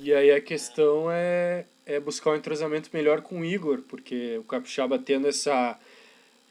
E 0.01 0.15
aí 0.15 0.31
a 0.31 0.41
questão 0.41 1.11
é, 1.11 1.67
é 1.87 1.99
buscar 1.99 2.31
um 2.31 2.37
entrosamento 2.37 2.91
melhor 2.93 3.23
com 3.23 3.41
o 3.41 3.45
Igor, 3.45 3.83
porque 3.89 4.39
o 4.39 4.45
Capixaba 4.45 4.99
tendo 4.99 5.27
essa 5.27 5.79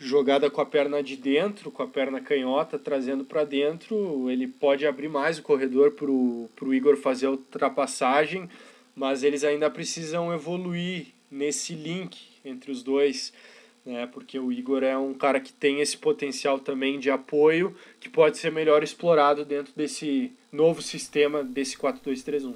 jogada 0.01 0.49
com 0.49 0.59
a 0.59 0.65
perna 0.65 1.01
de 1.03 1.15
dentro, 1.15 1.69
com 1.69 1.83
a 1.83 1.87
perna 1.87 2.19
canhota, 2.19 2.79
trazendo 2.79 3.23
para 3.23 3.43
dentro, 3.43 4.29
ele 4.29 4.47
pode 4.47 4.85
abrir 4.85 5.07
mais 5.07 5.37
o 5.37 5.43
corredor 5.43 5.91
para 5.91 6.09
o 6.09 6.73
Igor 6.73 6.97
fazer 6.97 7.27
a 7.27 7.31
ultrapassagem, 7.31 8.49
mas 8.95 9.23
eles 9.23 9.43
ainda 9.43 9.69
precisam 9.69 10.33
evoluir 10.33 11.07
nesse 11.29 11.75
link 11.75 12.17
entre 12.43 12.71
os 12.71 12.81
dois, 12.81 13.31
né? 13.85 14.07
porque 14.07 14.39
o 14.39 14.51
Igor 14.51 14.83
é 14.83 14.97
um 14.97 15.13
cara 15.13 15.39
que 15.39 15.53
tem 15.53 15.81
esse 15.81 15.95
potencial 15.95 16.59
também 16.59 16.99
de 16.99 17.11
apoio 17.11 17.75
que 17.99 18.09
pode 18.09 18.39
ser 18.39 18.51
melhor 18.51 18.83
explorado 18.83 19.45
dentro 19.45 19.71
desse 19.75 20.31
novo 20.51 20.81
sistema 20.81 21.43
desse 21.43 21.77
4-2-3-1. 21.77 22.55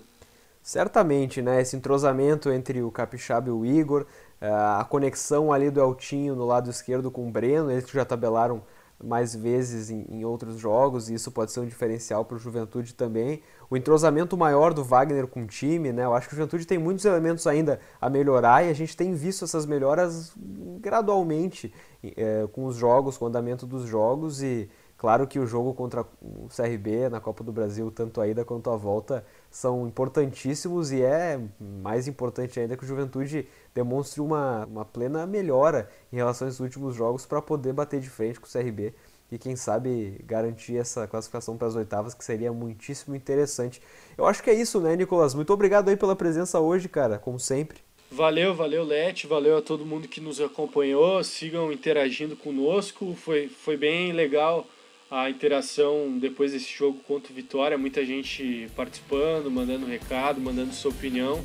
Certamente, 0.65 1.43
né? 1.43 1.61
Esse 1.61 1.75
entrosamento 1.75 2.49
entre 2.49 2.81
o 2.81 2.89
Capixaba 2.89 3.49
e 3.49 3.51
o 3.51 3.63
Igor, 3.63 4.03
eh, 4.41 4.49
a 4.49 4.83
conexão 4.83 5.53
ali 5.53 5.69
do 5.69 5.79
Eltinho 5.79 6.35
no 6.35 6.43
lado 6.43 6.71
esquerdo 6.71 7.11
com 7.11 7.27
o 7.27 7.31
Breno, 7.31 7.69
eles 7.69 7.85
que 7.85 7.93
já 7.93 8.03
tabelaram 8.03 8.63
mais 9.03 9.35
vezes 9.35 9.91
em, 9.91 10.25
outros 10.25 10.57
jogos, 10.57 11.07
e 11.07 11.13
isso 11.13 11.31
pode 11.31 11.51
ser 11.51 11.59
um 11.59 11.67
diferencial 11.67 12.25
para 12.25 12.37
o 12.37 12.39
Juventude 12.39 12.95
também. 12.95 13.43
O 13.69 13.77
entrosamento 13.77 14.35
maior 14.35 14.73
do 14.73 14.83
Wagner 14.83 15.27
com 15.27 15.43
o 15.43 15.45
time, 15.45 15.93
né? 15.93 16.03
Eu 16.03 16.15
acho 16.15 16.27
que 16.27 16.33
o 16.33 16.37
Juventude 16.37 16.65
tem 16.65 16.79
muitos 16.79 17.05
elementos 17.05 17.45
ainda 17.45 17.79
a 18.01 18.09
melhorar 18.09 18.65
e 18.65 18.69
a 18.69 18.73
gente 18.73 18.97
tem 18.97 19.13
visto 19.13 19.45
essas 19.45 19.67
melhoras 19.67 20.33
gradualmente 20.81 21.71
é, 22.03 22.47
com 22.51 22.65
os 22.65 22.75
jogos, 22.75 23.19
com 23.19 23.25
o 23.25 23.27
andamento 23.27 23.67
dos 23.67 23.83
jogos 23.83 24.41
e 24.41 24.67
claro 25.05 25.27
que 25.27 25.37
o 25.37 25.45
jogo 25.45 25.71
contra 25.71 26.01
o 26.19 26.47
CRB 26.49 27.09
na 27.09 27.19
Copa 27.19 27.43
do 27.43 27.51
Brasil, 27.51 27.91
tanto 27.91 28.19
a 28.19 28.27
ida 28.27 28.43
quanto 28.43 28.71
a 28.71 28.75
volta, 28.75 29.23
são 29.51 29.87
importantíssimos 29.87 30.91
e 30.91 31.03
é 31.03 31.39
mais 31.59 32.07
importante 32.07 32.59
ainda 32.59 32.75
que 32.75 32.83
o 32.83 32.87
Juventude 32.87 33.47
demonstre 33.71 34.19
uma, 34.19 34.65
uma 34.65 34.83
plena 34.83 35.27
melhora 35.27 35.87
em 36.11 36.15
relação 36.15 36.47
aos 36.47 36.59
últimos 36.59 36.95
jogos 36.95 37.23
para 37.23 37.39
poder 37.39 37.71
bater 37.71 37.99
de 37.99 38.09
frente 38.09 38.39
com 38.39 38.47
o 38.47 38.49
CRB 38.51 38.95
e 39.31 39.37
quem 39.37 39.55
sabe 39.55 40.19
garantir 40.25 40.77
essa 40.77 41.05
classificação 41.05 41.55
para 41.55 41.67
as 41.67 41.75
oitavas, 41.75 42.15
que 42.15 42.25
seria 42.25 42.51
muitíssimo 42.51 43.15
interessante. 43.15 43.83
Eu 44.17 44.25
acho 44.25 44.41
que 44.41 44.49
é 44.49 44.55
isso, 44.55 44.81
né, 44.81 44.95
Nicolas? 44.95 45.35
Muito 45.35 45.53
obrigado 45.53 45.89
aí 45.89 45.95
pela 45.95 46.15
presença 46.15 46.59
hoje, 46.59 46.89
cara, 46.89 47.19
como 47.19 47.39
sempre. 47.39 47.77
Valeu, 48.09 48.55
valeu, 48.55 48.83
Lete, 48.83 49.27
valeu 49.27 49.55
a 49.55 49.61
todo 49.61 49.85
mundo 49.85 50.07
que 50.07 50.19
nos 50.19 50.41
acompanhou, 50.41 51.23
sigam 51.23 51.71
interagindo 51.71 52.35
conosco, 52.35 53.13
foi, 53.13 53.47
foi 53.49 53.77
bem 53.77 54.11
legal 54.11 54.65
a 55.09 55.29
interação 55.29 56.17
depois 56.19 56.51
desse 56.51 56.71
jogo 56.73 56.99
contra 57.07 57.31
o 57.31 57.35
Vitória, 57.35 57.77
muita 57.77 58.05
gente 58.05 58.67
participando, 58.75 59.49
mandando 59.51 59.85
recado, 59.85 60.41
mandando 60.41 60.73
sua 60.73 60.91
opinião. 60.91 61.43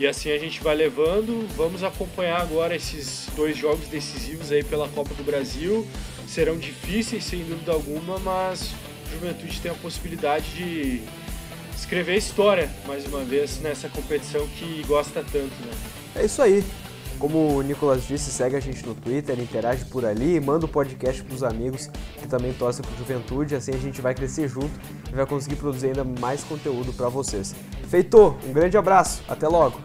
E 0.00 0.06
assim 0.06 0.30
a 0.30 0.38
gente 0.38 0.62
vai 0.62 0.76
levando. 0.76 1.46
Vamos 1.56 1.82
acompanhar 1.82 2.40
agora 2.40 2.74
esses 2.74 3.28
dois 3.34 3.56
jogos 3.56 3.88
decisivos 3.88 4.52
aí 4.52 4.62
pela 4.62 4.88
Copa 4.88 5.14
do 5.14 5.24
Brasil. 5.24 5.86
Serão 6.26 6.56
difíceis, 6.56 7.24
sem 7.24 7.42
dúvida 7.44 7.72
alguma, 7.72 8.18
mas 8.18 8.74
o 9.06 9.10
Juventude 9.12 9.60
tem 9.60 9.70
a 9.70 9.74
possibilidade 9.74 10.50
de 10.54 11.02
escrever 11.74 12.16
história 12.16 12.70
mais 12.86 13.06
uma 13.06 13.24
vez 13.24 13.60
nessa 13.60 13.88
competição 13.88 14.46
que 14.58 14.84
gosta 14.86 15.24
tanto, 15.24 15.54
né? 15.64 15.72
É 16.16 16.24
isso 16.24 16.42
aí. 16.42 16.62
Como 17.18 17.56
o 17.56 17.62
Nicolas 17.62 18.06
disse, 18.06 18.30
segue 18.30 18.54
a 18.54 18.60
gente 18.60 18.86
no 18.86 18.94
Twitter, 18.94 19.38
interage 19.40 19.84
por 19.86 20.04
ali, 20.04 20.38
manda 20.38 20.66
o 20.66 20.68
podcast 20.68 21.22
para 21.22 21.34
os 21.34 21.42
amigos 21.42 21.90
que 22.20 22.28
também 22.28 22.52
torcem 22.52 22.84
para 22.84 22.96
Juventude, 22.96 23.56
assim 23.56 23.72
a 23.72 23.78
gente 23.78 24.00
vai 24.00 24.14
crescer 24.14 24.46
junto 24.46 24.70
e 25.10 25.14
vai 25.14 25.26
conseguir 25.26 25.56
produzir 25.56 25.88
ainda 25.88 26.04
mais 26.04 26.44
conteúdo 26.44 26.92
para 26.92 27.08
vocês. 27.08 27.54
Feito, 27.88 28.36
um 28.46 28.52
grande 28.52 28.76
abraço, 28.76 29.22
até 29.28 29.48
logo! 29.48 29.80